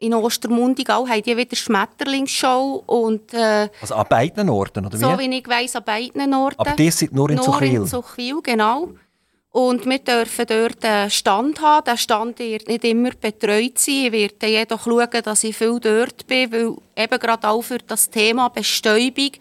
in 0.00 0.14
Ostermundigau 0.14 1.06
haben 1.06 1.22
die 1.22 1.36
wieder 1.36 1.56
Schmetterlingsshow. 1.56 2.82
Und, 2.86 3.32
äh, 3.32 3.68
also 3.80 3.94
an 3.94 4.06
beiden 4.08 4.50
Orten, 4.50 4.84
oder 4.84 4.98
wie? 4.98 5.02
So 5.02 5.18
wie 5.18 5.38
ich 5.38 5.48
weiss, 5.48 5.76
an 5.76 5.84
beiden 5.84 6.34
Orten. 6.34 6.58
Aber 6.58 6.72
die 6.72 6.90
sind 6.90 7.12
nur 7.12 7.30
in 7.30 7.36
nur 7.36 7.44
Zuchwil? 7.44 7.72
Nur 7.72 7.82
in 7.82 7.86
Zuchwil, 7.86 8.40
genau. 8.42 8.88
Und 9.52 9.84
wir 9.86 9.98
dürfen 9.98 10.46
dort 10.46 10.84
einen 10.84 11.10
Stand 11.10 11.60
haben. 11.60 11.84
Der 11.84 11.96
Stand 11.96 12.38
wird 12.38 12.68
nicht 12.68 12.84
immer 12.84 13.10
betreut 13.10 13.78
sein. 13.78 13.94
Ich 14.06 14.12
werde 14.12 14.46
jedoch 14.46 14.84
schauen, 14.84 15.22
dass 15.24 15.42
ich 15.44 15.56
viel 15.56 15.80
dort 15.80 16.26
bin, 16.26 16.52
weil 16.52 16.76
eben 16.96 17.18
gerade 17.18 17.48
auch 17.48 17.62
für 17.62 17.78
das 17.78 18.08
Thema 18.08 18.48
Bestäubung 18.48 19.32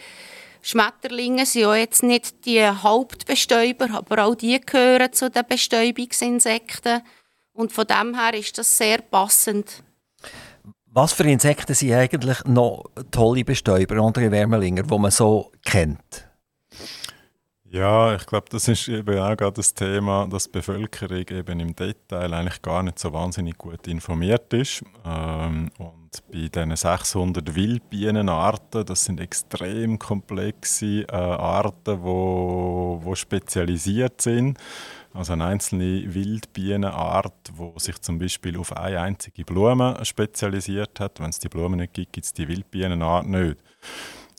Schmetterlinge 0.61 1.45
sind 1.45 1.61
ja 1.61 1.75
jetzt 1.75 2.03
nicht 2.03 2.45
die 2.45 2.65
Hauptbestäuber, 2.65 3.87
aber 3.91 4.25
auch 4.25 4.35
die 4.35 4.59
gehören 4.59 5.13
zu 5.13 5.29
den 5.29 5.43
Bestäubungsinsekten. 5.47 7.01
Und 7.53 7.71
von 7.71 7.87
dem 7.87 8.19
her 8.19 8.33
ist 8.33 8.57
das 8.57 8.77
sehr 8.77 8.99
passend. 8.99 9.83
Was 10.85 11.13
für 11.13 11.23
Insekten 11.23 11.73
sind 11.75 11.93
eigentlich 11.93 12.43
noch 12.45 12.85
tolle 13.11 13.43
Bestäuber, 13.43 13.97
andere 14.03 14.31
Wärmelinger, 14.31 14.83
die 14.83 14.97
man 14.97 15.11
so 15.11 15.51
kennt? 15.65 16.28
Ja, 17.71 18.15
ich 18.15 18.25
glaube, 18.25 18.47
das 18.49 18.67
ist 18.67 18.87
eben 18.87 19.19
auch 19.19 19.37
gerade 19.37 19.53
das 19.53 19.75
Thema, 19.75 20.27
dass 20.27 20.45
die 20.45 20.53
Bevölkerung 20.53 21.25
eben 21.29 21.59
im 21.59 21.75
Detail 21.75 22.33
eigentlich 22.33 22.63
gar 22.63 22.81
nicht 22.81 22.97
so 22.97 23.13
wahnsinnig 23.13 23.59
gut 23.59 23.87
informiert 23.87 24.51
ist. 24.53 24.83
Ähm, 25.05 25.69
und 25.77 26.23
bei 26.31 26.47
diesen 26.47 26.75
600 26.75 27.53
Wildbienenarten, 27.53 28.85
das 28.85 29.05
sind 29.05 29.19
extrem 29.19 29.99
komplexe 29.99 31.03
äh, 31.03 31.11
Arten, 31.11 32.01
wo, 32.01 33.01
wo 33.03 33.13
spezialisiert 33.13 34.19
sind. 34.19 34.57
Also 35.13 35.33
eine 35.33 35.45
einzelne 35.45 36.11
Wildbienenart, 36.11 37.51
die 37.55 37.79
sich 37.79 38.01
zum 38.01 38.17
Beispiel 38.17 38.57
auf 38.57 38.75
eine 38.75 38.99
einzige 38.99 39.45
Blume 39.45 39.95
spezialisiert 40.03 40.99
hat. 40.99 41.19
Wenn 41.19 41.29
es 41.29 41.37
die 41.37 41.49
Blume 41.49 41.77
nicht 41.77 41.93
gibt, 41.93 42.13
gibt 42.13 42.25
es 42.25 42.33
die 42.33 42.47
Wildbienenart 42.47 43.27
nicht. 43.27 43.57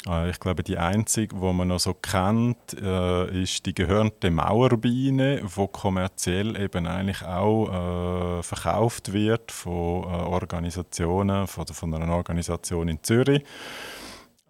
Äh, 0.07 0.31
ich 0.31 0.41
glaube, 0.41 0.63
die 0.63 0.79
einzige, 0.79 1.37
die 1.37 1.53
man 1.53 1.69
noch 1.69 1.81
so 1.81 1.95
kennt, 1.95 2.81
äh, 2.81 3.43
ist 3.43 3.67
die 3.67 3.75
gehörnte 3.75 4.31
Mauerbiene, 4.31 5.43
die 5.43 5.69
kommerziell 5.73 6.61
eben 6.61 6.87
eigentlich 6.87 7.23
auch 7.23 8.39
äh, 8.39 8.43
verkauft 8.43 9.13
wird 9.13 9.53
von 9.53 10.05
äh, 10.05 10.07
Organisationen, 10.07 11.47
von, 11.47 11.67
von, 11.67 11.95
einer 11.95 12.15
Organisation 12.15 12.89
in 12.89 13.03
Zürich. 13.03 13.43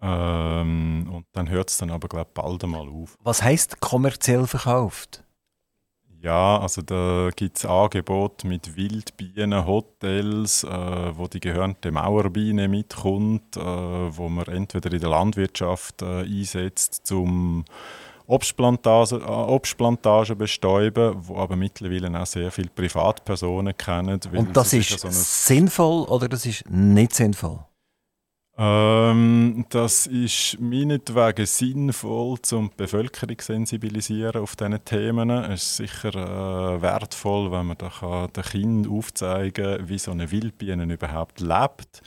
Ähm, 0.01 1.09
und 1.11 1.25
dann 1.33 1.49
hört 1.49 1.69
es 1.69 1.77
dann 1.77 1.91
aber, 1.91 2.07
glaube 2.07 2.29
ich, 2.29 2.33
bald 2.33 2.63
einmal 2.63 2.89
auf. 2.89 3.15
Was 3.23 3.43
heißt 3.43 3.79
kommerziell 3.81 4.47
verkauft? 4.47 5.23
Ja, 6.21 6.59
also 6.59 6.83
da 6.83 7.29
gibt 7.35 7.57
es 7.57 7.65
Angebote 7.65 8.45
mit 8.45 8.75
Wildbienen, 8.75 9.65
Hotels, 9.65 10.63
äh, 10.63 10.67
wo 11.17 11.27
die 11.27 11.39
gehörnte 11.39 11.91
Mauerbiene 11.91 12.67
mitkommt, 12.67 13.57
äh, 13.57 13.59
wo 13.59 14.29
man 14.29 14.45
entweder 14.45 14.91
in 14.91 14.99
der 14.99 15.09
Landwirtschaft 15.09 16.03
äh, 16.03 16.21
einsetzt, 16.21 17.07
zum 17.07 17.65
Obstplantagen, 18.27 19.19
äh, 19.19 19.25
Obstplantagen 19.25 20.37
bestäuben, 20.37 21.15
wo 21.21 21.37
aber 21.37 21.55
mittlerweile 21.55 22.19
auch 22.19 22.27
sehr 22.27 22.51
viele 22.51 22.69
Privatpersonen 22.69 23.75
kennen. 23.75 24.19
Und 24.31 24.55
das 24.55 24.73
ist, 24.73 24.91
ist 24.91 24.99
so 24.99 25.09
sinnvoll 25.09 26.03
oder 26.03 26.29
das 26.29 26.45
ist 26.45 26.69
nicht 26.69 27.15
sinnvoll? 27.15 27.65
Ähm, 28.63 29.65
das 29.69 30.05
ist 30.05 30.59
meinetwegen 30.59 31.47
sinnvoll, 31.47 32.37
um 32.51 32.69
die 32.69 32.75
Bevölkerung 32.77 33.39
zu 33.39 33.45
sensibilisieren 33.45 34.39
auf 34.39 34.55
diese 34.55 34.79
Themen. 34.81 35.31
Es 35.31 35.63
ist 35.63 35.77
sicher 35.77 36.13
äh, 36.13 36.79
wertvoll, 36.79 37.51
wenn 37.51 37.65
man 37.65 37.77
da 37.79 38.27
den 38.27 38.43
Kindern 38.43 38.91
aufzeigen 38.95 39.77
kann, 39.77 39.89
wie 39.89 39.97
so 39.97 40.11
eine 40.11 40.29
Wildbiene 40.29 40.83
überhaupt 40.93 41.39
lebt. 41.39 42.03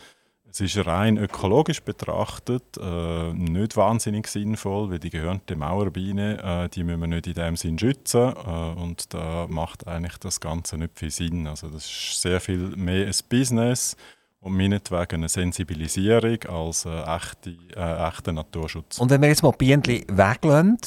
Es 0.49 0.61
ist 0.61 0.87
rein 0.87 1.19
ökologisch 1.19 1.83
betrachtet 1.83 2.79
äh, 2.81 3.33
nicht 3.33 3.77
wahnsinnig 3.77 4.29
sinnvoll, 4.29 4.93
weil 4.93 5.01
die 5.01 5.11
gehörnte 5.11 5.57
Mauerbiene, 5.57 6.39
äh, 6.41 6.69
die 6.69 6.85
müssen 6.85 7.01
wir 7.01 7.09
nicht 7.09 7.27
in 7.27 7.35
dem 7.35 7.57
Sinn 7.57 7.81
schützen 7.81 8.33
äh, 8.33 8.81
und 8.81 9.13
da 9.13 9.49
macht 9.49 9.89
eigentlich 9.89 10.19
das 10.19 10.39
Ganze 10.39 10.79
nicht 10.79 10.97
viel 10.97 11.11
Sinn. 11.11 11.49
Also 11.49 11.69
das 11.69 11.87
ist 11.87 12.23
sehr 12.23 12.41
viel 12.41 12.77
mehr 12.77 13.09
ein 13.09 13.15
Business 13.29 13.97
und 14.45 14.57
meinetwegen 14.57 15.15
eine 15.17 15.29
Sensibilisierung 15.29 16.43
als 16.45 16.85
äh, 16.85 17.03
echte, 17.03 17.57
äh, 17.75 18.09
echter 18.09 18.33
Naturschutz. 18.33 18.99
Und 18.99 19.11
wenn 19.11 19.23
wir 19.23 19.29
jetzt 19.29 19.43
mal 19.43 19.53
Bienen 19.53 19.83
weglassen, 19.83 20.79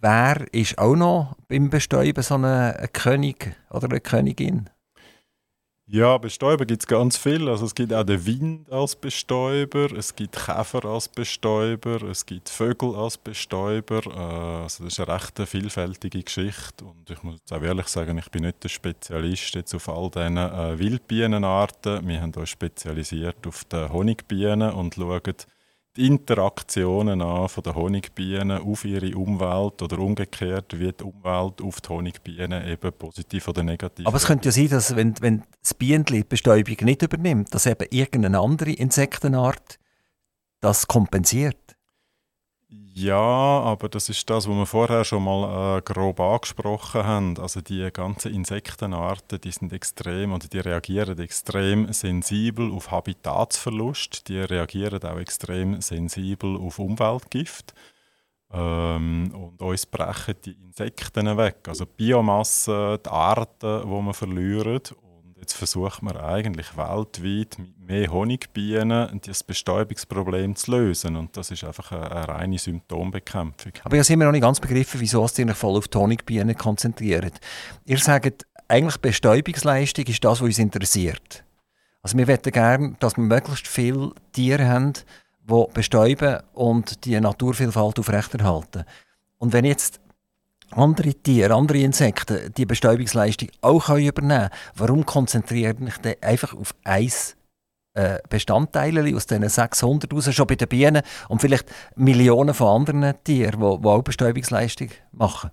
wer 0.00 0.46
ist 0.54 0.78
auch 0.78 0.94
noch 0.94 1.34
beim 1.48 1.68
Bestäuben 1.68 2.22
so 2.22 2.36
ein 2.36 2.88
König 2.92 3.56
oder 3.70 3.88
eine 3.90 4.00
Königin? 4.00 4.70
Ja, 5.90 6.18
Bestäuber 6.18 6.66
gibt 6.66 6.82
es 6.82 6.86
ganz 6.86 7.16
viel. 7.16 7.48
Also 7.48 7.64
es 7.64 7.74
gibt 7.74 7.94
auch 7.94 8.04
den 8.04 8.26
Wind 8.26 8.70
als 8.70 8.94
Bestäuber, 8.94 9.90
es 9.96 10.14
gibt 10.14 10.36
Käfer 10.36 10.84
als 10.84 11.08
Bestäuber, 11.08 12.02
es 12.02 12.26
gibt 12.26 12.50
Vögel 12.50 12.94
als 12.94 13.16
Bestäuber. 13.16 14.02
Äh, 14.04 14.62
also 14.64 14.84
das 14.84 14.92
ist 14.92 15.00
eine 15.00 15.14
recht 15.14 15.38
vielfältige 15.48 16.22
Geschichte. 16.22 16.84
Und 16.84 17.08
ich 17.08 17.22
muss 17.22 17.36
jetzt 17.36 17.54
auch 17.54 17.62
ehrlich 17.62 17.86
sagen, 17.86 18.18
ich 18.18 18.30
bin 18.30 18.42
nicht 18.42 18.62
der 18.62 18.68
Spezialist 18.68 19.54
jetzt 19.54 19.74
auf 19.74 19.88
all 19.88 20.10
diesen 20.10 20.36
äh, 20.36 20.78
Wildbienenarten. 20.78 22.06
Wir 22.06 22.20
haben 22.20 22.34
uns 22.34 22.50
spezialisiert 22.50 23.46
auf 23.46 23.64
die 23.64 23.88
Honigbienen 23.88 24.72
und 24.72 24.96
schauen 24.96 25.22
die 25.98 26.06
Interaktionen 26.06 27.20
an 27.20 27.48
von 27.48 27.62
den 27.62 27.74
Honigbienen 27.74 28.62
auf 28.62 28.84
ihre 28.84 29.16
Umwelt 29.16 29.82
oder 29.82 29.98
umgekehrt, 29.98 30.78
wie 30.78 30.92
die 30.92 31.04
Umwelt 31.04 31.60
auf 31.60 31.80
die 31.80 31.88
Honigbienen 31.88 32.66
eben 32.66 32.92
positiv 32.92 33.48
oder 33.48 33.62
negativ. 33.62 34.06
Aber 34.06 34.16
es 34.16 34.26
könnte 34.26 34.48
ja 34.48 34.52
sein, 34.52 34.68
dass 34.68 34.94
wenn, 34.94 35.14
wenn 35.20 35.42
das 35.60 35.74
Bienenli 35.74 36.18
die 36.18 36.28
Bestäubung 36.28 36.76
nicht 36.82 37.02
übernimmt, 37.02 37.52
dass 37.52 37.66
eben 37.66 37.86
irgendeine 37.90 38.38
andere 38.38 38.70
Insektenart 38.72 39.78
das 40.60 40.86
kompensiert. 40.86 41.76
Ja, 42.70 43.16
aber 43.16 43.88
das 43.88 44.10
ist 44.10 44.28
das, 44.28 44.46
was 44.46 44.54
wir 44.54 44.66
vorher 44.66 45.02
schon 45.02 45.24
mal 45.24 45.78
äh, 45.78 45.82
grob 45.82 46.20
angesprochen 46.20 47.02
haben. 47.04 47.38
Also 47.38 47.62
die 47.62 47.88
ganzen 47.90 48.34
Insektenarten, 48.34 49.40
die 49.40 49.52
sind 49.52 49.72
extrem 49.72 50.34
oder 50.34 50.48
die 50.48 50.58
reagieren 50.58 51.18
extrem 51.18 51.90
sensibel 51.94 52.70
auf 52.70 52.90
Habitatsverlust. 52.90 54.28
Die 54.28 54.38
reagieren 54.40 55.02
auch 55.02 55.18
extrem 55.18 55.80
sensibel 55.80 56.58
auf 56.58 56.78
Umweltgift. 56.78 57.72
Ähm, 58.52 59.32
und 59.34 59.62
uns 59.62 59.86
brechen 59.86 60.34
die 60.44 60.52
Insekten 60.52 61.38
weg. 61.38 61.66
Also 61.68 61.86
die 61.86 61.92
Biomasse, 61.96 63.00
die 63.02 63.08
Arten, 63.08 63.82
die 63.82 63.88
wir 63.88 64.14
verlieren. 64.14 64.80
Jetzt 65.40 65.54
versucht 65.54 66.02
man 66.02 66.16
eigentlich 66.16 66.76
weltweit 66.76 67.58
mit 67.58 67.88
mehr 67.88 68.12
Honigbienen 68.12 69.20
das 69.24 69.42
Bestäubungsproblem 69.42 70.56
zu 70.56 70.72
lösen. 70.72 71.16
Und 71.16 71.36
das 71.36 71.50
ist 71.50 71.64
einfach 71.64 71.92
eine, 71.92 72.10
eine 72.10 72.28
reine 72.28 72.58
Symptombekämpfung. 72.58 73.72
Aber 73.84 73.96
ich 73.96 74.10
habe 74.10 74.24
noch 74.24 74.32
nicht 74.32 74.42
ganz 74.42 74.60
begriffen, 74.60 75.00
wieso 75.00 75.26
ihr 75.36 75.46
euch 75.46 75.56
voll 75.56 75.76
auf 75.76 75.88
die 75.88 75.96
Honigbienen 75.96 76.56
konzentriert. 76.56 77.40
Ihr 77.84 77.98
sagt, 77.98 78.46
eigentlich 78.66 78.98
Bestäubungsleistung 78.98 80.04
ist 80.06 80.24
das, 80.24 80.40
was 80.40 80.46
uns 80.46 80.58
interessiert. 80.58 81.44
Also 82.02 82.18
wir 82.18 82.26
möchten 82.26 82.52
gerne, 82.52 82.96
dass 82.98 83.16
wir 83.16 83.24
möglichst 83.24 83.68
viele 83.68 84.12
Tiere 84.32 84.68
haben, 84.68 84.92
die 85.48 85.64
bestäuben 85.72 86.40
und 86.52 87.04
die 87.04 87.18
Naturvielfalt 87.18 87.98
aufrechterhalten. 87.98 88.84
Und 89.38 89.52
wenn 89.52 89.64
jetzt 89.64 90.00
andere 90.70 91.14
Tiere, 91.14 91.54
andere 91.54 91.78
Insekten 91.78 92.52
die 92.56 92.66
Bestäubungsleistung 92.66 93.48
auch 93.60 93.88
übernehmen 93.90 94.12
können, 94.12 94.50
warum 94.76 95.06
konzentriert 95.06 95.80
mich 95.80 95.96
dann 95.98 96.14
einfach 96.20 96.54
auf 96.54 96.74
ein 96.84 97.10
äh, 97.94 98.18
Bestandteil 98.28 99.14
aus 99.14 99.26
diesen 99.26 99.48
600 99.48 100.12
raus, 100.12 100.32
schon 100.34 100.46
bei 100.46 100.54
den 100.54 100.68
Bienen 100.68 101.02
und 101.28 101.40
vielleicht 101.40 101.66
Millionen 101.96 102.54
von 102.54 102.82
anderen 102.82 103.14
Tieren, 103.24 103.60
die, 103.60 103.80
die 103.80 103.88
auch 103.88 104.02
Bestäubungsleistung 104.02 104.90
machen? 105.12 105.50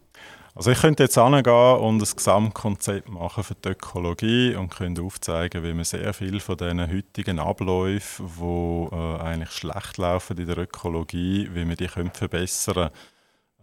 Also 0.53 0.71
ich 0.71 0.79
könnte 0.79 1.03
jetzt 1.03 1.17
angehen 1.17 1.79
und 1.79 2.01
ein 2.01 2.15
Gesamtkonzept 2.15 3.09
machen 3.09 3.43
für 3.43 3.55
die 3.55 3.69
Ökologie 3.69 4.55
und 4.55 4.69
könnte 4.69 5.01
aufzeigen, 5.01 5.63
wie 5.63 5.73
man 5.73 5.83
sehr 5.83 6.13
viel 6.13 6.39
von 6.39 6.55
diesen 6.55 6.89
heutigen 6.89 7.39
Abläufen, 7.39 8.31
die 8.39 8.95
äh, 8.95 9.17
eigentlich 9.19 9.51
schlecht 9.51 9.97
laufen 9.97 10.37
in 10.37 10.45
der 10.45 10.59
Ökologie, 10.59 11.49
wie 11.51 11.65
man 11.65 11.75
die 11.75 11.89
verbessern 11.89 12.73
können 12.73 12.89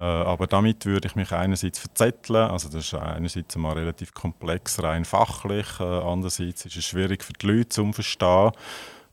aber 0.04 0.48
damit 0.48 0.84
würde 0.84 1.06
ich 1.06 1.14
mich 1.14 1.30
einerseits 1.32 1.78
verzetteln, 1.78 2.50
also 2.50 2.68
das 2.68 2.86
ist 2.86 2.94
einerseits 2.94 3.56
mal 3.56 3.74
relativ 3.74 4.12
komplex, 4.12 4.82
rein 4.82 5.04
fachlich, 5.04 5.66
äh, 5.78 5.84
andererseits 5.84 6.64
ist 6.64 6.76
es 6.76 6.84
schwierig 6.84 7.22
für 7.22 7.32
die 7.34 7.46
Leute 7.46 7.68
zu 7.68 7.92
verstehen 7.92 8.50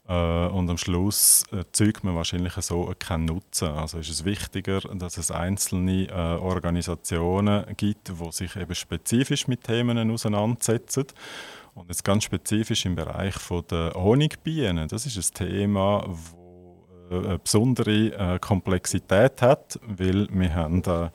äh, 0.07 0.47
und 0.47 0.67
am 0.67 0.77
Schluss 0.79 1.43
erzeugt 1.51 2.03
man 2.03 2.15
wahrscheinlich 2.15 2.53
so 2.53 2.91
keinen 2.97 3.25
Nutzen. 3.25 3.67
Also 3.67 3.99
ist 3.99 4.09
es 4.09 4.25
wichtiger, 4.25 4.79
dass 4.79 5.17
es 5.17 5.29
einzelne 5.29 6.39
Organisationen 6.41 7.65
gibt, 7.77 8.09
die 8.09 8.31
sich 8.31 8.55
eben 8.55 8.73
spezifisch 8.73 9.47
mit 9.47 9.65
Themen 9.65 10.09
auseinandersetzen. 10.09 11.05
Und 11.75 11.87
jetzt 11.89 12.03
ganz 12.03 12.23
spezifisch 12.23 12.85
im 12.87 12.95
Bereich 12.95 13.35
der 13.69 13.93
Honigbienen, 13.93 14.87
das 14.87 15.05
ist 15.05 15.39
ein 15.39 15.47
Thema, 15.47 16.03
eine 17.09 17.39
besondere 17.39 18.35
äh, 18.35 18.39
Komplexität 18.39 19.41
hat, 19.41 19.79
weil 19.85 20.27
wir 20.31 20.53
haben 20.53 20.83
äh, 20.83 21.09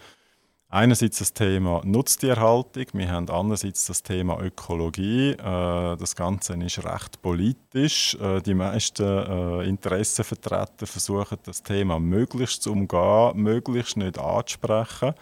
einerseits 0.75 1.19
das 1.19 1.33
Thema 1.33 1.81
Nutztierhaltung, 1.85 2.87
wir 2.95 3.11
haben 3.11 3.31
andererseits 3.31 3.87
das 3.87 4.03
Thema 4.03 4.41
Ökologie. 4.41 5.31
Äh, 5.31 5.97
das 5.97 6.17
Ganze 6.17 6.55
ist 6.55 6.85
recht 6.85 7.23
politisch. 7.23 8.17
Äh, 8.17 8.43
die 8.43 8.55
meisten 8.55 9.05
äh, 9.07 9.69
Interessenvertreter 9.69 10.87
versuchen 10.87 11.39
das 11.45 11.63
Thema 11.63 12.01
möglichst 12.01 12.65
zu 12.65 12.73
umgehen, 12.73 13.37
möglichst 13.37 13.97
nicht 13.97 14.19
anzusprechen. 14.19 15.15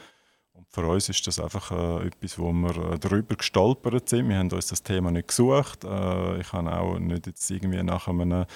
Für 0.74 0.86
uns 0.86 1.10
ist 1.10 1.26
das 1.26 1.38
einfach 1.38 1.70
äh, 1.70 2.06
etwas, 2.06 2.38
wo 2.38 2.50
wir 2.50 2.94
äh, 2.94 2.98
darüber 2.98 3.36
gestolpert 3.36 4.08
sind. 4.08 4.30
Wir 4.30 4.38
haben 4.38 4.50
uns 4.50 4.68
das 4.68 4.82
Thema 4.82 5.10
nicht 5.10 5.28
gesucht. 5.28 5.84
Äh, 5.84 6.40
ich 6.40 6.50
habe 6.54 6.72
auch 6.72 6.98
nicht 6.98 7.26
jetzt 7.26 7.50
irgendwie 7.50 7.82
nach 7.82 8.08
einem 8.08 8.46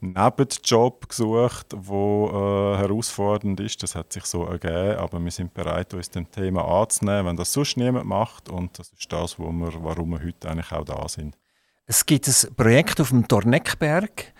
Nebenjob 0.00 1.06
gesucht, 1.06 1.74
der 1.74 1.78
äh, 1.78 2.78
herausfordernd 2.78 3.60
ist. 3.60 3.82
Das 3.82 3.94
hat 3.94 4.10
sich 4.10 4.24
so 4.24 4.44
ergeben, 4.44 4.96
aber 4.96 5.22
wir 5.22 5.30
sind 5.30 5.52
bereit, 5.52 5.92
uns 5.92 6.08
dem 6.08 6.30
Thema 6.30 6.64
anzunehmen, 6.64 7.26
wenn 7.26 7.36
das 7.36 7.52
sonst 7.52 7.76
niemand 7.76 8.06
macht. 8.06 8.48
Und 8.48 8.78
das 8.78 8.88
ist 8.98 9.12
das, 9.12 9.38
wo 9.38 9.52
wir, 9.52 9.84
warum 9.84 10.12
wir 10.12 10.24
heute 10.24 10.48
eigentlich 10.48 10.72
auch 10.72 10.84
da 10.84 11.06
sind. 11.08 11.36
Es 11.84 12.06
gibt 12.06 12.26
ein 12.26 12.54
Projekt 12.56 13.02
auf 13.02 13.10
dem 13.10 13.28
Dorneckberg. 13.28 14.32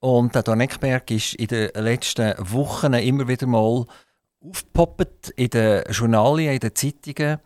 Und 0.00 0.34
der 0.34 0.42
Dorneckberg 0.42 1.10
ist 1.10 1.34
in 1.34 1.48
den 1.48 1.70
letzten 1.74 2.32
Wochen 2.38 2.94
immer 2.94 3.28
wieder 3.28 3.46
mal 3.46 3.84
aufgepoppt 4.40 5.30
in 5.30 5.50
den 5.50 5.84
Journalien, 5.90 6.54
in 6.54 6.60
den 6.60 6.74
Zeitungen. 6.74 7.38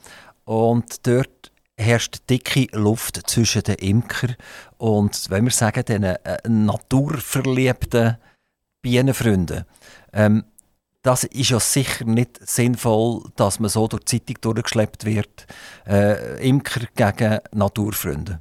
Und 0.44 1.06
dort 1.06 1.52
herrscht 1.76 2.28
dicke 2.28 2.66
Luft 2.72 3.20
zwischen 3.28 3.62
den 3.62 3.76
Imker 3.76 4.34
und, 4.78 5.30
wenn 5.30 5.44
wir 5.44 5.50
sagen, 5.50 5.84
den 5.84 6.04
äh, 6.04 6.18
naturverliebten 6.48 8.18
Bienenfreunden. 8.82 9.64
Ähm, 10.12 10.44
das 11.02 11.24
ist 11.24 11.50
ja 11.50 11.58
sicher 11.58 12.04
nicht 12.04 12.46
sinnvoll, 12.46 13.24
dass 13.36 13.58
man 13.58 13.70
so 13.70 13.88
durch 13.88 14.04
die 14.04 14.24
Zeitung 14.24 14.54
durchgeschleppt 14.54 15.04
wird. 15.04 15.46
Äh, 15.86 16.46
Imker 16.48 16.86
gegen 16.94 17.40
Naturfreunde. 17.52 18.40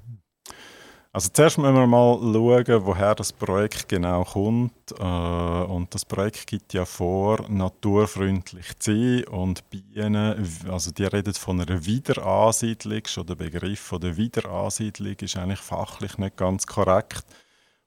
Also 1.13 1.29
zuerst 1.33 1.57
müssen 1.57 1.75
wir 1.75 1.87
mal 1.87 2.17
schauen, 2.21 2.85
woher 2.85 3.15
das 3.15 3.33
Projekt 3.33 3.89
genau 3.89 4.23
kommt. 4.23 4.71
Äh, 4.97 5.03
und 5.03 5.93
das 5.93 6.05
Projekt 6.05 6.47
gibt 6.47 6.73
ja 6.73 6.85
vor, 6.85 7.49
naturfreundlich 7.49 8.79
zu 8.79 8.91
sein 8.93 9.27
und 9.27 9.69
Bienen, 9.69 10.47
also 10.69 10.91
die 10.91 11.03
reden 11.03 11.33
von 11.33 11.59
einer 11.59 11.85
Wiederansiedlung, 11.85 13.01
schon 13.07 13.27
der 13.27 13.35
Begriff 13.35 13.81
von 13.81 13.99
der 13.99 14.15
Wiederansiedlung 14.15 15.15
ist 15.19 15.35
eigentlich 15.35 15.59
fachlich 15.59 16.17
nicht 16.17 16.37
ganz 16.37 16.65
korrekt. 16.65 17.25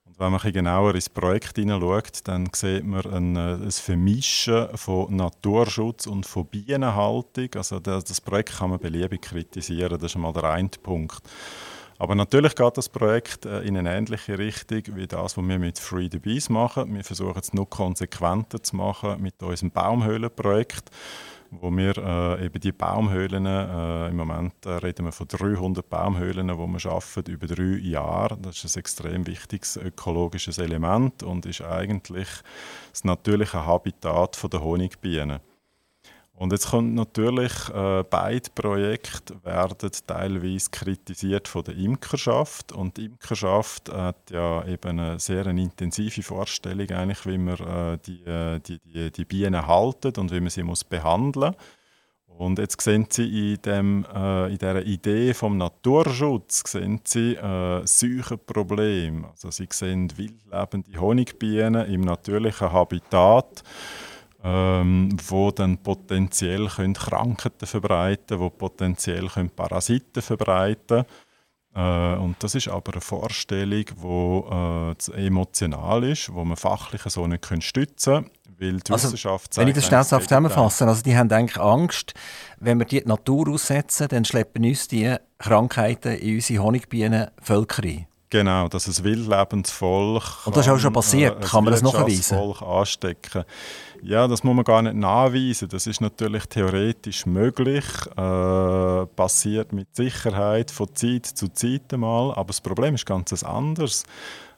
Und 0.04 0.20
wenn 0.20 0.30
man 0.30 0.42
ein 0.42 0.52
genauer 0.52 0.94
ins 0.94 1.08
Projekt 1.08 1.56
hineinschaut, 1.56 2.20
dann 2.24 2.50
sieht 2.52 2.84
man 2.84 3.06
ein, 3.06 3.36
ein 3.38 3.70
Vermischen 3.70 4.68
von 4.76 5.16
Naturschutz 5.16 6.06
und 6.06 6.26
von 6.26 6.44
Bienenhaltung. 6.44 7.48
Also 7.56 7.80
das, 7.80 8.04
das 8.04 8.20
Projekt 8.20 8.58
kann 8.58 8.68
man 8.68 8.80
beliebig 8.80 9.22
kritisieren, 9.22 9.98
das 9.98 10.12
ist 10.12 10.18
mal 10.18 10.34
der 10.34 10.44
eine 10.44 10.68
Punkt. 10.68 11.22
Aber 11.98 12.14
natürlich 12.14 12.54
geht 12.54 12.76
das 12.76 12.88
Projekt 12.88 13.46
äh, 13.46 13.60
in 13.62 13.76
eine 13.76 13.96
ähnliche 13.96 14.38
Richtung 14.38 14.82
wie 14.96 15.06
das, 15.06 15.36
was 15.36 15.44
wir 15.44 15.58
mit 15.58 15.78
Free 15.78 16.08
the 16.10 16.18
Bees 16.18 16.48
machen. 16.48 16.94
Wir 16.94 17.04
versuchen 17.04 17.38
es 17.38 17.52
noch 17.52 17.66
konsequenter 17.66 18.62
zu 18.62 18.76
machen 18.76 19.22
mit 19.22 19.40
unserem 19.42 19.70
Baumhöhlenprojekt, 19.70 20.90
wo 21.50 21.70
wir 21.70 21.96
äh, 21.96 22.46
eben 22.46 22.60
die 22.60 22.72
Baumhöhlen, 22.72 23.46
äh, 23.46 24.08
im 24.08 24.16
Moment 24.16 24.54
äh, 24.66 24.70
reden 24.70 25.04
wir 25.04 25.12
von 25.12 25.28
300 25.28 25.88
Baumhöhlen, 25.88 26.48
die 26.48 26.54
wir 26.54 26.80
schaffen 26.80 27.24
über 27.28 27.46
drei 27.46 27.78
Jahre. 27.78 28.38
Das 28.38 28.64
ist 28.64 28.76
ein 28.76 28.80
extrem 28.80 29.26
wichtiges 29.26 29.76
ökologisches 29.76 30.58
Element 30.58 31.22
und 31.22 31.46
ist 31.46 31.62
eigentlich 31.62 32.28
das 32.90 33.04
natürliche 33.04 33.64
Habitat 33.64 34.52
der 34.52 34.62
Honigbienen. 34.62 35.40
Und 36.36 36.50
jetzt 36.50 36.70
kommt 36.70 36.94
natürlich, 36.94 37.52
äh, 37.68 38.02
beide 38.10 38.50
Projekte 38.54 39.36
werden 39.44 39.90
teilweise 40.06 40.68
kritisiert 40.70 41.46
von 41.46 41.62
der 41.62 41.76
Imkerschaft. 41.76 42.72
Und 42.72 42.96
die 42.96 43.04
Imkerschaft 43.06 43.88
hat 43.92 44.30
ja 44.30 44.66
eben 44.66 44.98
eine 44.98 45.20
sehr 45.20 45.46
eine 45.46 45.62
intensive 45.62 46.22
Vorstellung, 46.24 46.90
eigentlich, 46.90 47.24
wie 47.24 47.38
man 47.38 47.54
äh, 47.54 47.98
die, 48.04 48.24
äh, 48.24 48.58
die, 48.58 48.80
die, 48.80 49.12
die 49.12 49.24
Bienen 49.24 49.64
halten 49.66 50.12
und 50.18 50.32
wie 50.32 50.40
man 50.40 50.50
sie 50.50 50.64
muss 50.64 50.82
behandeln 50.82 51.54
Und 52.26 52.58
jetzt 52.58 52.80
sehen 52.80 53.06
Sie 53.08 53.52
in, 53.52 53.62
dem, 53.62 54.04
äh, 54.12 54.46
in 54.50 54.58
dieser 54.58 54.84
Idee 54.84 55.34
vom 55.34 55.56
Naturschutz 55.56 56.64
sehen 56.68 57.00
Sie, 57.04 57.36
äh, 57.36 57.86
solche 57.86 58.38
Probleme. 58.38 59.28
Also 59.28 59.52
Sie 59.52 59.68
sehen 59.70 60.12
wildlebende 60.16 61.00
Honigbienen 61.00 61.86
im 61.86 62.00
natürlichen 62.00 62.72
Habitat 62.72 63.62
ähm, 64.44 65.16
wo 65.26 65.50
dann 65.50 65.78
potenziell 65.78 66.68
können 66.68 66.92
Krankheiten 66.92 67.66
verbreiten, 67.66 68.38
wo 68.38 68.50
potenziell 68.50 69.26
können 69.28 69.48
Parasiten 69.48 70.22
verbreiten. 70.22 71.06
Äh, 71.74 72.14
und 72.16 72.36
das 72.40 72.54
ist 72.54 72.68
aber 72.68 72.92
eine 72.92 73.00
Vorstellung, 73.00 73.84
die 73.86 75.12
äh, 75.16 75.26
emotional 75.26 76.04
ist, 76.04 76.32
wo 76.32 76.44
man 76.44 76.58
fachlich 76.58 77.02
so 77.02 77.26
nicht 77.26 77.46
stützen 77.64 78.24
kann. 78.24 78.30
Weil 78.58 78.80
die 78.80 78.92
also, 78.92 79.08
Wissenschaft 79.08 79.56
Wenn 79.56 79.68
ich 79.68 79.74
das 79.74 79.86
schnell 79.86 80.04
zusammenfassen 80.04 80.88
also 80.88 81.02
die 81.02 81.16
haben 81.16 81.30
eigentlich 81.32 81.60
Angst, 81.60 82.14
wenn 82.60 82.78
wir 82.78 82.86
die, 82.86 83.00
die 83.00 83.08
Natur 83.08 83.48
aussetzen, 83.48 84.08
dann 84.08 84.24
schleppen 84.24 84.64
uns 84.64 84.86
die 84.86 85.16
Krankheiten 85.38 86.12
in 86.12 86.36
unsere 86.36 86.62
Honigbienenvölker 86.62 87.82
ein. 87.82 88.06
Genau, 88.34 88.66
dass 88.66 88.88
ein 88.88 89.04
wildlebendes 89.04 89.70
Volk. 89.70 90.44
Und 90.44 90.56
das 90.56 90.66
ist 90.66 90.72
auch 90.72 90.78
schon 90.80 90.92
passiert. 90.92 91.40
Äh, 91.40 91.46
kann 91.46 91.62
man 91.62 91.72
das 91.72 91.82
nachweisen? 91.82 92.36
Volk 92.36 92.62
anstecken. 92.62 93.44
Ja, 94.02 94.26
das 94.26 94.42
muss 94.42 94.56
man 94.56 94.64
gar 94.64 94.82
nicht 94.82 94.96
nachweisen. 94.96 95.68
Das 95.68 95.86
ist 95.86 96.00
natürlich 96.00 96.44
theoretisch 96.46 97.26
möglich, 97.26 97.84
äh, 98.16 99.06
passiert 99.14 99.72
mit 99.72 99.94
Sicherheit 99.94 100.72
von 100.72 100.92
Zeit 100.96 101.26
zu 101.26 101.46
Zeit 101.46 101.92
mal. 101.92 102.32
Aber 102.32 102.48
das 102.48 102.60
Problem 102.60 102.96
ist 102.96 103.06
ganz 103.06 103.40
anderes. 103.44 104.02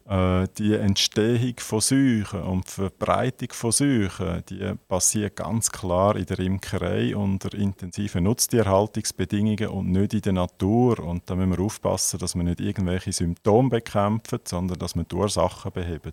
Äh, 0.08 0.46
die 0.56 0.74
Entstehung 0.74 1.54
von 1.58 1.80
Seuchen 1.80 2.42
und 2.42 2.68
die 2.68 2.70
Verbreitung 2.70 3.48
von 3.52 3.72
Seuchen, 3.72 4.44
die 4.48 4.72
passiert 4.86 5.34
ganz 5.34 5.72
klar 5.72 6.14
in 6.14 6.26
der 6.26 6.38
Imkerei 6.38 7.16
unter 7.16 7.52
intensiven 7.52 8.22
Nutztierhaltungsbedingungen 8.22 9.66
und 9.66 9.90
nicht 9.90 10.14
in 10.14 10.20
der 10.20 10.32
Natur. 10.34 11.00
Und 11.00 11.28
da 11.28 11.34
müssen 11.34 11.56
wir 11.56 11.64
aufpassen, 11.64 12.20
dass 12.20 12.36
wir 12.36 12.44
nicht 12.44 12.60
irgendwelche 12.60 13.12
Symptome 13.12 13.68
bekämpfen, 13.68 14.38
sondern 14.44 14.78
dass 14.78 14.94
wir 14.94 15.02
die 15.02 15.16
Ursachen 15.16 15.72
beheben. 15.72 16.12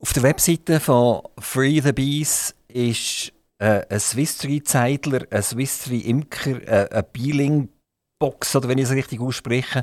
Auf 0.00 0.14
der 0.14 0.22
Webseite 0.22 0.80
von 0.80 1.20
Free 1.38 1.80
the 1.80 1.92
Bees 1.92 2.54
ist 2.68 3.30
äh, 3.58 3.82
ein 3.90 4.00
Swiss 4.00 4.38
Tree 4.38 4.62
Zeitler, 4.62 5.26
ein 5.30 5.42
Swiss 5.42 5.84
Tree 5.84 5.98
Imker, 5.98 6.66
äh, 6.66 6.88
ein 6.90 7.04
Beeling 7.12 7.68
Box, 8.20 8.54
oder 8.54 8.68
wenn 8.68 8.76
ich 8.76 8.84
es 8.84 8.90
richtig 8.90 9.18
ausspreche, 9.18 9.82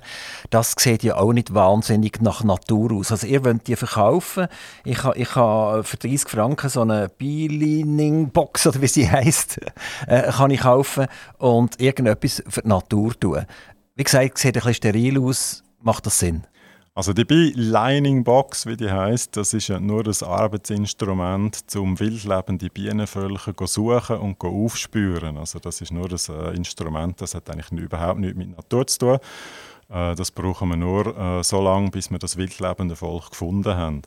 das 0.51 0.75
sieht 0.77 1.01
ja 1.01 1.15
auch 1.17 1.33
nicht 1.33 1.55
wahnsinnig 1.55 2.21
nach 2.21 2.43
Natur 2.43 2.93
aus. 2.93 3.11
Also 3.11 3.25
ihr 3.25 3.43
wollt 3.43 3.67
die 3.67 3.75
verkaufen. 3.75 4.47
Ich 4.85 5.03
habe 5.03 5.17
ich 5.17 5.35
ha 5.35 5.81
für 5.81 5.97
30 5.97 6.29
Franken 6.29 6.69
so 6.69 6.81
eine 6.81 7.09
Beelining-Box, 7.17 8.67
oder 8.67 8.81
wie 8.81 8.87
sie 8.87 9.09
heisst, 9.09 9.59
äh, 10.07 10.31
kann 10.31 10.51
ich 10.51 10.61
kaufen 10.61 11.07
und 11.39 11.81
irgendetwas 11.81 12.43
für 12.47 12.61
die 12.61 12.67
Natur 12.67 13.19
tun. 13.19 13.45
Wie 13.95 14.03
gesagt, 14.03 14.37
sieht 14.37 14.55
ein 14.55 14.61
bisschen 14.61 14.73
steril 14.75 15.19
aus. 15.19 15.63
Macht 15.81 16.05
das 16.05 16.19
Sinn? 16.19 16.45
Also 16.97 17.13
die 17.13 17.25
Bee-Lining 17.25 18.23
Box, 18.23 18.65
wie 18.65 18.75
die 18.75 18.89
heißt, 18.89 19.37
das 19.37 19.53
ist 19.53 19.67
ja 19.67 19.79
nur 19.79 20.03
das 20.03 20.23
Arbeitsinstrument, 20.23 21.63
um 21.75 21.99
wildlebende 21.99 22.71
Bienenvölker 22.71 23.53
zu 23.53 23.67
suchen 23.67 24.17
und 24.17 24.43
aufspüren. 24.43 25.37
Also 25.37 25.59
das 25.59 25.79
ist 25.81 25.91
nur 25.91 26.09
das 26.09 26.27
äh, 26.27 26.55
Instrument, 26.55 27.21
das 27.21 27.35
hat 27.35 27.51
eigentlich 27.51 27.69
überhaupt 27.79 28.19
nichts 28.19 28.35
mit 28.35 28.49
Natur 28.49 28.87
zu 28.87 28.97
tun. 28.97 29.19
Äh, 29.89 30.15
das 30.15 30.31
brauchen 30.31 30.69
wir 30.69 30.75
nur 30.75 31.15
äh, 31.15 31.43
so 31.43 31.61
lange, 31.61 31.91
bis 31.91 32.09
wir 32.09 32.17
das 32.17 32.35
wildlebende 32.35 32.95
Volk 32.95 33.29
gefunden 33.29 33.75
haben. 33.75 34.01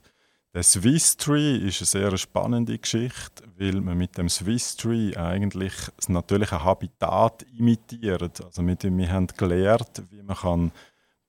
Der 0.52 0.64
Swiss 0.64 1.16
Tree 1.16 1.58
ist 1.58 1.80
eine 1.80 1.86
sehr 1.86 2.16
spannende 2.16 2.76
Geschichte, 2.76 3.44
weil 3.56 3.80
man 3.82 3.98
mit 3.98 4.18
dem 4.18 4.28
Swiss 4.28 4.74
Tree 4.74 5.14
eigentlich 5.14 5.74
das 5.94 6.08
natürliche 6.08 6.64
Habitat 6.64 7.46
imitiert. 7.56 8.44
Also 8.44 8.66
wir 8.66 9.12
haben 9.12 9.28
gelernt, 9.28 10.02
wie 10.10 10.24
man 10.24 10.36
kann 10.36 10.72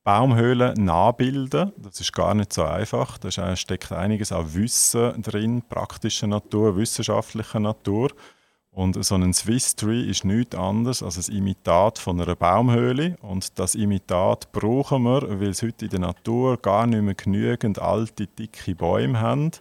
Baumhöhlen 0.04 0.74
nachbilden. 0.84 1.72
Das 1.78 1.99
ist 1.99 2.14
gar 2.14 2.34
nicht 2.34 2.54
so 2.54 2.64
einfach. 2.64 3.18
Da 3.18 3.56
steckt 3.56 3.91
einiges 3.91 4.32
an 4.32 4.54
Wissen 4.54 5.22
drin, 5.22 5.62
praktischer 5.68 6.28
Natur, 6.28 6.76
wissenschaftlicher 6.76 7.60
Natur. 7.60 8.12
Und 8.74 9.04
so 9.04 9.16
ein 9.16 9.34
Swiss 9.34 9.76
Tree 9.76 10.02
ist 10.02 10.24
nichts 10.24 10.56
anderes 10.56 11.04
als 11.04 11.30
ein 11.30 11.36
Imitat 11.36 11.99
von 11.99 12.22
einer 12.22 12.36
Baumhöhle. 12.36 13.18
Und 13.22 13.60
das 13.60 13.76
Imitat 13.76 14.52
brauchen 14.54 15.04
wir, 15.04 15.39
weil 15.41 15.49
es 15.49 15.62
heute 15.62 15.86
in 15.86 15.91
der 15.91 15.99
Natur 15.99 16.58
gar 16.58 16.88
nicht 16.88 17.02
mehr 17.02 17.14
genügend 17.14 17.80
alte, 17.80 18.28
dicke 18.28 18.74
Bäume 18.74 19.20
hat, 19.20 19.60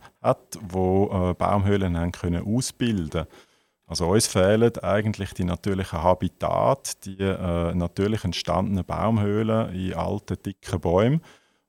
die 0.54 0.76
äh, 0.76 1.34
Baumhöhlen 1.34 1.98
haben 1.98 2.12
können 2.12 2.46
ausbilden 2.46 3.10
können. 3.10 3.49
Also 3.90 4.06
uns 4.06 4.28
fehlen 4.28 4.70
eigentlich 4.84 5.34
die 5.34 5.42
natürlichen 5.42 6.00
Habitat, 6.00 7.04
die 7.04 7.18
äh, 7.18 7.74
natürlich 7.74 8.22
entstandenen 8.22 8.84
Baumhöhlen 8.84 9.74
in 9.74 9.94
alten, 9.94 10.36
dicken 10.40 10.80
Bäumen. 10.80 11.20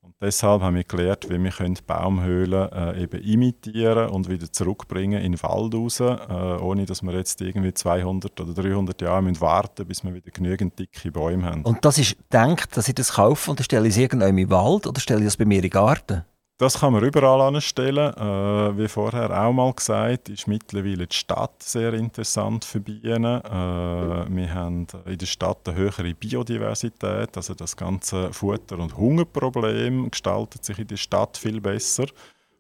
Und 0.01 0.13
deshalb 0.21 0.61
haben 0.61 0.75
wir 0.75 0.83
gelernt, 0.83 1.27
wie 1.31 1.43
wir 1.43 1.75
Baumhöhlen 1.87 2.71
äh, 2.71 3.01
eben 3.01 3.23
imitieren 3.23 4.09
und 4.09 4.29
wieder 4.29 4.51
zurückbringen 4.51 5.19
in 5.19 5.31
den 5.31 5.41
Wald 5.41 5.73
raus, 5.73 5.99
äh, 5.99 6.13
ohne 6.61 6.85
dass 6.85 7.01
wir 7.01 7.11
jetzt 7.13 7.41
irgendwie 7.41 7.73
200 7.73 8.39
oder 8.39 8.53
300 8.53 9.01
Jahre 9.01 9.23
müssen 9.23 9.41
warten 9.41 9.87
bis 9.87 10.03
wir 10.03 10.13
wieder 10.13 10.29
genügend 10.29 10.77
dicke 10.77 11.11
Bäume 11.11 11.45
haben. 11.45 11.63
Und 11.63 11.83
das 11.83 11.97
ist 11.97 12.17
denkt, 12.31 12.77
dass 12.77 12.87
ich 12.87 12.93
das 12.93 13.13
kaufe 13.13 13.49
und 13.49 13.63
stelle 13.63 13.87
ich 13.87 13.95
es 13.95 13.97
irgendwo 13.97 14.27
im 14.27 14.49
Wald 14.51 14.85
oder 14.85 15.01
stelle 15.01 15.21
ich 15.21 15.25
das 15.25 15.37
bei 15.37 15.45
mir 15.45 15.63
im 15.63 15.69
Garten? 15.71 16.23
Das 16.61 16.79
kann 16.79 16.93
man 16.93 17.03
überall 17.03 17.41
anstellen. 17.41 18.13
Äh, 18.15 18.77
wie 18.77 18.87
vorher 18.87 19.31
auch 19.31 19.51
mal 19.51 19.73
gesagt, 19.73 20.29
ist 20.29 20.47
mittlerweile 20.47 21.07
die 21.07 21.15
Stadt 21.15 21.63
sehr 21.63 21.91
interessant 21.93 22.65
für 22.65 22.79
Bienen. 22.79 23.43
Äh, 23.43 24.29
wir 24.29 24.53
haben 24.53 24.85
in 25.07 25.17
der 25.17 25.25
Stadt 25.25 25.67
eine 25.67 25.75
höhere 25.75 26.13
Biodiversität, 26.13 27.35
also 27.35 27.55
das 27.55 27.75
ganze 27.75 28.31
Futter- 28.31 28.77
und 28.77 28.95
Hungerproblem 28.95 30.11
gestaltet 30.11 30.63
sich 30.63 30.77
in 30.77 30.85
der 30.85 30.97
Stadt 30.97 31.35
viel 31.35 31.59
besser. 31.59 32.05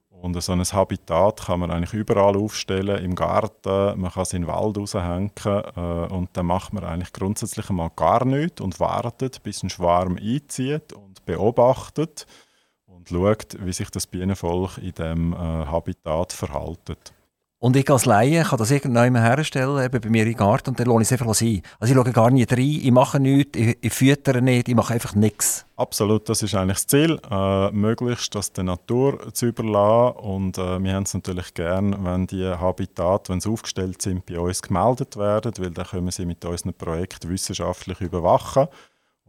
Und 0.09 0.41
so 0.41 0.51
ein 0.51 0.63
Habitat 0.63 1.45
kann 1.45 1.59
man 1.59 1.69
eigentlich 1.69 1.93
überall 1.93 2.35
aufstellen, 2.35 3.05
im 3.05 3.13
Garten, 3.13 4.01
man 4.01 4.11
kann 4.11 4.23
es 4.23 4.33
in 4.33 4.41
den 4.41 4.47
Wald 4.47 4.79
raushängen 4.79 5.31
äh, 5.45 5.79
und 6.11 6.29
dann 6.33 6.47
macht 6.47 6.73
man 6.73 6.85
eigentlich 6.85 7.13
grundsätzlich 7.13 7.69
mal 7.69 7.91
gar 7.95 8.25
nichts 8.25 8.61
und 8.61 8.79
wartet, 8.79 9.43
bis 9.43 9.61
ein 9.61 9.69
Schwarm 9.69 10.17
einzieht 10.17 10.91
und 10.91 11.23
beobachtet 11.27 12.25
und 13.09 13.09
schaut, 13.09 13.57
wie 13.59 13.73
sich 13.73 13.89
das 13.89 14.07
Bienenvolk 14.07 14.77
in 14.77 14.91
diesem 14.91 15.33
äh, 15.33 15.37
Habitat 15.37 16.33
verhält. 16.33 17.13
Und 17.63 17.75
ich 17.75 17.87
als 17.91 18.05
Laie 18.05 18.43
kann 18.43 18.57
das 18.57 18.71
irgendwann 18.71 19.15
herstellen, 19.15 19.85
eben 19.85 20.01
bei 20.01 20.09
mir 20.09 20.25
im 20.25 20.33
Garten, 20.33 20.71
und 20.71 20.79
dann 20.79 20.87
lohne 20.87 21.03
ich 21.03 21.11
es 21.11 21.11
einfach 21.11 21.31
sein. 21.35 21.61
Also 21.79 21.93
ich 21.93 21.95
schaue 21.95 22.11
gar 22.11 22.31
nicht 22.31 22.51
rein, 22.51 22.57
ich 22.59 22.91
mache 22.91 23.19
nichts, 23.19 23.55
ich, 23.55 23.77
ich 23.79 23.93
füttere 23.93 24.41
nicht, 24.41 24.67
ich 24.67 24.73
mache 24.73 24.95
einfach 24.95 25.13
nichts. 25.13 25.63
Absolut, 25.75 26.27
das 26.27 26.41
ist 26.41 26.55
eigentlich 26.55 26.77
das 26.77 26.87
Ziel, 26.87 27.19
äh, 27.29 27.71
möglichst 27.71 28.33
das 28.33 28.51
der 28.51 28.63
Natur 28.63 29.31
zu 29.33 29.45
überlassen. 29.45 30.17
Und 30.17 30.57
äh, 30.57 30.83
wir 30.83 30.93
haben 30.95 31.03
es 31.03 31.13
natürlich 31.13 31.53
gern, 31.53 32.03
wenn 32.03 32.25
die 32.25 32.47
Habitate, 32.47 33.31
wenn 33.31 33.41
sie 33.41 33.49
aufgestellt 33.49 34.01
sind, 34.01 34.25
bei 34.25 34.39
uns 34.39 34.63
gemeldet 34.63 35.15
werden, 35.15 35.53
weil 35.59 35.69
dann 35.69 35.85
können 35.85 36.05
wir 36.05 36.11
sie 36.11 36.25
mit 36.25 36.43
unseren 36.43 36.73
Projekten 36.73 37.29
wissenschaftlich 37.29 38.01
überwachen. 38.01 38.69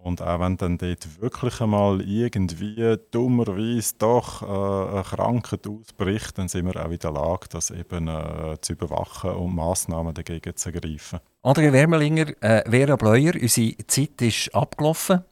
Und 0.02 0.20
auch 0.20 0.40
wenn 0.40 0.56
dann 0.56 0.78
dort 0.78 1.20
wirklich 1.20 1.60
einmal 1.60 2.00
irgendwie 2.00 2.96
dummerweise 3.12 3.94
doch 3.98 4.42
äh, 4.42 4.94
eine 4.94 5.04
Krankheit 5.04 5.66
ausbricht, 5.66 6.38
dann 6.38 6.48
sind 6.48 6.66
wir 6.66 6.84
auch 6.84 6.90
in 6.90 6.98
der 6.98 7.12
Lage, 7.12 7.46
das 7.50 7.70
eben 7.70 8.08
äh, 8.08 8.56
zu 8.60 8.72
überwachen 8.72 9.30
und 9.30 9.54
Massnahmen 9.54 10.12
dagegen 10.12 10.56
zu 10.56 10.70
ergreifen. 10.70 11.20
André 11.44 11.72
Wermelinger, 11.72 12.32
äh, 12.42 12.68
Vera 12.68 12.96
Bleuer, 12.96 13.34
unsere 13.40 13.76
Zeit 13.86 14.20
ist 14.22 14.52
abgelaufen. 14.54 15.22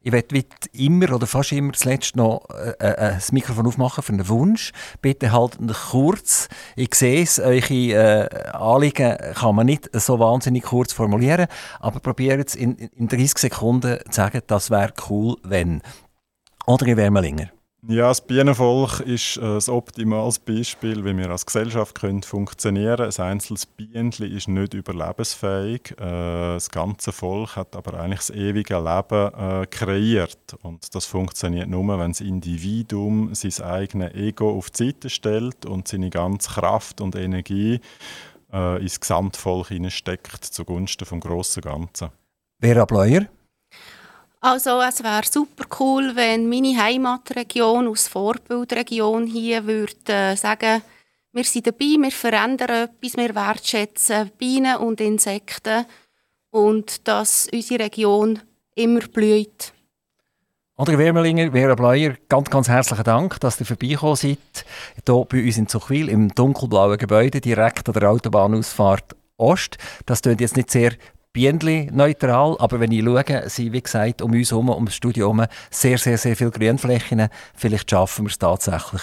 Ich 0.00 0.12
werde 0.12 0.44
immer 0.72 1.12
oder 1.12 1.26
fast 1.26 1.50
immer 1.50 1.72
zuletzt 1.72 2.14
noch 2.14 2.46
äh, 2.50 2.70
äh, 2.78 3.14
das 3.14 3.32
Mikrofon 3.32 3.66
aufmachen 3.66 4.04
für 4.04 4.12
einen 4.12 4.28
Wunsch. 4.28 4.72
Bitte 5.02 5.32
haltet 5.32 5.60
kurz. 5.90 6.48
Ich 6.76 6.94
sehe 6.94 7.22
es, 7.22 7.40
eure 7.40 7.74
äh, 7.74 8.50
Anliegen 8.52 9.18
kann 9.34 9.56
man 9.56 9.66
nicht 9.66 9.90
so 9.92 10.20
wahnsinnig 10.20 10.62
kurz 10.64 10.92
formulieren, 10.92 11.48
aber 11.80 11.98
probiert 11.98 12.48
es 12.48 12.54
in, 12.54 12.76
in 12.76 13.08
30 13.08 13.38
Sekunden 13.38 13.98
zu 14.08 14.12
sagen, 14.12 14.40
das 14.46 14.70
wäre 14.70 14.92
cool, 15.10 15.36
wenn. 15.42 15.82
Oder 16.64 16.86
in 16.86 16.96
Wärmelinger. 16.96 17.57
Ja, 17.86 18.08
das 18.08 18.20
Bienenvolk 18.20 19.00
ist 19.00 19.36
äh, 19.36 19.40
ein 19.40 19.72
optimales 19.72 20.40
Beispiel, 20.40 21.04
wie 21.04 21.16
wir 21.16 21.30
als 21.30 21.46
Gesellschaft 21.46 21.94
können 21.94 22.24
funktionieren 22.24 22.96
können. 22.96 23.12
Ein 23.16 23.32
einzelnes 23.32 23.66
Bienchen 23.66 24.32
ist 24.32 24.48
nicht 24.48 24.74
überlebensfähig. 24.74 25.92
Äh, 25.92 25.96
das 25.98 26.70
ganze 26.70 27.12
Volk 27.12 27.54
hat 27.54 27.76
aber 27.76 27.94
eigentlich 28.00 28.18
das 28.18 28.30
ewige 28.30 28.78
Leben 28.78 29.32
äh, 29.32 29.66
kreiert. 29.70 30.56
Und 30.62 30.92
das 30.92 31.06
funktioniert 31.06 31.68
nur, 31.68 31.96
wenn 32.00 32.10
das 32.10 32.20
Individuum 32.20 33.32
sein 33.34 33.64
eigenes 33.64 34.12
Ego 34.12 34.58
auf 34.58 34.70
die 34.70 34.86
Seite 34.86 35.08
stellt 35.08 35.64
und 35.64 35.86
seine 35.86 36.10
ganze 36.10 36.50
Kraft 36.50 37.00
und 37.00 37.14
Energie 37.14 37.80
ins 38.50 38.98
Gesamtvolk 38.98 39.68
hineinsteckt, 39.68 40.42
zugunsten 40.42 41.06
des 41.06 41.20
grossen 41.20 41.60
Ganzen. 41.60 42.08
Vera 42.62 42.86
Bleuer? 42.86 43.26
Also 44.40 44.80
es 44.80 45.02
wäre 45.02 45.26
super 45.28 45.64
cool, 45.80 46.14
wenn 46.14 46.48
meine 46.48 46.80
Heimatregion 46.80 47.88
als 47.88 48.06
Vorbildregion 48.06 49.26
hier 49.26 49.66
würde 49.66 50.12
äh, 50.12 50.36
sagen, 50.36 50.82
wir 51.32 51.44
sind 51.44 51.66
dabei, 51.66 51.96
wir 51.98 52.12
verändern 52.12 52.88
etwas, 52.88 53.16
wir 53.16 53.34
wertschätzen 53.34 54.30
Bienen 54.38 54.76
und 54.76 55.00
Insekten 55.00 55.86
und 56.50 57.06
dass 57.08 57.48
unsere 57.52 57.84
Region 57.84 58.40
immer 58.76 59.00
blüht. 59.00 59.72
André 60.76 60.96
Wermelinger, 60.96 61.50
Vera 61.50 61.74
Bleuer, 61.74 62.14
ganz, 62.28 62.48
ganz 62.48 62.68
herzlichen 62.68 63.02
Dank, 63.02 63.40
dass 63.40 63.58
ihr 63.58 63.66
vorbeigekommen 63.66 64.14
seid. 64.14 64.38
Hier 65.04 65.24
bei 65.28 65.42
uns 65.42 65.58
in 65.58 65.66
Zuchwil 65.66 66.08
im 66.08 66.32
dunkelblauen 66.32 66.98
Gebäude, 66.98 67.40
direkt 67.40 67.88
an 67.88 67.94
der 67.94 68.08
Autobahnausfahrt 68.08 69.16
Ost. 69.36 69.78
Das 70.06 70.22
klingt 70.22 70.40
jetzt 70.40 70.56
nicht 70.56 70.70
sehr 70.70 70.92
Bienenli 71.38 71.88
neutral, 71.92 72.56
aber 72.58 72.80
wenn 72.80 72.90
ich 72.90 73.04
schaue, 73.04 73.48
sind 73.48 73.72
wie 73.72 73.80
gesagt 73.80 74.22
um 74.22 74.32
uns 74.32 74.50
herum, 74.50 74.70
um 74.70 74.86
das 74.86 74.96
Studio 74.96 75.26
herum, 75.26 75.46
sehr, 75.70 75.96
sehr, 75.96 76.18
sehr 76.18 76.34
viele 76.34 76.50
Grünflächen. 76.50 77.28
Vielleicht 77.54 77.88
schaffen 77.88 78.24
wir 78.24 78.30
es 78.30 78.38
tatsächlich, 78.38 79.02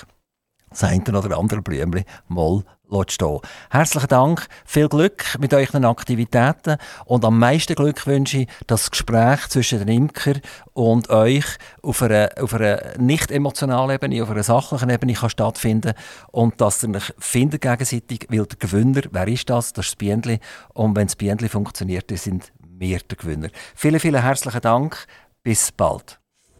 das 0.69 0.83
eine 0.83 1.03
oder 1.17 1.37
andere 1.37 1.61
Blümchen 1.61 2.05
mal 2.27 2.63
stehen. 3.07 3.39
Herzlichen 3.69 4.07
Dank, 4.07 4.47
viel 4.65 4.87
Glück 4.87 5.23
mit 5.39 5.53
euren 5.53 5.85
Aktivitäten 5.85 6.77
und 7.05 7.25
am 7.25 7.39
meisten 7.39 7.75
Glück 7.75 8.05
wünsche 8.05 8.39
ich, 8.39 8.47
dass 8.67 8.81
das 8.81 8.91
Gespräch 8.91 9.47
zwischen 9.49 9.79
den 9.79 9.87
Imker 9.87 10.35
und 10.73 11.09
euch 11.09 11.45
auf 11.81 12.01
einer, 12.01 12.29
auf 12.39 12.53
einer 12.53 12.97
nicht 12.97 13.31
emotionalen 13.31 13.95
Ebene, 13.95 14.23
auf 14.23 14.29
einer 14.29 14.43
sachlichen 14.43 14.89
Ebene 14.89 15.13
kann 15.13 15.29
stattfinden 15.29 15.93
und 16.31 16.61
dass 16.61 16.83
ihr 16.83 16.95
euch 16.95 17.13
findet 17.17 17.61
gegenseitig, 17.61 18.27
weil 18.29 18.45
der 18.45 18.57
Gewinner, 18.57 19.01
wer 19.11 19.27
ist 19.27 19.49
das? 19.49 19.73
Das 19.73 19.85
ist 19.85 19.93
das 19.93 19.97
Bienenli 19.97 20.39
und 20.73 20.95
wenn 20.95 21.07
das 21.07 21.15
Bienenli 21.15 21.49
funktioniert, 21.49 22.09
dann 22.11 22.17
sind 22.17 22.51
wir 22.77 22.99
der 22.99 23.17
Gewinner. 23.17 23.49
Vielen, 23.75 23.99
vielen 23.99 24.21
herzlichen 24.21 24.61
Dank, 24.61 25.07
bis 25.43 25.71
bald. 25.71 26.19